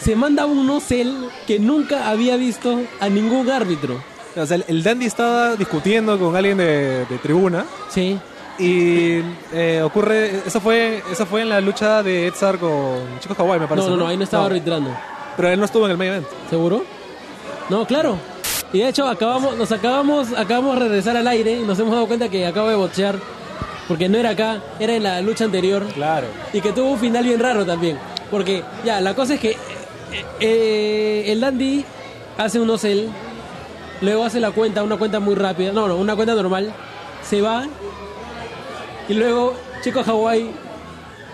se 0.00 0.16
manda 0.16 0.46
un 0.46 0.66
no-cel 0.66 1.28
que 1.46 1.58
nunca 1.58 2.08
había 2.08 2.36
visto 2.36 2.80
a 3.00 3.08
ningún 3.08 3.50
árbitro. 3.50 4.02
O 4.36 4.46
sea, 4.46 4.56
el, 4.56 4.64
el 4.68 4.82
Dandy 4.82 5.06
estaba 5.06 5.54
discutiendo 5.56 6.18
con 6.18 6.34
alguien 6.34 6.58
de, 6.58 7.06
de 7.06 7.18
tribuna 7.22 7.64
Sí. 7.88 8.18
y 8.58 9.20
eh, 9.52 9.80
ocurre, 9.84 10.40
eso 10.46 10.60
fue, 10.60 11.02
eso 11.10 11.24
fue 11.26 11.42
en 11.42 11.48
la 11.50 11.60
lucha 11.60 12.02
de 12.02 12.26
Edsar 12.26 12.58
con 12.58 12.98
Chico 13.20 13.34
Hawaii, 13.38 13.60
me 13.60 13.66
parece. 13.68 13.88
No, 13.88 13.96
no, 13.96 14.02
no, 14.04 14.08
ahí 14.08 14.16
no 14.16 14.24
estaba 14.24 14.46
arbitrando. 14.46 14.90
Pero 15.36 15.48
él 15.50 15.58
no 15.58 15.64
estuvo 15.64 15.84
en 15.86 15.92
el 15.92 15.96
main 15.98 16.10
event. 16.10 16.26
¿Seguro? 16.50 16.84
No, 17.68 17.86
claro. 17.86 18.16
Y 18.72 18.78
de 18.80 18.88
hecho 18.88 19.06
acabamos, 19.06 19.56
nos 19.56 19.70
acabamos, 19.70 20.28
acabamos 20.36 20.74
de 20.74 20.80
regresar 20.88 21.16
al 21.16 21.28
aire 21.28 21.52
y 21.52 21.62
nos 21.62 21.78
hemos 21.78 21.92
dado 21.92 22.06
cuenta 22.08 22.28
que 22.28 22.44
acabo 22.44 22.68
de 22.68 22.74
bochear. 22.74 23.16
Porque 23.88 24.08
no 24.08 24.18
era 24.18 24.30
acá, 24.30 24.60
era 24.80 24.94
en 24.94 25.02
la 25.02 25.20
lucha 25.20 25.44
anterior. 25.44 25.86
Claro. 25.94 26.26
Y 26.52 26.60
que 26.60 26.72
tuvo 26.72 26.92
un 26.92 26.98
final 26.98 27.24
bien 27.24 27.40
raro 27.40 27.66
también. 27.66 27.98
Porque, 28.30 28.62
ya, 28.84 29.00
la 29.00 29.14
cosa 29.14 29.34
es 29.34 29.40
que 29.40 29.50
eh, 29.50 30.24
eh, 30.40 31.24
el 31.28 31.40
Dandy 31.40 31.84
hace 32.38 32.60
un 32.60 32.70
ocel, 32.70 33.08
luego 34.00 34.24
hace 34.24 34.40
la 34.40 34.50
cuenta, 34.50 34.82
una 34.82 34.96
cuenta 34.96 35.20
muy 35.20 35.34
rápida, 35.34 35.72
no, 35.72 35.86
no, 35.88 35.96
una 35.96 36.16
cuenta 36.16 36.34
normal, 36.34 36.72
se 37.22 37.40
va, 37.40 37.64
y 39.08 39.14
luego 39.14 39.54
Chico 39.82 40.02
Hawái 40.02 40.50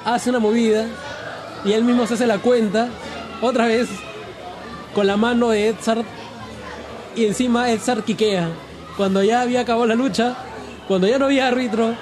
hace 0.04 0.30
una 0.30 0.40
movida, 0.40 0.86
y 1.64 1.72
él 1.72 1.84
mismo 1.84 2.06
se 2.06 2.14
hace 2.14 2.26
la 2.26 2.38
cuenta, 2.38 2.88
otra 3.40 3.66
vez, 3.66 3.88
con 4.94 5.06
la 5.06 5.16
mano 5.16 5.50
de 5.50 5.68
Edzard, 5.68 6.04
y 7.16 7.26
encima 7.26 7.70
Edzard 7.70 8.02
quiquea. 8.02 8.48
Cuando 8.96 9.22
ya 9.22 9.40
había 9.40 9.60
acabado 9.60 9.86
la 9.86 9.94
lucha, 9.94 10.36
cuando 10.86 11.06
ya 11.06 11.18
no 11.18 11.26
había 11.26 11.48
árbitro, 11.48 11.94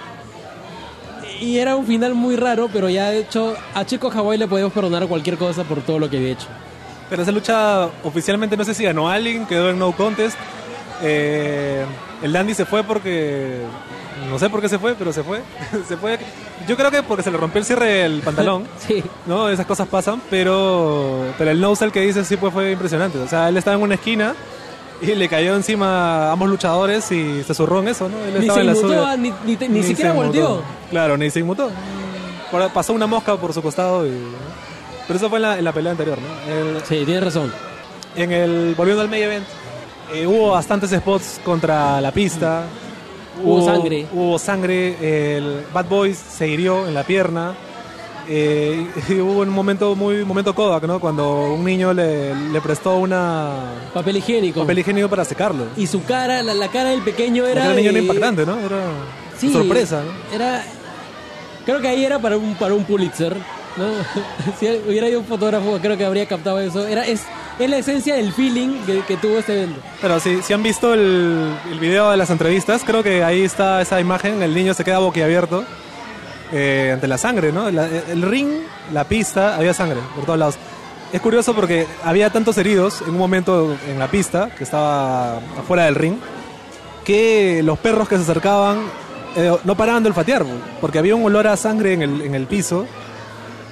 y 1.40 1.58
era 1.58 1.76
un 1.76 1.86
final 1.86 2.14
muy 2.14 2.36
raro, 2.36 2.68
pero 2.72 2.88
ya 2.88 3.10
de 3.10 3.18
hecho 3.20 3.54
a 3.74 3.84
Chico 3.84 4.10
Hawái 4.10 4.38
le 4.38 4.48
podemos 4.48 4.72
perdonar 4.72 5.06
cualquier 5.06 5.36
cosa 5.36 5.64
por 5.64 5.80
todo 5.82 5.98
lo 5.98 6.08
que 6.10 6.16
había 6.16 6.32
hecho. 6.32 6.46
Pero 7.10 7.22
esa 7.22 7.32
lucha 7.32 7.88
oficialmente 8.04 8.56
no 8.56 8.64
sé 8.64 8.74
si 8.74 8.84
ganó 8.84 9.08
alguien, 9.08 9.46
quedó 9.46 9.70
en 9.70 9.78
no 9.78 9.92
contest. 9.92 10.36
Eh, 11.02 11.84
el 12.22 12.32
Dandy 12.32 12.54
se 12.54 12.66
fue 12.66 12.82
porque 12.82 13.60
no 14.28 14.38
sé 14.38 14.50
por 14.50 14.60
qué 14.60 14.68
se 14.68 14.78
fue, 14.78 14.94
pero 14.94 15.12
se 15.12 15.22
fue. 15.22 15.40
se 15.88 15.96
fue. 15.96 16.18
Yo 16.66 16.76
creo 16.76 16.90
que 16.90 17.02
porque 17.02 17.22
se 17.22 17.30
le 17.30 17.38
rompió 17.38 17.60
el 17.60 17.64
cierre 17.64 17.86
del 17.86 18.20
pantalón. 18.24 18.64
Sí, 18.78 19.02
No, 19.26 19.48
esas 19.48 19.64
cosas 19.66 19.88
pasan, 19.88 20.20
pero 20.28 21.24
pero 21.38 21.50
el 21.50 21.60
no 21.60 21.74
sell 21.76 21.92
que 21.92 22.00
dice 22.00 22.24
sí 22.24 22.36
pues 22.36 22.52
fue 22.52 22.72
impresionante. 22.72 23.18
O 23.18 23.28
sea, 23.28 23.48
él 23.48 23.56
estaba 23.56 23.76
en 23.76 23.82
una 23.82 23.94
esquina 23.94 24.34
y 25.00 25.06
le 25.14 25.28
cayó 25.28 25.54
encima 25.54 26.28
a 26.28 26.32
ambos 26.32 26.48
luchadores 26.48 27.10
y 27.12 27.42
se 27.44 27.54
zurró 27.54 27.80
en 27.80 27.88
eso, 27.88 28.08
¿no? 28.08 28.16
Él 28.24 28.34
ni 28.40 28.48
se 28.50 28.60
inmutó, 28.62 29.06
siquiera 29.82 30.12
volteó. 30.12 30.62
Claro, 30.90 31.16
ni 31.16 31.30
se 31.30 31.40
inmutó. 31.40 31.70
Pasó 32.72 32.92
una 32.92 33.06
mosca 33.06 33.36
por 33.36 33.52
su 33.52 33.62
costado 33.62 34.06
y 34.06 34.12
pero 35.06 35.18
eso 35.18 35.28
fue 35.30 35.38
en 35.38 35.42
la, 35.42 35.58
en 35.58 35.64
la 35.64 35.72
pelea 35.72 35.92
anterior, 35.92 36.18
¿no? 36.18 36.52
El- 36.52 36.80
Sí, 36.84 37.02
tienes 37.04 37.22
razón. 37.24 37.52
en 38.16 38.32
el 38.32 38.74
volviendo 38.76 39.02
al 39.02 39.08
main 39.08 39.22
event 39.22 39.46
eh, 40.12 40.26
hubo 40.26 40.50
bastantes 40.50 40.90
spots 40.90 41.40
contra 41.44 42.00
la 42.00 42.10
pista 42.12 42.62
Hubo 43.42 43.64
sangre. 43.64 44.06
hubo 44.12 44.38
sangre 44.38 45.36
el 45.36 45.64
Bad 45.72 45.86
Boys 45.86 46.16
se 46.18 46.48
hirió 46.48 46.88
en 46.88 46.94
la 46.94 47.04
pierna 47.04 47.54
eh, 48.28 48.86
y 49.08 49.14
hubo 49.20 49.40
un 49.40 49.48
momento 49.48 49.94
muy 49.96 50.24
momento 50.24 50.54
Kodak 50.54 50.84
no 50.84 51.00
cuando 51.00 51.52
un 51.54 51.64
niño 51.64 51.92
le, 51.92 52.34
le 52.34 52.60
prestó 52.60 52.96
una 52.96 53.72
Papel 53.94 54.18
higiénico. 54.18 54.60
papel 54.60 54.78
higiénico 54.80 55.08
para 55.08 55.24
secarlo 55.24 55.64
Y 55.76 55.86
su 55.86 56.04
cara, 56.04 56.42
la, 56.42 56.54
la 56.54 56.68
cara 56.68 56.90
del 56.90 57.00
pequeño 57.02 57.46
era. 57.46 57.62
era 57.62 57.70
el 57.70 57.76
niño 57.76 57.92
de- 57.92 57.98
era 57.98 58.06
impactante 58.06 58.44
no 58.46 58.58
era 58.60 58.82
Sí, 59.38 59.52
sorpresa 59.52 60.02
¿no? 60.04 60.34
Era. 60.34 60.64
Creo 61.64 61.80
que 61.80 61.88
ahí 61.88 62.04
era 62.04 62.18
para 62.18 62.36
un, 62.36 62.54
para 62.56 62.74
un 62.74 62.84
Pulitzer. 62.84 63.36
¿no? 63.76 63.84
si 64.58 64.66
hubiera 64.88 65.08
ido 65.08 65.20
un 65.20 65.26
fotógrafo, 65.26 65.78
creo 65.80 65.96
que 65.96 66.04
habría 66.04 66.26
captado 66.26 66.58
eso. 66.60 66.86
Era, 66.88 67.06
es, 67.06 67.22
es 67.58 67.70
la 67.70 67.78
esencia 67.78 68.16
del 68.16 68.32
feeling 68.32 68.80
que, 68.86 69.02
que 69.02 69.16
tuvo 69.18 69.38
este 69.38 69.52
evento. 69.62 69.80
Pero 70.00 70.18
si, 70.18 70.42
si 70.42 70.52
han 70.52 70.62
visto 70.64 70.92
el, 70.94 71.52
el 71.70 71.78
video 71.78 72.10
de 72.10 72.16
las 72.16 72.30
entrevistas, 72.30 72.82
creo 72.84 73.02
que 73.04 73.22
ahí 73.22 73.42
está 73.42 73.80
esa 73.82 74.00
imagen, 74.00 74.42
el 74.42 74.54
niño 74.54 74.74
se 74.74 74.82
queda 74.84 74.98
boquiabierto 74.98 75.62
eh, 76.52 76.90
ante 76.94 77.06
la 77.08 77.18
sangre, 77.18 77.52
¿no? 77.52 77.70
La- 77.70 77.86
el 77.86 78.22
ring, 78.22 78.48
la 78.92 79.04
pista, 79.04 79.56
había 79.56 79.74
sangre 79.74 79.98
por 80.14 80.24
todos 80.24 80.38
lados. 80.38 80.54
Es 81.12 81.20
curioso 81.20 81.54
porque 81.54 81.86
había 82.04 82.30
tantos 82.30 82.58
heridos 82.58 83.00
en 83.02 83.10
un 83.10 83.18
momento 83.18 83.76
en 83.88 83.98
la 83.98 84.08
pista, 84.08 84.50
que 84.56 84.64
estaba 84.64 85.36
afuera 85.58 85.84
del 85.86 85.94
ring, 85.94 86.16
que 87.04 87.62
los 87.64 87.78
perros 87.78 88.08
que 88.08 88.16
se 88.16 88.22
acercaban 88.22 88.78
eh, 89.36 89.54
no 89.64 89.74
paraban 89.76 90.02
de 90.02 90.08
olfatear, 90.10 90.44
porque 90.80 90.98
había 90.98 91.14
un 91.14 91.24
olor 91.24 91.46
a 91.46 91.56
sangre 91.56 91.92
en 91.94 92.02
el, 92.02 92.20
en 92.22 92.34
el 92.34 92.46
piso. 92.46 92.86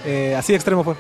Eh, 0.04 0.34
así 0.38 0.52
de 0.52 0.56
extremo 0.56 0.84
fue. 0.84 0.94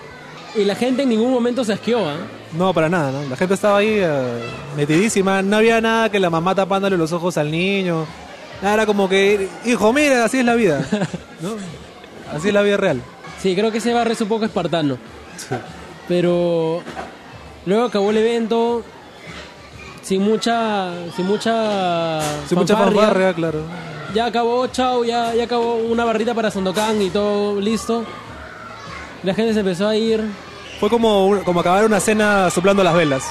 Y 0.54 0.64
la 0.64 0.74
gente 0.74 1.02
en 1.02 1.10
ningún 1.10 1.30
momento 1.32 1.64
se 1.64 1.72
asqueó, 1.74 2.06
¿ah? 2.08 2.16
No, 2.52 2.72
para 2.72 2.88
nada, 2.88 3.12
¿no? 3.12 3.22
La 3.28 3.36
gente 3.36 3.54
estaba 3.54 3.78
ahí 3.78 3.98
eh, 4.00 4.40
metidísima. 4.76 5.42
No 5.42 5.56
había 5.58 5.80
nada 5.80 6.10
que 6.10 6.18
la 6.18 6.30
mamá 6.30 6.54
tapándole 6.54 6.96
los 6.96 7.12
ojos 7.12 7.36
al 7.38 7.50
niño. 7.50 8.06
Nada, 8.62 8.74
Era 8.74 8.86
como 8.86 9.08
que, 9.08 9.48
hijo, 9.64 9.92
mira, 9.92 10.24
así 10.24 10.38
es 10.38 10.44
la 10.44 10.54
vida. 10.54 10.86
¿no? 11.40 11.56
Así 12.34 12.48
es 12.48 12.54
la 12.54 12.62
vida 12.62 12.76
real. 12.76 13.02
Sí, 13.40 13.54
creo 13.54 13.70
que 13.70 13.78
ese 13.78 13.92
barrio 13.92 14.14
es 14.14 14.20
un 14.20 14.28
poco 14.28 14.44
espartano. 14.44 14.98
Pero 16.08 16.82
luego 17.66 17.84
acabó 17.84 18.10
el 18.10 18.16
evento 18.18 18.82
sin 20.02 20.22
mucha 20.22 20.92
sin 21.14 21.26
mucha 21.26 22.20
Sin 22.48 22.58
mucha 22.58 22.76
fanfarria. 22.76 23.34
claro. 23.34 23.60
Ya 24.14 24.26
acabó, 24.26 24.66
chao, 24.68 25.04
ya, 25.04 25.34
ya 25.34 25.44
acabó 25.44 25.74
una 25.76 26.04
barrita 26.04 26.32
para 26.32 26.50
Sandokan 26.50 27.02
y 27.02 27.10
todo 27.10 27.60
listo. 27.60 28.04
La 29.22 29.34
gente 29.34 29.52
se 29.52 29.60
empezó 29.60 29.88
a 29.88 29.96
ir. 29.96 30.24
Fue 30.80 30.88
como, 30.88 31.40
como 31.44 31.60
acabar 31.60 31.84
una 31.84 32.00
cena 32.00 32.48
soplando 32.50 32.82
las 32.84 32.94
velas. 32.94 33.24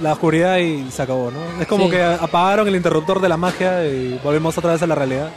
La 0.00 0.12
oscuridad 0.12 0.56
y 0.58 0.90
se 0.90 1.02
acabó, 1.02 1.30
¿no? 1.30 1.40
Es 1.60 1.66
como 1.66 1.84
Sí. 1.84 1.90
que 1.92 2.02
apagaron 2.02 2.66
el 2.68 2.76
interruptor 2.76 3.20
de 3.20 3.28
la 3.28 3.36
magia 3.36 3.84
y 3.86 4.18
volvemos 4.24 4.56
otra 4.56 4.72
vez 4.72 4.82
a 4.82 4.86
la 4.86 4.94
realidad. 4.94 5.30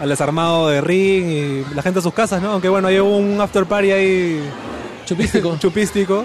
Al 0.00 0.08
desarmado 0.08 0.68
de 0.68 0.80
ring 0.80 1.26
y 1.30 1.74
la 1.74 1.82
gente 1.82 1.98
a 2.00 2.02
sus 2.02 2.14
casas, 2.14 2.40
¿no? 2.42 2.52
Aunque 2.52 2.68
bueno, 2.68 2.88
hubo 2.88 3.16
un 3.16 3.40
after 3.40 3.64
party 3.66 3.90
ahí 3.92 4.40
Chupístico. 5.06 5.56
chupístico. 5.60 6.24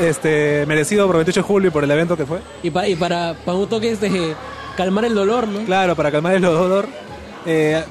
Este, 0.00 0.64
merecido 0.66 1.06
por 1.06 1.16
28 1.16 1.40
de 1.40 1.46
julio 1.46 1.68
y 1.68 1.70
por 1.70 1.84
el 1.84 1.90
evento 1.90 2.16
que 2.16 2.24
fue. 2.26 2.38
y, 2.62 2.70
pa- 2.70 2.86
y 2.88 2.94
para, 2.96 3.34
para 3.44 3.58
un 3.58 3.68
toque 3.68 3.94
de 3.96 4.34
calmar 4.76 5.04
el 5.04 5.14
dolor, 5.14 5.46
¿no? 5.48 5.64
Claro, 5.64 5.94
para 5.96 6.10
calmar 6.10 6.34
el 6.34 6.42
dolor. 6.42 6.86
Eh, 7.46 7.82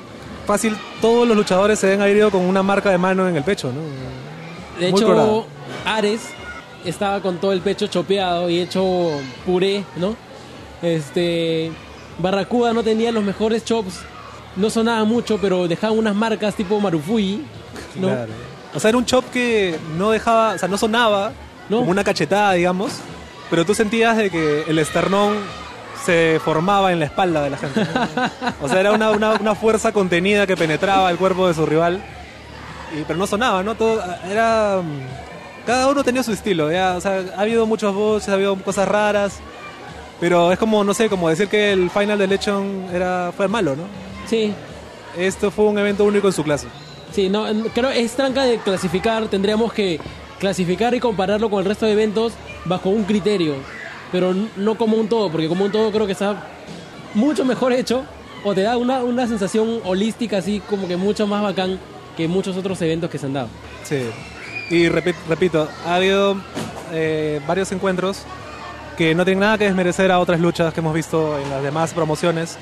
fácil, 0.48 0.76
todos 1.02 1.28
los 1.28 1.36
luchadores 1.38 1.78
se 1.80 1.88
ven 1.88 2.02
haber 2.02 2.16
ido 2.18 2.32
con 2.32 2.42
una 2.42 2.64
marca 2.64 2.90
de 2.90 2.98
mano 2.98 3.28
en 3.28 3.36
el 3.36 3.44
pecho, 3.44 3.72
¿no? 3.72 3.82
De 4.80 4.90
Muy 4.92 5.00
hecho, 5.00 5.08
colorado. 5.08 5.46
Ares 5.86 6.22
estaba 6.86 7.22
con 7.22 7.38
todo 7.38 7.52
el 7.54 7.62
pecho 7.62 7.88
chopeado 7.88 8.50
y 8.50 8.60
hecho 8.60 9.12
puré, 9.46 9.84
¿no? 9.96 10.16
Este. 10.82 11.72
Barracuda 12.18 12.74
no 12.74 12.84
tenía 12.84 13.12
los 13.12 13.24
mejores 13.24 13.64
chops, 13.66 14.00
no 14.56 14.70
sonaba 14.70 15.04
mucho, 15.06 15.40
pero 15.42 15.68
dejaba 15.68 15.94
unas 15.94 16.14
marcas 16.16 16.54
tipo 16.56 16.80
Marufuji, 16.80 17.42
¿no? 17.96 18.08
Claro. 18.10 18.32
O 18.76 18.80
sea, 18.80 18.90
era 18.90 18.98
un 18.98 19.06
chop 19.06 19.26
que 19.32 19.78
no 19.98 20.12
dejaba, 20.12 20.54
o 20.54 20.58
sea, 20.58 20.68
no 20.68 20.78
sonaba 20.78 21.32
No. 21.70 21.80
como 21.80 21.92
una 21.92 22.04
cachetada, 22.04 22.54
digamos, 22.54 22.92
pero 23.50 23.66
tú 23.66 23.74
sentías 23.74 24.18
de 24.18 24.30
que 24.30 24.64
el 24.68 24.78
esternón 24.80 25.36
se 26.06 26.40
formaba 26.44 26.92
en 26.92 27.00
la 27.00 27.06
espalda 27.06 27.42
de 27.44 27.50
la 27.50 27.58
gente. 27.58 27.82
O 28.62 28.68
sea, 28.68 28.80
era 28.80 28.92
una, 28.92 29.12
una- 29.12 29.34
una 29.34 29.56
fuerza 29.56 29.92
contenida 29.92 30.46
que 30.48 30.56
penetraba 30.58 31.10
el 31.12 31.18
cuerpo 31.18 31.48
de 31.48 31.54
su 31.54 31.66
rival, 31.66 32.02
y, 32.98 33.04
pero 33.04 33.18
no 33.18 33.26
sonaba, 33.28 33.64
¿no? 33.64 33.76
Todo, 33.76 34.02
era... 34.30 34.82
Cada 35.66 35.88
uno 35.88 36.04
tenía 36.04 36.24
su 36.24 36.32
estilo, 36.32 36.72
ya, 36.72 36.96
o 36.98 37.02
sea, 37.02 37.24
ha 37.38 37.42
habido 37.42 37.66
muchos 37.66 37.94
voces, 37.94 38.30
ha 38.30 38.34
habido 38.34 38.56
cosas 38.58 38.88
raras, 38.88 39.40
pero 40.20 40.52
es 40.52 40.58
como, 40.58 40.84
no 40.84 40.94
sé, 40.94 41.08
como 41.10 41.30
decir 41.30 41.48
que 41.48 41.72
el 41.72 41.90
final 41.90 42.18
de 42.18 42.28
Lechon 42.28 42.88
era, 42.94 43.32
fue 43.36 43.48
malo, 43.48 43.76
¿no? 43.76 43.84
Sí, 44.28 44.54
Esto 45.18 45.52
fue 45.52 45.66
un 45.66 45.78
evento 45.78 46.04
único 46.04 46.28
en 46.28 46.34
su 46.34 46.44
clase. 46.44 46.68
sí, 47.12 47.30
no, 47.30 47.46
creo 47.74 47.90
es 47.90 48.14
tranca 48.14 48.44
de 48.44 48.58
clasificar, 48.58 49.28
tendríamos 49.28 49.72
que 49.74 50.00
clasificar 50.40 50.96
y 50.96 51.00
compararlo 51.00 51.50
con 51.50 51.60
el 51.60 51.66
resto 51.66 51.86
de 51.86 51.92
eventos 51.92 52.34
bajo 52.66 52.90
un 52.90 53.04
criterio, 53.04 53.54
pero 54.12 54.34
no 54.56 54.76
como 54.76 54.98
un 54.98 55.08
todo, 55.08 55.30
porque 55.32 55.48
como 55.48 55.66
un 55.66 55.72
todo 55.72 55.92
creo 55.92 56.06
que 56.08 56.14
está 56.14 56.48
mucho 57.14 57.46
mejor 57.46 57.72
hecho 57.74 58.04
o 58.44 58.56
te 58.56 58.62
da 58.62 58.78
una, 58.78 59.04
una 59.04 59.28
sensación 59.28 59.82
holística 59.84 60.38
así 60.38 60.60
como 60.62 60.88
que 60.88 60.98
mucho 60.98 61.28
más 61.28 61.44
bacán 61.44 61.78
que 62.18 62.28
muchos 62.28 62.58
otros 62.58 62.82
eventos 62.82 63.10
que 63.12 63.20
se 63.20 63.28
han 63.28 63.34
dado. 63.34 63.48
Sí. 63.84 64.02
Y 64.72 64.88
repi- 64.90 65.14
repito, 65.30 65.68
ha 65.86 65.96
habido 65.96 66.38
eh, 66.94 67.40
varios 67.48 67.72
encuentros 67.72 68.24
que 68.98 69.14
no 69.16 69.24
tienen 69.26 69.42
nada 69.42 69.58
que 69.58 69.66
desmerecer 69.66 70.12
a 70.12 70.20
otras 70.20 70.40
luchas 70.40 70.74
que 70.74 70.80
hemos 70.80 70.94
visto 70.94 71.38
en 71.40 71.50
las 71.50 71.62
demás 71.64 71.94
promociones. 71.94 72.58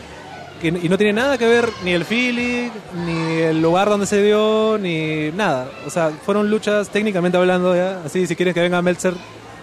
que- 0.61 0.67
y 0.67 0.89
no 0.89 0.97
tiene 0.97 1.13
nada 1.13 1.37
que 1.37 1.47
ver 1.47 1.69
ni 1.85 1.91
el 1.91 2.03
feeling, 2.03 2.69
ni 3.05 3.37
el 3.43 3.61
lugar 3.61 3.87
donde 3.89 4.05
se 4.05 4.21
dio, 4.21 4.77
ni 4.77 5.31
nada. 5.31 5.69
O 5.87 5.89
sea, 5.89 6.09
fueron 6.25 6.49
luchas 6.49 6.89
técnicamente 6.89 7.37
hablando, 7.37 7.73
ya. 7.73 8.01
Así, 8.05 8.27
si 8.27 8.35
quieren 8.35 8.53
que 8.53 8.59
venga 8.59 8.81
Meltzer, 8.81 9.13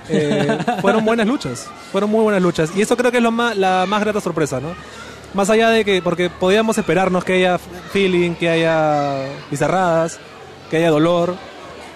eh, 0.09 0.57
fueron 0.81 1.05
buenas 1.05 1.27
luchas. 1.27 1.67
Fueron 1.93 2.09
muy 2.11 2.23
buenas 2.23 2.41
luchas. 2.41 2.71
Y 2.75 2.81
eso 2.81 2.97
creo 2.97 3.11
que 3.11 3.19
es 3.19 3.23
lo 3.23 3.31
más, 3.31 3.55
la 3.59 3.85
más 3.87 4.01
grata 4.01 4.23
sorpresa, 4.23 4.59
¿no? 4.59 4.69
Más 5.35 5.51
allá 5.51 5.69
de 5.69 5.85
que, 5.85 6.01
porque 6.01 6.31
podíamos 6.31 6.79
esperarnos 6.79 7.25
que 7.25 7.35
haya 7.35 7.59
feeling, 7.93 8.31
que 8.35 8.49
haya 8.49 9.17
bizarradas, 9.51 10.19
que 10.71 10.79
haya 10.79 10.89
dolor, 10.89 11.35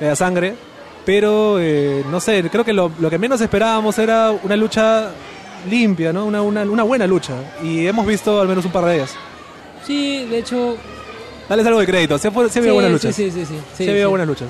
haya 0.07 0.17
sangre, 0.17 0.55
pero 1.05 1.59
eh, 1.61 2.05
no 2.11 2.21
sé, 2.21 2.43
creo 2.51 2.65
que 2.65 2.73
lo, 2.73 2.91
lo 2.99 3.11
que 3.11 3.19
menos 3.19 3.41
esperábamos 3.41 3.99
era 3.99 4.31
una 4.31 4.57
lucha 4.57 5.11
limpia, 5.69 6.13
¿no? 6.13 6.25
Una, 6.27 6.43
una, 6.43 6.63
una 6.63 6.83
buena 6.83 7.07
lucha. 7.07 7.35
Y 7.63 7.87
hemos 7.87 8.07
visto 8.07 8.41
al 8.41 8.49
menos 8.49 8.65
un 8.65 8.73
par 8.73 8.85
de 8.85 8.97
ellas. 8.97 9.15
Sí, 9.87 10.27
de 10.27 10.39
hecho... 10.39 10.77
Dales 11.49 11.67
algo 11.67 11.81
de 11.81 11.87
crédito, 11.87 12.17
sí, 12.19 12.31
fue- 12.31 12.49
sí 12.49 12.59
había 12.61 12.71
sí, 12.71 12.75
buenas 12.75 12.93
luchas. 12.93 13.15
Sí, 13.17 13.31
sí, 13.31 13.45
sí. 13.45 13.55
Sí 13.77 13.85
sí, 13.85 13.91
había 13.91 14.05
sí. 14.05 14.09
buenas 14.09 14.27
luchas. 14.29 14.49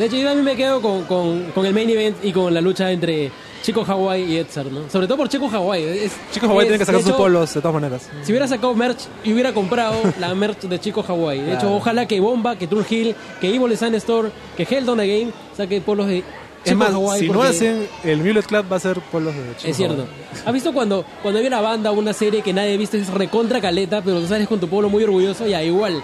De 0.00 0.06
hecho, 0.06 0.16
yo 0.16 0.24
también 0.26 0.44
me 0.44 0.56
quedo 0.56 0.80
con, 0.80 1.04
con, 1.04 1.52
con 1.54 1.66
el 1.66 1.74
main 1.74 1.90
event 1.90 2.16
y 2.24 2.32
con 2.32 2.52
la 2.54 2.60
lucha 2.60 2.90
entre 2.90 3.30
Chico 3.62 3.84
Hawaii 3.86 4.24
y 4.24 4.36
Edsar, 4.38 4.66
¿no? 4.66 4.88
Sobre 4.90 5.06
todo 5.06 5.18
por 5.18 5.28
Chico 5.28 5.48
Hawaii. 5.52 5.84
Es, 5.84 6.12
Chicos, 6.32 6.48
Hawaii 6.48 6.60
es- 6.60 6.68
tienen 6.68 6.78
que 6.78 6.84
sacar 6.86 7.00
sus 7.02 7.10
hecho, 7.10 7.18
polos 7.18 7.52
de 7.52 7.60
todas 7.60 7.74
maneras. 7.74 8.08
Si 8.22 8.32
hubiera 8.32 8.48
sacado 8.48 8.74
merch 8.74 9.00
y 9.22 9.32
hubiera 9.34 9.52
comprado 9.52 9.94
la 10.18 10.34
merch 10.34 10.62
de 10.62 10.80
Chico 10.80 11.04
Hawaii. 11.06 11.40
De 11.42 11.50
hecho, 11.52 11.60
Claro. 11.60 11.76
ojalá 11.76 12.06
que 12.06 12.18
Bomba, 12.18 12.56
que 12.56 12.66
True 12.66 12.84
Hill, 12.88 13.14
que 13.42 13.54
Evil 13.54 13.68
Design 13.68 13.94
Store, 13.96 14.30
que 14.56 14.62
Hell 14.62 14.86
the 14.86 14.92
Game 14.94 15.30
saque 15.54 15.80
polos 15.82 16.06
de 16.06 16.18
Es 16.20 16.24
Chico 16.64 16.76
más, 16.78 16.92
Hawaii. 16.94 17.20
si 17.20 17.26
no 17.28 17.34
porque- 17.34 17.48
hacen, 17.50 17.88
el 18.02 18.18
Mulet 18.22 18.46
Club 18.46 18.64
va 18.72 18.76
a 18.76 18.80
ser 18.80 18.98
polos 19.12 19.34
de 19.34 19.42
Chicos 19.56 19.64
Es 19.66 19.76
cierto. 19.76 19.94
Hawaii. 20.02 20.42
¿Has 20.46 20.52
visto 20.54 20.72
cuando, 20.72 21.04
cuando 21.20 21.40
hay 21.40 21.46
una 21.46 21.60
banda 21.60 21.90
o 21.90 21.94
una 21.94 22.14
serie 22.14 22.40
que 22.40 22.54
nadie 22.54 22.72
ha 22.72 22.76
visto 22.78 22.96
es 22.96 23.08
recontra 23.12 23.60
caleta, 23.60 24.00
pero 24.02 24.18
tú 24.20 24.26
sales 24.26 24.48
con 24.48 24.58
tu 24.58 24.66
polo 24.68 24.88
muy 24.88 25.04
orgulloso? 25.04 25.46
Ya, 25.46 25.62
igual. 25.62 26.02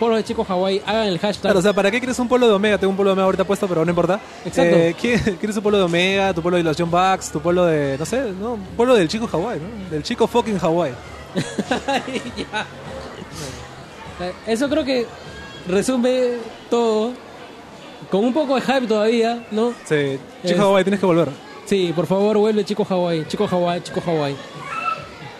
Polo 0.00 0.16
de 0.16 0.24
Chico 0.24 0.44
Hawaii, 0.48 0.82
hagan 0.84 1.06
el 1.06 1.18
hashtag. 1.18 1.42
Claro, 1.42 1.58
o 1.60 1.62
sea, 1.62 1.72
¿para 1.72 1.90
qué 1.90 1.98
quieres 2.00 2.18
un 2.18 2.26
polo 2.28 2.48
de 2.48 2.52
Omega? 2.52 2.78
Tengo 2.78 2.90
un 2.90 2.96
polo 2.96 3.10
de 3.10 3.12
Omega 3.12 3.26
ahorita 3.26 3.44
puesto, 3.44 3.68
pero 3.68 3.84
no 3.84 3.90
importa. 3.90 4.18
Exacto. 4.44 4.76
Eh, 4.76 4.94
¿qué- 5.00 5.18
¿Quieres 5.40 5.56
un 5.56 5.62
polo 5.62 5.78
de 5.78 5.84
Omega, 5.84 6.34
tu 6.34 6.42
polo 6.42 6.56
de 6.56 6.62
los 6.64 6.76
John 6.76 6.90
Bucks, 6.90 7.30
tu 7.30 7.40
polo 7.40 7.64
de, 7.64 7.96
no 7.98 8.04
sé, 8.04 8.32
no, 8.32 8.58
polo 8.76 8.94
del 8.94 9.06
chico 9.08 9.28
Hawaii, 9.32 9.60
¿no? 9.60 9.90
Del 9.90 10.02
chico 10.02 10.26
fucking 10.26 10.58
Hawaii. 10.60 10.92
Ya. 12.36 12.66
Eso 14.46 14.68
creo 14.68 14.84
que 14.84 15.06
resume 15.68 16.38
todo. 16.70 17.12
Con 18.10 18.24
un 18.24 18.32
poco 18.34 18.54
de 18.56 18.60
hype 18.60 18.86
todavía, 18.86 19.46
¿no? 19.50 19.70
Sí, 19.86 20.18
chico 20.44 20.54
Es- 20.54 20.58
Hawaii, 20.60 20.84
tienes 20.84 21.00
que 21.00 21.06
volver. 21.06 21.28
Sí, 21.66 21.92
por 21.96 22.06
favor, 22.06 22.36
vuelve 22.36 22.64
Chico 22.64 22.86
Hawaii. 22.88 23.24
Chico 23.26 23.48
Hawaii, 23.50 23.80
Chico 23.82 24.02
Hawaii. 24.06 24.36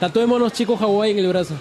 Tatuémonos 0.00 0.52
Chico 0.52 0.76
Hawaii 0.80 1.12
en 1.12 1.18
el 1.18 1.28
brazo. 1.28 1.54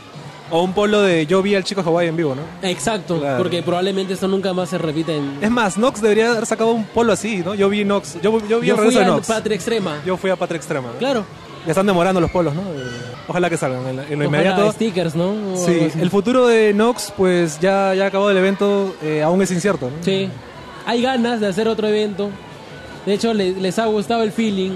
O 0.56 0.62
un 0.62 0.74
polo 0.74 1.02
de 1.02 1.26
yo 1.26 1.42
vi 1.42 1.56
al 1.56 1.64
chico 1.64 1.82
Hawaii 1.82 2.10
en 2.10 2.16
vivo, 2.16 2.36
¿no? 2.36 2.44
Exacto, 2.68 3.20
Claro. 3.20 3.40
porque 3.40 3.64
probablemente 3.64 4.14
esto 4.14 4.28
nunca 4.28 4.54
más 4.54 4.70
se 4.70 4.78
repita 4.78 5.12
en... 5.12 5.40
Es 5.42 5.50
más, 5.50 5.78
Nox 5.80 6.00
debería 6.00 6.30
haber 6.32 6.46
sacado 6.46 6.72
un 6.74 6.84
polo 6.86 7.12
así, 7.12 7.38
¿no? 7.44 7.56
Yo 7.56 7.70
vi 7.70 7.84
Nox, 7.84 8.22
yo, 8.22 8.40
yo 8.48 8.60
vi 8.60 8.68
Yo 8.68 8.76
el 8.76 8.82
fui 8.82 8.94
de 8.94 9.04
Nox. 9.06 9.28
Patria 9.28 9.56
Extrema. 9.56 9.98
Yo 10.06 10.16
fui 10.16 10.30
a 10.30 10.36
Patria 10.36 10.58
Extrema. 10.58 10.90
¿no? 10.94 11.00
Claro. 11.00 11.26
Ya 11.66 11.72
están 11.72 11.88
demorando 11.88 12.22
los 12.22 12.30
polos, 12.30 12.54
¿no? 12.54 12.62
Ojalá 13.28 13.50
que 13.50 13.58
salgan 13.58 13.88
en, 13.88 13.96
lo 13.96 14.02
Ojalá 14.04 14.26
inmediato. 14.26 14.72
stickers, 14.74 15.16
¿no? 15.16 15.32
O 15.54 15.58
Sí, 15.58 15.88
el 16.00 16.10
futuro 16.12 16.46
de 16.46 16.72
Nox, 16.74 17.12
pues 17.18 17.60
ya, 17.60 17.96
ya 17.96 18.06
acabó 18.08 18.30
el 18.30 18.38
evento, 18.38 18.96
eh, 19.02 19.24
aún 19.24 19.42
es 19.42 19.50
incierto, 19.50 19.88
¿no? 19.90 20.04
Sí. 20.04 20.30
Hay 20.86 21.02
ganas 21.02 21.40
de 21.40 21.48
hacer 21.48 21.68
otro 21.68 21.88
evento. 21.88 22.30
De 23.08 23.14
hecho, 23.16 23.34
le- 23.34 23.54
les 23.54 23.80
ha 23.80 23.86
gustado 23.86 24.22
el 24.22 24.32
feeling. 24.32 24.74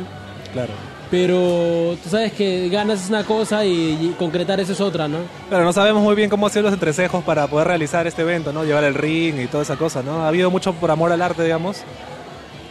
Claro. 0.53 0.71
Pero 1.09 1.97
tú 2.03 2.09
sabes 2.09 2.33
que 2.33 2.67
ganas 2.67 3.03
es 3.03 3.09
una 3.09 3.23
cosa 3.23 3.63
y, 3.63 3.71
y 3.71 4.15
concretar 4.19 4.59
eso 4.59 4.73
es 4.73 4.81
otra, 4.81 5.07
¿no? 5.07 5.19
Claro, 5.47 5.63
no 5.63 5.71
sabemos 5.71 6.03
muy 6.03 6.15
bien 6.15 6.29
cómo 6.29 6.47
hacer 6.47 6.63
los 6.63 6.73
entrecejos 6.73 7.23
para 7.23 7.47
poder 7.47 7.67
realizar 7.67 8.05
este 8.07 8.23
evento, 8.23 8.51
¿no? 8.51 8.65
Llevar 8.65 8.83
el 8.83 8.93
ring 8.93 9.39
y 9.39 9.47
toda 9.47 9.63
esa 9.63 9.77
cosa, 9.77 10.03
¿no? 10.03 10.23
Ha 10.23 10.27
habido 10.27 10.51
mucho 10.51 10.73
por 10.73 10.91
amor 10.91 11.13
al 11.13 11.21
arte, 11.21 11.43
digamos, 11.43 11.83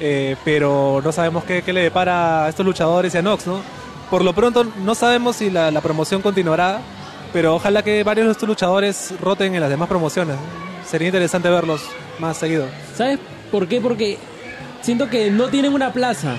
eh, 0.01 0.37
pero 0.45 1.01
no 1.03 1.13
sabemos 1.13 1.45
qué, 1.45 1.63
qué 1.63 1.73
le 1.73 1.81
depara 1.81 2.45
a 2.45 2.49
estos 2.51 2.67
luchadores 2.67 3.15
y 3.15 3.19
a 3.19 3.23
Nox, 3.23 3.47
¿no? 3.47 3.63
Por 4.11 4.23
lo 4.23 4.35
pronto 4.35 4.65
no 4.85 4.95
sabemos 4.95 5.37
si 5.37 5.49
la, 5.49 5.71
la 5.71 5.81
promoción 5.81 6.21
continuará, 6.21 6.81
pero 7.33 7.55
ojalá 7.55 7.83
que 7.83 8.05
varios 8.05 8.27
de 8.27 8.33
estos 8.33 8.49
luchadores 8.49 9.15
roten 9.21 9.55
en 9.55 9.63
las 9.63 9.71
demás 9.71 9.89
promociones. 9.89 10.37
Sería 10.87 11.09
interesante 11.09 11.49
verlos 11.49 11.83
más 12.19 12.37
seguido. 12.37 12.67
¿Sabes 12.95 13.19
por 13.51 13.67
qué? 13.67 13.81
Porque 13.81 14.19
siento 14.83 15.09
que 15.09 15.31
no 15.31 15.49
tienen 15.49 15.73
una 15.73 15.93
plaza, 15.93 16.37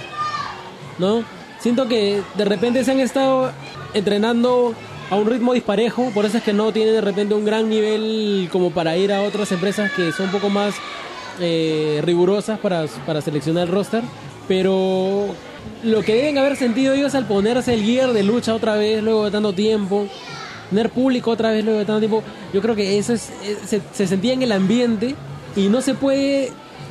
¿no? 0.99 1.23
Siento 1.67 1.89
que 1.89 2.21
de 2.37 2.45
repente 2.45 2.85
se 2.85 2.91
han 2.91 3.01
estado 3.01 3.51
entrenando 3.93 4.73
a 5.09 5.17
un 5.17 5.29
ritmo 5.29 5.51
disparejo, 5.51 6.11
por 6.13 6.23
eso 6.23 6.37
es 6.37 6.43
que 6.45 6.53
no 6.53 6.71
tienen 6.71 6.93
de 6.93 7.01
repente 7.01 7.33
un 7.35 7.43
gran 7.43 7.67
nivel 7.67 8.47
como 8.53 8.71
para 8.71 8.95
ir 8.95 9.11
a 9.11 9.21
otras 9.21 9.51
empresas 9.51 9.91
que 9.91 10.13
son 10.13 10.27
un 10.27 10.31
poco 10.31 10.47
más 10.47 10.75
eh, 11.41 11.99
rigurosas 12.05 12.57
para, 12.59 12.85
para 13.05 13.19
seleccionar 13.19 13.67
el 13.67 13.73
roster, 13.73 14.01
pero 14.47 15.25
lo 15.83 16.03
que 16.03 16.15
deben 16.15 16.37
haber 16.37 16.55
sentido 16.55 16.93
ellos 16.93 17.15
al 17.15 17.25
ponerse 17.27 17.73
el 17.73 17.83
gear 17.83 18.13
de 18.13 18.23
lucha 18.23 18.55
otra 18.55 18.77
vez 18.77 19.03
luego 19.03 19.25
de 19.25 19.31
tanto 19.31 19.51
tiempo, 19.51 20.07
tener 20.69 20.89
público 20.89 21.31
otra 21.31 21.51
vez 21.51 21.65
luego 21.65 21.79
de 21.79 21.85
tanto 21.85 21.99
tiempo, 21.99 22.23
yo 22.53 22.61
creo 22.61 22.77
que 22.77 22.97
eso 22.97 23.11
es, 23.11 23.29
es- 23.45 23.69
se, 23.69 23.81
se 23.91 24.07
sentía 24.07 24.31
en 24.31 24.41
el 24.41 24.53
ambiente 24.53 25.15
y 25.57 25.67
no 25.67 25.81
se 25.81 25.95
puede 25.95 26.49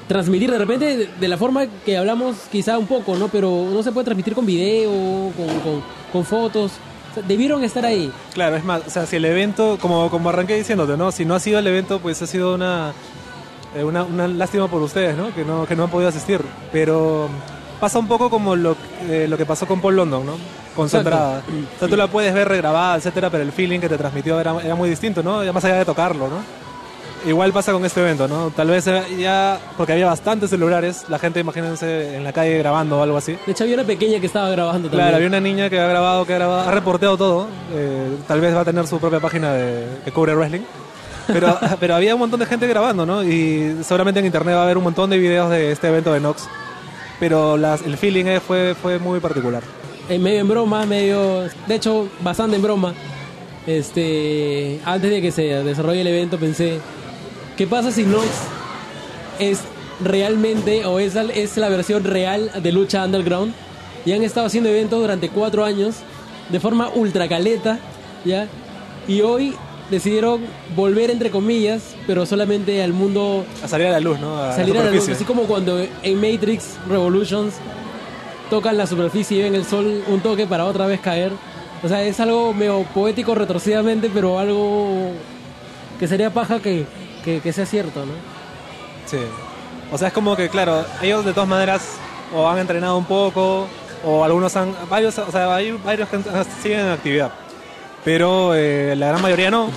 transmitir 0.09 0.51
de 0.51 0.59
repente 0.59 0.97
de, 0.97 1.07
de 1.19 1.29
la 1.29 1.37
forma 1.37 1.67
que 1.85 1.97
hablamos 1.97 2.37
quizá 2.53 2.79
un 2.79 2.87
poco, 2.87 3.17
¿no? 3.17 3.29
Pero 3.29 3.69
no 3.73 3.83
se 3.83 3.93
puede 3.93 4.05
transmitir 4.05 4.35
con 4.35 4.47
video, 4.47 4.91
con, 5.37 5.47
con- 5.61 5.83
con 6.13 6.25
fotos. 6.25 6.73
O 7.11 7.15
sea, 7.15 7.23
debieron 7.27 7.65
estar 7.65 7.85
ahí. 7.85 8.11
Claro, 8.35 8.57
es 8.57 8.65
más, 8.65 8.83
o 8.87 8.91
sea, 8.91 9.07
si 9.07 9.17
el 9.17 9.25
evento, 9.25 9.79
como, 9.81 10.11
como 10.11 10.29
arranqué 10.29 10.55
diciéndote, 10.57 10.97
¿no? 10.97 11.11
Si 11.13 11.25
no 11.25 11.35
ha 11.35 11.41
sido 11.41 11.59
el 11.59 11.67
evento, 11.67 11.99
pues 11.99 12.21
ha 12.23 12.27
sido 12.27 12.55
una, 12.55 12.93
eh, 13.75 13.83
una, 13.85 14.05
una 14.05 14.29
lástima 14.29 14.69
por 14.69 14.81
ustedes, 14.83 15.17
¿no? 15.17 15.35
Que, 15.35 15.45
¿no? 15.45 15.67
que 15.67 15.75
no 15.75 15.85
han 15.85 15.91
podido 15.91 16.09
asistir. 16.09 16.41
Pero 16.73 17.29
pasa 17.81 17.99
un 17.99 18.07
poco 18.09 18.31
como 18.31 18.55
lo, 18.57 18.77
eh, 19.09 19.27
lo 19.29 19.37
que 19.37 19.45
pasó 19.47 19.67
con 19.67 19.81
Paul 19.81 19.97
London, 19.97 20.25
¿no? 20.27 20.33
Concentrada. 20.77 21.43
O 21.77 21.79
sea, 21.79 21.89
tú 21.89 21.97
la 21.97 22.07
puedes 22.07 22.33
ver 22.35 22.47
regrabada, 22.49 22.97
etcétera, 22.97 23.31
pero 23.31 23.43
el 23.43 23.51
feeling 23.53 23.81
que 23.81 23.89
te 23.89 23.97
transmitió 23.97 24.39
era, 24.39 24.55
era 24.63 24.75
muy 24.75 24.89
distinto, 24.91 25.23
¿no? 25.23 25.43
Ya 25.43 25.53
más 25.53 25.65
allá 25.65 25.77
de 25.77 25.85
tocarlo, 25.87 26.29
¿no? 26.29 26.37
Igual 27.27 27.53
pasa 27.53 27.73
con 27.73 27.85
este 27.85 28.01
evento, 28.01 28.29
¿no? 28.29 28.51
Tal 28.55 28.69
vez 28.69 28.87
eh, 28.87 29.03
ya, 29.19 29.59
porque 29.77 29.93
había 29.93 30.07
bastantes 30.07 30.49
celulares, 30.51 31.07
la 31.09 31.19
gente, 31.19 31.41
imagínense, 31.41 32.15
en 32.17 32.23
la 32.23 32.33
calle 32.33 32.57
grabando 32.59 33.01
o 33.01 33.03
algo 33.03 33.17
así. 33.17 33.37
De 33.45 33.53
hecho, 33.53 33.65
había 33.65 33.75
una 33.75 33.85
pequeña 33.85 34.21
que 34.21 34.27
estaba 34.27 34.49
grabando 34.51 34.89
también. 34.89 35.01
Claro, 35.03 35.17
había 35.17 35.29
una 35.29 35.41
niña 35.41 35.69
que 35.69 35.81
ha 35.81 35.89
grabado, 35.89 36.25
que 36.25 36.35
ha 36.35 36.37
grabado, 36.39 36.69
ha 36.69 36.71
reporteado 36.71 37.17
todo. 37.17 37.49
eh, 37.75 38.17
tal 38.29 38.41
vez 38.41 38.55
va 38.55 38.61
a 38.61 38.65
tener 38.65 38.87
su 38.87 39.01
propia 39.01 39.19
página 39.19 39.53
de, 39.55 39.87
que 40.05 40.13
cubre 40.13 40.35
wrestling. 40.37 40.61
Pero, 41.27 41.59
pero 41.81 41.97
había 41.97 42.15
un 42.15 42.21
montón 42.21 42.39
de 42.39 42.47
gente 42.47 42.67
grabando, 42.69 43.05
¿no? 43.05 43.25
Y 43.25 43.79
seguramente 43.83 44.21
en 44.21 44.27
internet 44.27 44.55
va 44.55 44.61
a 44.61 44.65
haber 44.65 44.79
un 44.79 44.85
montón 44.85 45.11
de 45.11 45.19
videos 45.19 45.51
de 45.51 45.73
este 45.73 45.89
evento 45.89 46.13
de 46.13 46.21
Nox. 46.21 46.49
Pero 47.19 47.57
las- 47.57 47.83
el 47.83 47.97
feeling 47.97 48.27
eh, 48.27 48.39
fue, 48.41 48.77
fue 48.81 49.01
muy 49.01 49.19
particular. 49.19 49.63
en 50.09 50.23
medio 50.23 50.41
en 50.43 50.49
broma, 50.49 50.87
medio, 50.87 51.41
de 51.67 51.75
hecho, 51.75 52.09
bastante 52.21 52.55
en 52.55 52.63
broma. 52.63 52.95
Este, 53.67 54.79
antes 54.85 55.11
de 55.11 55.21
que 55.21 55.33
se 55.33 55.43
desarrolle 55.43 56.03
el 56.03 56.07
evento 56.07 56.39
pensé, 56.39 56.79
¿qué 57.57 57.67
pasa 57.67 57.91
si 57.91 58.05
Nox 58.05 58.27
es 59.39 59.61
realmente 60.01 60.85
o 60.85 60.99
es, 60.99 61.15
la 61.57 61.69
versión 61.69 62.05
real 62.05 62.51
de 62.63 62.73
lucha 62.73 63.05
underground? 63.05 63.55
Y 64.05 64.13
han 64.13 64.23
estado 64.23 64.47
haciendo 64.47 64.69
eventos 64.69 65.01
durante 65.01 65.29
cuatro 65.31 65.65
años 65.65 65.97
de 66.51 66.61
forma 66.61 66.91
ultra 66.95 67.29
caleta, 67.29 67.79
¿ya? 68.25 68.47
Y 69.09 69.23
hoy 69.23 69.55
decidieron 69.91 70.43
volver, 70.77 71.11
entre 71.11 71.31
comillas, 71.31 71.95
pero 72.07 72.27
solamente 72.27 72.83
al 72.83 72.93
mundo 72.93 73.45
A 73.63 73.69
salir 73.69 73.89
a 73.89 73.91
la 73.91 74.01
luz, 74.01 74.21
¿no? 74.21 74.37
A 74.37 74.49
la 74.49 74.57
salir 74.57 74.77
a 74.79 74.85
la 74.85 74.91
luz, 74.91 75.09
así 75.09 75.25
como 75.25 75.45
cuando 75.45 75.81
en 75.81 76.21
Matrix 76.21 76.77
Revolutions 76.89 77.55
tocan 78.51 78.77
la 78.77 78.87
superficie 78.87 79.39
y 79.39 79.43
ven 79.43 79.55
el 79.55 79.65
sol 79.65 80.05
un 80.07 80.21
toque 80.21 80.47
para 80.47 80.67
otra 80.67 80.87
vez 80.87 81.01
caer. 81.01 81.33
O 81.83 81.89
sea, 81.89 82.03
es 82.05 82.21
algo 82.21 82.53
medio 82.55 82.85
poético 82.95 83.35
retorcidamente, 83.35 84.11
pero 84.13 84.39
algo 84.39 85.11
que 85.99 86.07
sería 86.07 86.31
paja 86.33 86.61
que, 86.61 86.87
que, 87.27 87.41
que 87.41 87.53
sea 87.53 87.67
cierto, 87.67 88.07
¿no? 88.07 88.13
Sí. 89.05 89.19
O 89.93 89.99
sea, 89.99 90.09
es 90.09 90.15
como 90.15 90.37
que, 90.37 90.49
claro, 90.49 90.85
ellos 91.03 91.25
de 91.25 91.33
todas 91.33 91.49
maneras 91.49 91.83
o 92.35 92.49
han 92.49 92.59
entrenado 92.59 92.97
un 92.97 93.05
poco, 93.05 93.67
o 94.05 94.25
algunos 94.25 94.55
han, 94.57 94.75
varios, 94.89 95.19
o 95.19 95.31
sea, 95.31 95.55
hay 95.55 95.73
varios 95.73 96.09
que 96.09 96.19
siguen 96.63 96.81
en 96.81 96.89
actividad, 96.89 97.33
pero 98.05 98.55
eh, 98.55 98.95
la 98.97 99.09
gran 99.09 99.23
mayoría 99.23 99.51
no. 99.51 99.71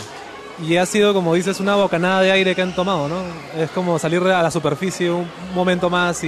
Y 0.62 0.76
ha 0.76 0.86
sido, 0.86 1.14
como 1.14 1.34
dices, 1.34 1.60
una 1.60 1.76
bocanada 1.76 2.22
de 2.22 2.32
aire 2.32 2.54
que 2.54 2.62
han 2.62 2.76
tomado, 2.76 3.08
¿no? 3.08 3.16
Es 3.58 3.72
como 3.72 3.98
salir 3.98 4.22
a 4.22 4.44
la 4.44 4.52
superficie 4.52 5.10
un 5.10 5.28
momento 5.56 5.90
más 5.90 6.24
y, 6.24 6.28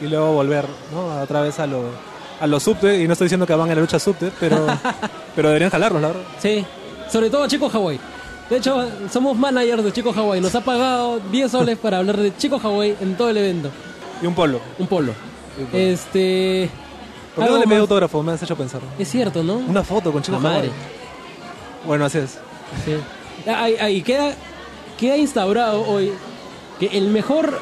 y 0.00 0.06
luego 0.06 0.32
volver, 0.32 0.66
¿no? 0.92 1.22
Otra 1.22 1.40
vez 1.40 1.58
a 1.58 1.66
lo, 1.66 1.84
a 2.40 2.46
los 2.46 2.62
subte, 2.62 3.00
y 3.00 3.06
no 3.06 3.12
estoy 3.12 3.26
diciendo 3.26 3.46
que 3.46 3.54
van 3.54 3.70
a 3.70 3.74
la 3.74 3.80
lucha 3.80 3.98
subte, 3.98 4.30
pero, 4.38 4.66
pero 5.36 5.48
deberían 5.48 5.70
jalarlos, 5.70 6.02
la 6.02 6.08
verdad. 6.08 6.22
Sí, 6.38 6.66
sobre 7.10 7.30
todo 7.30 7.46
Chico 7.46 7.70
Hawaii. 7.72 8.13
De 8.50 8.58
hecho, 8.58 8.86
somos 9.10 9.36
managers 9.36 9.84
de 9.84 9.92
Chico 9.92 10.12
Hawaii. 10.14 10.40
Nos 10.40 10.54
ha 10.54 10.60
pagado 10.60 11.18
10 11.30 11.50
soles 11.50 11.78
para 11.78 11.98
hablar 11.98 12.18
de 12.18 12.36
Chico 12.36 12.60
Hawaii 12.62 12.96
en 13.00 13.16
todo 13.16 13.30
el 13.30 13.36
evento. 13.38 13.70
Y 14.22 14.26
un 14.26 14.34
polo. 14.34 14.60
Un 14.78 14.86
polo. 14.86 15.12
Y 15.58 15.62
un 15.62 15.66
polo. 15.68 15.82
Este. 15.82 16.70
¿Por 17.34 17.44
qué 17.44 17.50
no 17.50 17.56
algo 17.56 17.58
le 17.58 17.64
pedí 17.64 17.74
más. 17.74 17.80
autógrafo? 17.80 18.22
Me 18.22 18.32
has 18.32 18.42
hecho 18.42 18.56
pensar. 18.56 18.80
Es 18.98 19.10
cierto, 19.10 19.42
¿no? 19.42 19.56
Una 19.56 19.82
foto 19.82 20.12
con 20.12 20.22
Chico 20.22 20.36
La 20.36 20.42
madre. 20.42 20.68
Hawaii. 20.68 20.72
Bueno, 21.86 22.04
así 22.04 22.18
es. 22.18 22.38
Sí. 22.84 23.50
Ahí, 23.50 23.76
ahí 23.80 24.02
queda, 24.02 24.34
queda 24.98 25.16
instaurado 25.16 25.82
hoy 25.86 26.12
que 26.78 26.86
el 26.86 27.08
mejor 27.08 27.58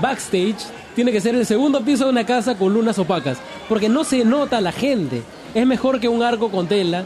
backstage 0.00 0.56
tiene 0.94 1.12
que 1.12 1.20
ser 1.20 1.34
el 1.34 1.46
segundo 1.46 1.80
piso 1.80 2.04
de 2.04 2.10
una 2.10 2.26
casa 2.26 2.56
con 2.56 2.72
lunas 2.72 2.98
opacas. 2.98 3.38
Porque 3.68 3.88
no 3.88 4.04
se 4.04 4.24
nota 4.24 4.60
la 4.60 4.72
gente. 4.72 5.22
Es 5.54 5.66
mejor 5.66 6.00
que 6.00 6.08
un 6.08 6.22
arco 6.22 6.50
con 6.50 6.66
tela. 6.66 7.04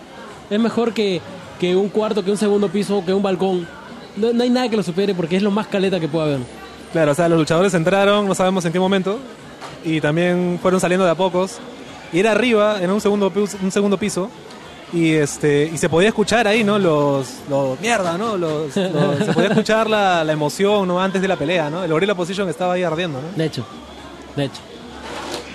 Es 0.50 0.58
mejor 0.58 0.92
que, 0.92 1.20
que 1.58 1.74
un 1.76 1.88
cuarto, 1.88 2.24
que 2.24 2.30
un 2.30 2.36
segundo 2.36 2.68
piso, 2.68 3.02
que 3.04 3.12
un 3.12 3.22
balcón. 3.22 3.66
No, 4.16 4.32
no 4.32 4.42
hay 4.42 4.50
nada 4.50 4.68
que 4.68 4.76
lo 4.76 4.82
supere 4.82 5.14
porque 5.14 5.36
es 5.36 5.42
lo 5.42 5.50
más 5.50 5.66
caleta 5.68 5.98
que 6.00 6.08
pueda 6.08 6.24
haber. 6.26 6.38
Claro, 6.92 7.12
o 7.12 7.14
sea, 7.14 7.28
los 7.28 7.38
luchadores 7.38 7.74
entraron, 7.74 8.26
no 8.26 8.34
sabemos 8.34 8.64
en 8.64 8.72
qué 8.72 8.80
momento, 8.80 9.18
y 9.84 10.00
también 10.00 10.58
fueron 10.62 10.80
saliendo 10.80 11.04
de 11.04 11.10
a 11.12 11.14
pocos. 11.14 11.58
Y 12.12 12.20
era 12.20 12.32
arriba, 12.32 12.82
en 12.82 12.90
un 12.90 13.00
segundo, 13.00 13.30
un 13.62 13.70
segundo 13.70 13.98
piso, 13.98 14.30
y 14.92 15.12
este 15.12 15.70
y 15.72 15.76
se 15.76 15.90
podía 15.90 16.08
escuchar 16.08 16.48
ahí, 16.48 16.64
¿no? 16.64 16.78
Los, 16.78 17.28
los 17.50 17.78
mierda, 17.78 18.16
¿no? 18.16 18.38
Los, 18.38 18.74
los- 18.74 19.18
se 19.26 19.32
podía 19.34 19.48
escuchar 19.48 19.90
la, 19.90 20.24
la 20.24 20.32
emoción, 20.32 20.88
¿no? 20.88 20.98
Antes 21.00 21.20
de 21.20 21.28
la 21.28 21.36
pelea, 21.36 21.68
¿no? 21.68 21.84
El 21.84 21.90
Gorilla 21.92 22.14
Position 22.14 22.48
estaba 22.48 22.72
ahí 22.72 22.82
ardiendo, 22.82 23.20
¿no? 23.20 23.28
De 23.36 23.44
hecho, 23.44 23.66
de 24.34 24.44
hecho. 24.46 24.60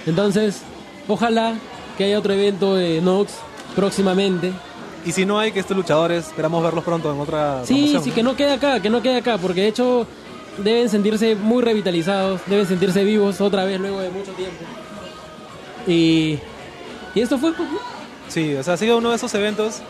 Entonces, 0.06 0.62
ojalá 1.08 1.56
que 1.98 2.04
haya 2.06 2.20
otro 2.20 2.34
evento 2.34 2.76
de 2.76 3.02
Nox 3.02 3.34
próximamente. 3.76 4.52
Y 5.06 5.12
si 5.12 5.26
no 5.26 5.38
hay 5.40 5.52
que 5.52 5.60
estos 5.60 5.76
luchadores, 5.76 6.28
esperamos 6.28 6.64
verlos 6.64 6.84
pronto 6.84 7.12
en 7.14 7.20
otra 7.20 7.62
Sí, 7.66 7.74
promoción, 7.74 8.04
sí, 8.04 8.12
que 8.12 8.24
no 8.24 8.36
quede 8.36 8.54
acá, 8.54 8.80
que 8.82 8.90
no 8.90 9.02
quede 9.02 9.18
acá, 9.18 9.38
porque 9.38 9.62
de 9.62 9.68
hecho 9.68 10.08
deben 10.58 10.88
sentirse 10.90 11.36
muy 11.36 11.62
revitalizados, 11.64 12.42
deben 12.48 12.66
sentirse 12.68 13.04
vivos 13.04 13.42
otra 13.42 13.66
vez 13.66 13.80
luego 13.80 14.00
de 14.00 14.10
mucho 14.12 14.32
tiempo. 14.32 14.64
Y, 15.88 16.40
y 17.16 17.22
esto 17.22 17.38
fue, 17.38 17.54
pues. 17.54 17.68
Sí, 18.30 18.56
o 18.56 18.64
sea, 18.64 18.76
ha 18.76 18.78
sido 18.78 18.98
uno 18.98 19.10
de 19.10 19.18
esos 19.18 19.34
eventos 19.36 19.82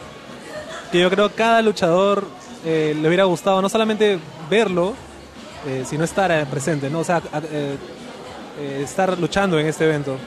que 0.91 0.99
yo 0.99 1.09
creo 1.09 1.29
cada 1.31 1.61
luchador 1.61 2.25
eh, 2.65 2.95
le 2.99 3.07
hubiera 3.07 3.25
gustado 3.25 3.61
no 3.61 3.69
solamente 3.69 4.19
verlo, 4.49 4.93
eh, 5.67 5.83
sino 5.87 6.03
estar 6.03 6.31
eh, 6.31 6.45
presente, 6.49 6.89
¿no? 6.89 6.99
O 6.99 7.03
sea, 7.03 7.17
a- 7.31 7.41
eh, 7.51 7.77
estar 8.83 9.17
luchando 9.19 9.59
en 9.59 9.67
este 9.67 9.85
evento. 9.85 10.17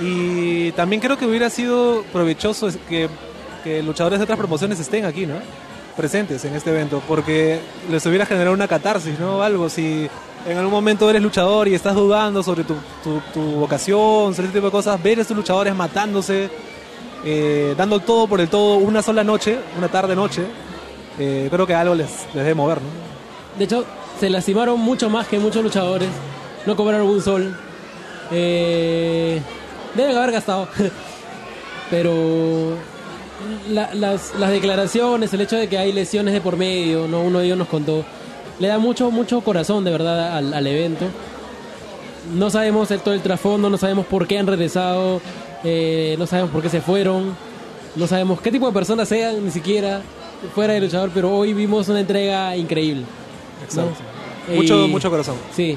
Y 0.00 0.72
también 0.72 1.00
creo 1.02 1.18
que 1.18 1.26
hubiera 1.26 1.50
sido 1.50 2.02
provechoso 2.12 2.68
que, 2.88 3.08
que 3.62 3.82
luchadores 3.82 4.18
de 4.18 4.24
otras 4.24 4.38
promociones 4.38 4.78
estén 4.80 5.04
aquí, 5.04 5.26
¿no? 5.26 5.34
Presentes 5.96 6.44
en 6.44 6.54
este 6.54 6.70
evento, 6.70 7.02
porque 7.06 7.60
les 7.90 8.04
hubiera 8.06 8.26
generado 8.26 8.54
una 8.54 8.68
catarsis, 8.68 9.18
¿no? 9.18 9.42
Algo, 9.42 9.68
si 9.68 10.08
en 10.46 10.56
algún 10.56 10.72
momento 10.72 11.08
eres 11.08 11.22
luchador 11.22 11.68
y 11.68 11.74
estás 11.74 11.94
dudando 11.94 12.42
sobre 12.42 12.64
tu, 12.64 12.74
tu, 13.32 13.40
vocación, 13.40 14.34
sobre 14.34 14.48
este 14.48 14.58
tipo 14.58 14.66
de 14.66 14.72
cosas, 14.72 15.02
ver 15.02 15.18
a 15.18 15.22
estos 15.22 15.36
luchadores 15.36 15.74
matándose, 15.74 16.50
eh, 17.24 17.74
dando 17.76 18.00
todo 18.00 18.26
por 18.26 18.40
el 18.40 18.48
todo 18.48 18.76
una 18.76 19.02
sola 19.02 19.22
noche, 19.22 19.58
una 19.76 19.88
tarde-noche, 19.88 20.42
eh, 21.18 21.48
creo 21.50 21.66
que 21.66 21.74
algo 21.74 21.94
les, 21.94 22.10
les 22.34 22.44
debe 22.44 22.54
mover, 22.54 22.78
¿no? 22.78 23.12
de 23.58 23.64
hecho 23.64 23.84
se 24.18 24.30
lastimaron 24.30 24.78
mucho 24.80 25.10
más 25.10 25.26
que 25.26 25.38
muchos 25.38 25.62
luchadores, 25.62 26.08
no 26.66 26.76
cobraron 26.76 27.08
un 27.08 27.20
sol. 27.20 27.56
Eh, 28.30 29.42
deben 29.94 30.16
haber 30.16 30.32
gastado, 30.32 30.68
pero 31.90 32.76
la- 33.70 33.94
las, 33.94 34.34
las 34.38 34.50
declaraciones, 34.50 35.32
el 35.34 35.40
hecho 35.40 35.56
de 35.56 35.68
que 35.68 35.78
hay 35.78 35.92
lesiones 35.92 36.34
de 36.34 36.40
por 36.40 36.56
medio, 36.56 37.06
¿no? 37.08 37.22
uno 37.22 37.38
de 37.40 37.46
ellos 37.46 37.58
nos 37.58 37.68
contó, 37.68 38.04
le 38.58 38.68
da 38.68 38.78
mucho, 38.78 39.10
mucho 39.10 39.40
corazón 39.40 39.84
de 39.84 39.90
verdad 39.90 40.36
al, 40.36 40.52
al 40.54 40.66
evento. 40.66 41.06
No 42.34 42.50
sabemos 42.50 42.90
el, 42.90 43.00
todo 43.00 43.14
el 43.14 43.20
trasfondo, 43.20 43.68
no 43.68 43.78
sabemos 43.78 44.06
por 44.06 44.26
qué 44.26 44.38
han 44.38 44.46
regresado, 44.46 45.20
eh, 45.64 46.14
no 46.18 46.26
sabemos 46.26 46.50
por 46.52 46.62
qué 46.62 46.68
se 46.68 46.80
fueron, 46.80 47.34
no 47.96 48.06
sabemos 48.06 48.40
qué 48.40 48.52
tipo 48.52 48.66
de 48.66 48.72
personas 48.72 49.08
sean, 49.08 49.44
ni 49.44 49.50
siquiera 49.50 50.00
fuera 50.54 50.72
de 50.74 50.80
luchador, 50.80 51.10
pero 51.12 51.34
hoy 51.36 51.52
vimos 51.52 51.88
una 51.88 52.00
entrega 52.00 52.56
increíble. 52.56 53.04
¿no? 53.76 54.54
Mucho, 54.54 54.84
Y- 54.84 54.88
mucho 54.88 55.10
corazón. 55.10 55.36
Sí. 55.54 55.76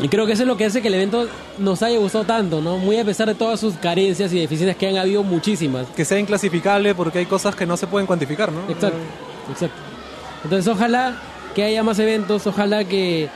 Y 0.00 0.08
creo 0.08 0.26
que 0.26 0.32
eso 0.32 0.42
es 0.42 0.48
lo 0.48 0.56
que 0.56 0.64
hace 0.64 0.80
que 0.80 0.88
el 0.88 0.94
evento 0.94 1.26
nos 1.58 1.82
haya 1.82 1.98
gustado 1.98 2.24
tanto, 2.24 2.60
¿no? 2.60 2.78
Muy 2.78 2.98
a 2.98 3.04
pesar 3.04 3.26
de 3.26 3.34
todas 3.34 3.58
sus 3.58 3.74
carencias 3.74 4.32
y 4.32 4.38
deficiencias 4.38 4.76
que 4.76 4.88
han 4.88 4.96
habido 4.96 5.24
muchísimas. 5.24 5.86
Que 5.88 6.04
sea 6.04 6.18
inclasificable 6.18 6.94
porque 6.94 7.18
hay 7.18 7.26
cosas 7.26 7.56
que 7.56 7.66
no 7.66 7.76
se 7.76 7.86
pueden 7.88 8.06
cuantificar, 8.06 8.52
¿no? 8.52 8.60
Exacto, 8.70 8.98
exacto. 9.50 9.76
Entonces 10.44 10.72
ojalá 10.72 11.20
que 11.54 11.64
haya 11.64 11.82
más 11.82 11.98
eventos, 11.98 12.46
ojalá 12.46 12.84
que, 12.84 13.28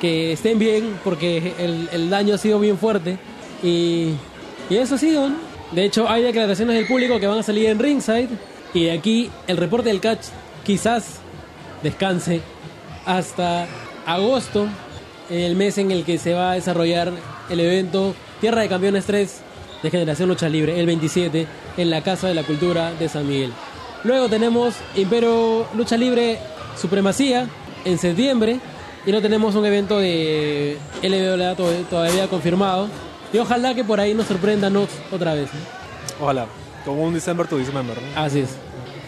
que 0.00 0.32
estén 0.32 0.58
bien, 0.58 0.98
porque 1.04 1.52
el, 1.58 1.88
el 1.92 2.08
daño 2.08 2.34
ha 2.34 2.38
sido 2.38 2.58
bien 2.58 2.78
fuerte. 2.78 3.18
Y, 3.62 4.12
y 4.70 4.76
eso 4.76 4.94
ha 4.94 4.98
sido, 4.98 5.28
¿no? 5.28 5.36
De 5.72 5.84
hecho, 5.84 6.08
hay 6.08 6.22
declaraciones 6.22 6.76
del 6.76 6.86
público 6.86 7.20
que 7.20 7.26
van 7.26 7.40
a 7.40 7.42
salir 7.42 7.66
en 7.66 7.78
Ringside. 7.78 8.30
Y 8.72 8.84
de 8.84 8.92
aquí 8.92 9.30
el 9.46 9.56
reporte 9.56 9.90
del 9.90 10.00
catch 10.00 10.26
quizás 10.64 11.16
descanse 11.82 12.40
hasta 13.04 13.66
agosto, 14.06 14.66
el 15.30 15.56
mes 15.56 15.78
en 15.78 15.90
el 15.90 16.04
que 16.04 16.18
se 16.18 16.34
va 16.34 16.52
a 16.52 16.54
desarrollar 16.54 17.12
el 17.50 17.60
evento 17.60 18.14
Tierra 18.40 18.62
de 18.62 18.68
Campeones 18.68 19.04
3 19.04 19.40
de 19.82 19.90
Generación 19.90 20.28
Lucha 20.28 20.48
Libre, 20.48 20.78
el 20.78 20.86
27, 20.86 21.46
en 21.76 21.90
la 21.90 22.02
Casa 22.02 22.28
de 22.28 22.34
la 22.34 22.42
Cultura 22.42 22.92
de 22.92 23.08
San 23.08 23.26
Miguel. 23.28 23.52
Luego 24.04 24.28
tenemos 24.28 24.74
Imperio 24.96 25.66
Lucha 25.74 25.96
Libre 25.96 26.38
Supremacía 26.80 27.46
en 27.84 27.98
septiembre 27.98 28.58
y 29.06 29.12
no 29.12 29.20
tenemos 29.20 29.54
un 29.54 29.64
evento 29.66 29.98
de 29.98 30.76
LWA 31.02 31.54
to- 31.56 31.70
todavía 31.90 32.28
confirmado. 32.28 32.88
Y 33.32 33.38
ojalá 33.38 33.74
que 33.74 33.84
por 33.84 34.00
ahí 34.00 34.14
nos 34.14 34.26
sorprenda 34.26 34.70
Nox 34.70 34.92
otra 35.12 35.34
vez. 35.34 35.48
¿no? 35.52 36.24
Ojalá. 36.24 36.46
Como 36.84 37.02
un 37.04 37.12
December 37.14 37.46
to 37.46 37.58
December, 37.58 37.96
¿no? 38.00 38.20
Así 38.20 38.40
es. 38.40 38.50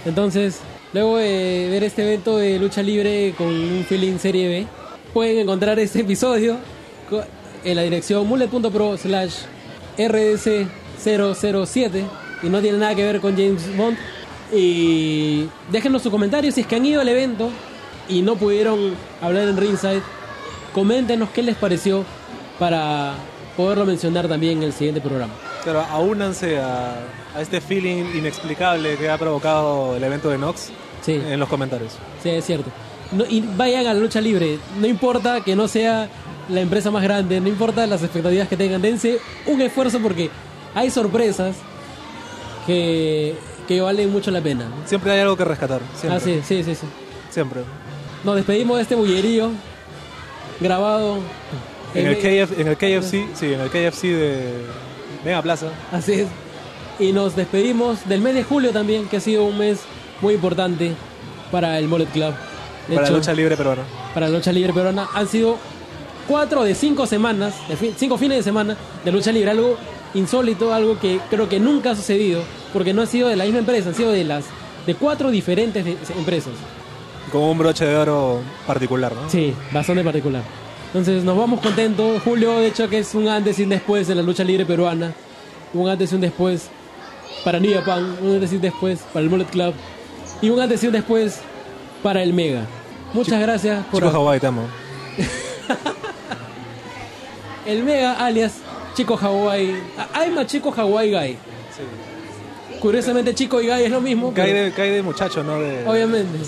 Entonces, 0.05 0.59
luego 0.93 1.17
de 1.17 1.69
ver 1.71 1.85
este 1.85 2.03
evento 2.03 2.37
de 2.37 2.59
lucha 2.59 2.83
libre 2.83 3.35
con 3.39 3.47
un 3.49 3.85
feeling 3.89 4.19
serie 4.19 4.49
B, 4.49 4.67
pueden 5.13 5.39
encontrar 5.39 5.79
este 5.79 6.01
episodio 6.01 6.57
en 7.65 7.77
la 7.77 7.83
dirección 7.83 8.27
mullet.pro 8.27 8.97
slash 8.97 9.35
rdc007 9.99 12.05
y 12.43 12.49
no 12.49 12.61
tiene 12.61 12.79
nada 12.79 12.95
que 12.95 13.05
ver 13.05 13.21
con 13.21 13.33
James 13.37 13.77
Bond. 13.77 13.97
Y 14.53 15.47
déjenos 15.71 16.03
sus 16.03 16.11
comentarios 16.11 16.55
si 16.55 16.63
es 16.63 16.67
que 16.67 16.77
han 16.77 16.87
ido 16.87 17.01
al 17.01 17.09
evento 17.09 17.51
y 18.09 18.23
no 18.23 18.37
pudieron 18.37 18.95
hablar 19.21 19.49
en 19.49 19.57
Ringside. 19.57 20.03
Coméntenos 20.75 21.31
qué 21.31 21.43
les 21.43 21.57
pareció 21.57 22.05
para 22.59 23.15
poderlo 23.57 23.85
mencionar 23.87 24.29
también 24.29 24.59
en 24.59 24.65
el 24.65 24.73
siguiente 24.73 25.01
programa. 25.01 25.33
Pero 25.65 25.81
aúnanse 25.81 26.59
a, 26.59 26.97
a 27.35 27.41
este 27.43 27.61
feeling 27.61 28.05
inexplicable 28.17 28.97
que 28.97 29.11
ha 29.11 29.19
provocado 29.19 29.97
el 29.97 30.05
evento 30.05 30.31
de 30.31 30.39
Nox 30.39 30.71
Sí. 31.03 31.13
en 31.13 31.39
los 31.41 31.49
comentarios. 31.49 31.93
Sí, 32.23 32.29
es 32.31 32.45
cierto. 32.45 32.71
No, 33.13 33.25
y 33.29 33.41
vayan 33.41 33.87
a 33.87 33.95
la 33.95 34.01
lucha 34.01 34.21
libre. 34.21 34.59
No 34.81 34.87
importa 34.87 35.41
que 35.41 35.57
no 35.57 35.69
sea 35.69 36.09
la 36.49 36.61
empresa 36.61 36.91
más 36.91 37.03
grande, 37.03 37.41
no 37.41 37.49
importa 37.49 37.87
las 37.87 38.03
expectativas 38.03 38.49
que 38.49 38.57
tengan. 38.57 38.83
Dense 38.83 39.19
un 39.47 39.61
esfuerzo 39.61 39.99
porque 40.01 40.31
hay 40.75 40.91
sorpresas 40.91 41.57
que, 42.67 43.35
que 43.67 43.81
valen 43.81 44.11
mucho 44.11 44.31
la 44.31 44.41
pena. 44.41 44.67
Siempre 44.87 45.13
hay 45.13 45.21
algo 45.21 45.37
que 45.37 45.45
rescatar. 45.45 45.81
Siempre. 45.97 46.17
Ah, 46.17 46.21
sí, 46.21 46.41
sí, 46.47 46.63
sí, 46.65 46.75
sí. 46.75 46.87
Siempre. 47.31 47.63
Nos 48.25 48.37
despedimos 48.37 48.77
de 48.77 48.83
este 48.83 48.95
bullerío 48.95 49.51
grabado 50.61 51.19
En 51.95 52.07
el, 52.07 52.17
KF, 52.17 52.59
en 52.61 52.69
el 52.69 52.77
KFC, 52.77 53.27
sí, 53.35 53.55
en 53.55 53.61
el 53.61 53.71
KFC 53.71 54.03
de 54.09 54.53
Mega 55.25 55.43
Plaza. 55.43 55.69
Así 55.91 56.13
es. 56.13 56.29
Y 56.99 57.13
nos 57.13 57.35
despedimos 57.35 58.07
del 58.09 58.21
mes 58.21 58.35
de 58.35 58.45
julio 58.45 58.73
también, 58.73 59.09
que 59.09 59.17
ha 59.17 59.21
sido 59.21 59.45
un 59.45 59.57
mes 59.57 59.81
muy 60.21 60.35
importante 60.35 60.93
para 61.51 61.79
el 61.79 61.89
Mullet 61.89 62.11
Club. 62.11 62.35
De 62.89 62.95
Para 62.95 63.07
hecho, 63.07 63.13
la 63.13 63.19
lucha 63.19 63.33
libre 63.35 63.57
peruana. 63.57 63.83
para 64.15 64.29
la 64.29 64.37
lucha 64.39 64.53
libre 64.53 64.73
peruana 64.73 65.09
han 65.15 65.29
sido 65.29 65.57
cuatro 66.27 66.63
de 66.65 66.75
cinco 66.75 67.07
semanas, 67.07 67.55
de 67.69 67.93
cinco 67.97 68.19
fines 68.19 68.39
de 68.39 68.43
semana 68.43 68.77
de 69.05 69.13
lucha 69.13 69.33
libre, 69.33 69.51
algo 69.51 69.77
insólito, 70.15 70.73
algo 70.75 70.99
que 70.99 71.21
creo 71.31 71.49
que 71.49 71.61
nunca 71.61 71.93
ha 71.93 71.97
sucedido, 71.97 72.43
porque 72.73 72.93
no 72.93 73.03
ha 73.03 73.07
sido 73.07 73.29
de 73.29 73.37
la 73.37 73.45
misma 73.45 73.61
empresa, 73.61 73.91
han 73.91 73.95
sido 73.95 74.11
de 74.11 74.25
las 74.25 74.45
de 74.87 74.95
cuatro 74.95 75.31
diferentes 75.31 75.85
de- 75.85 75.97
empresas. 76.19 76.53
Con 77.31 77.43
un 77.43 77.59
broche 77.59 77.85
de 77.85 77.97
oro 77.97 78.41
particular, 78.67 79.15
¿no? 79.15 79.29
Sí, 79.31 79.55
bastante 79.73 80.03
particular. 80.03 80.43
Entonces 80.89 81.23
nos 81.23 81.37
vamos 81.37 81.61
contentos. 81.61 82.21
Julio, 82.25 82.59
de 82.59 82.67
hecho, 82.67 82.89
que 82.89 82.99
es 82.99 83.15
un 83.15 83.29
antes 83.29 83.57
y 83.61 83.63
un 83.63 83.69
después 83.69 84.09
de 84.09 84.17
la 84.17 84.23
lucha 84.23 84.43
libre 84.43 84.67
peruana. 84.67 85.13
Un 85.73 85.89
antes 85.89 86.11
y 86.11 86.15
un 86.17 86.21
después 86.23 86.69
para 87.45 87.61
New 87.61 87.73
Japan. 87.73 88.17
Un 88.21 88.35
antes 88.35 88.53
y 88.53 88.57
un 88.57 88.63
después 88.63 88.99
para 89.13 89.23
el 89.23 89.31
Mullet 89.31 89.45
Club. 89.45 89.75
Y 90.43 90.51
un 90.51 90.59
antes 90.59 90.83
y 90.83 90.89
un 90.89 90.93
después 90.93 91.39
para 92.03 92.23
el 92.23 92.33
Mega. 92.33 92.63
Muchas 93.13 93.41
gracias 93.41 93.85
por... 93.87 94.03
Chico 94.03 94.17
Hawaii, 94.17 94.41
te 94.41 94.47
amo. 94.47 94.63
El 97.67 97.83
Mega 97.85 98.15
alias 98.25 98.55
Chico 98.95 99.17
Hawaii. 99.21 99.75
A- 99.99 100.25
I'm 100.25 100.39
a 100.39 100.47
Chico 100.47 100.73
Hawaii 100.77 101.11
Guy. 101.13 101.37
Curiosamente, 102.81 103.35
Chico 103.35 103.61
y 103.61 103.67
Guy 103.69 103.83
es 103.85 103.91
lo 103.91 104.01
mismo. 104.01 104.33
Pero- 104.35 104.65
de, 104.65 104.73
cae 104.73 104.91
de 104.91 105.03
muchacho, 105.03 105.43
¿no? 105.45 105.61
De... 105.61 105.87
Obviamente. 105.87 106.39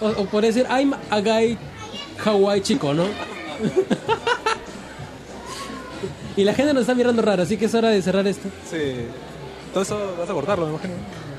O, 0.00 0.06
o 0.08 0.26
por 0.26 0.42
decir, 0.44 0.64
I'm 0.70 0.94
a 1.10 1.20
guy 1.20 1.58
Hawaii 2.24 2.60
chico, 2.60 2.94
¿no? 2.94 3.04
y 6.36 6.44
la 6.44 6.54
gente 6.54 6.72
nos 6.72 6.82
está 6.82 6.94
mirando 6.94 7.20
raro, 7.22 7.42
así 7.42 7.56
que 7.56 7.64
es 7.64 7.74
hora 7.74 7.88
de 7.88 8.00
cerrar 8.00 8.26
esto. 8.28 8.48
Sí. 8.70 8.94
Todo 9.72 9.82
eso 9.82 10.14
vas 10.18 10.30
a 10.30 10.32
cortarlo, 10.32 10.66
me 10.66 10.72
imagino. 10.74 10.94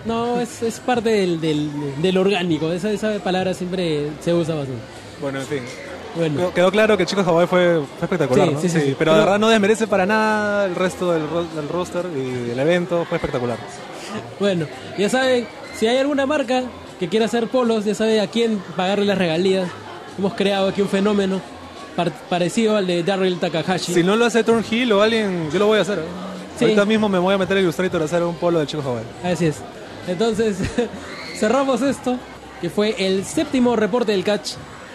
No, 0.06 0.40
es, 0.40 0.62
es 0.64 0.80
parte 0.80 1.10
del, 1.10 1.40
del, 1.42 1.70
del 2.02 2.18
orgánico. 2.18 2.72
Esa, 2.72 2.90
esa 2.92 3.20
palabra 3.20 3.54
siempre 3.54 4.10
se 4.22 4.34
usa 4.34 4.56
bastante. 4.56 4.82
Bueno, 5.22 5.40
en 5.42 5.46
fin. 5.48 5.60
Bueno, 6.16 6.52
Quedó, 6.54 6.72
claro 6.72 6.98
que 6.98 7.06
Chico 7.06 7.22
Hawaii 7.22 7.48
fue, 7.48 7.82
fue 7.98 8.04
espectacular, 8.06 8.48
Sí, 8.48 8.54
¿no? 8.56 8.62
sí, 8.62 8.70
sí. 8.70 8.76
Pero, 8.80 8.88
de 8.88 8.96
Pero- 8.98 9.16
verdad 9.18 9.40
no 9.40 9.50
desmerece 9.50 9.86
para 9.88 10.06
nada 10.06 10.66
el 10.66 10.76
resto 10.76 11.12
del, 11.12 11.30
ro- 11.30 11.44
del 11.56 11.70
roster 11.70 12.06
y 12.16 12.48
del 12.50 12.60
evento. 12.60 13.06
Fue 13.08 13.18
espectacular. 13.18 13.58
bueno, 14.40 14.66
ya 14.98 15.10
saben, 15.10 15.46
si 15.78 15.86
hay 15.88 15.98
alguna 15.98 16.26
marca 16.26 16.64
que 17.00 17.08
quiera 17.10 17.26
hacer 17.28 17.48
polos, 17.48 17.86
ya 17.86 17.94
sabe 17.94 18.20
a 18.22 18.28
quién 18.28 18.58
pagarle 18.76 19.06
las 19.06 19.18
regalías. 19.18 19.70
Hemos 20.18 20.34
creado 20.34 20.68
aquí 20.70 20.82
un 20.82 20.90
fenómeno 20.90 21.40
par- 21.96 22.12
parecido 22.28 22.76
al 22.76 22.88
de 22.88 23.04
Daryl 23.04 23.40
Takahashi. 23.40 23.94
Si 23.94 24.04
no 24.04 24.16
lo 24.16 24.26
hace 24.26 24.44
Turnhill 24.44 24.92
o 24.94 25.02
alguien, 25.04 25.50
yo 25.52 25.60
lo 25.60 25.68
voy 25.68 25.78
a 25.80 25.82
hacer. 25.84 26.00
¿eh? 26.00 26.04
Sí. 26.58 26.66
Ahorita 26.66 26.86
mismo 26.86 27.08
me 27.08 27.20
voy 27.20 27.36
a 27.36 27.38
meter 27.38 27.56
en 27.58 27.64
Illustrator 27.64 28.02
a 28.02 28.06
hacer 28.06 28.24
un 28.24 28.36
polo 28.36 28.58
del 28.60 28.68
Chico 28.68 28.82
Hawaii. 28.84 29.06
Así 29.24 29.46
es. 29.46 29.58
Entonces, 30.08 30.58
cerramos 31.36 31.82
esto, 31.82 32.18
que 32.62 32.70
fue 32.70 32.96
el 32.98 33.26
séptimo 33.26 33.76
reporte 33.76 34.12
del 34.12 34.24
catch. 34.24 34.52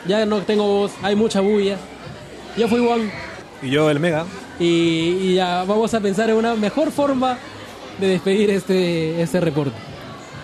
Ya 0.06 0.26
no 0.26 0.40
tengo 0.42 0.66
voz, 0.66 0.92
hay 1.02 1.14
mucha 1.16 1.40
bulla. 1.40 1.76
Yo 2.56 2.68
fui 2.68 2.84
Juan 2.84 3.10
Y 3.62 3.70
yo, 3.70 3.90
el 3.90 3.98
Mega. 4.00 4.26
y, 4.60 4.64
y 4.64 5.34
ya 5.36 5.64
vamos 5.64 5.92
a 5.94 6.00
pensar 6.00 6.28
en 6.30 6.36
una 6.36 6.54
mejor 6.54 6.90
forma 6.92 7.38
de 7.98 8.08
despedir 8.08 8.50
este, 8.50 9.22
este 9.22 9.40
reporte. 9.40 9.72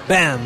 ¡Bam! 0.09 0.39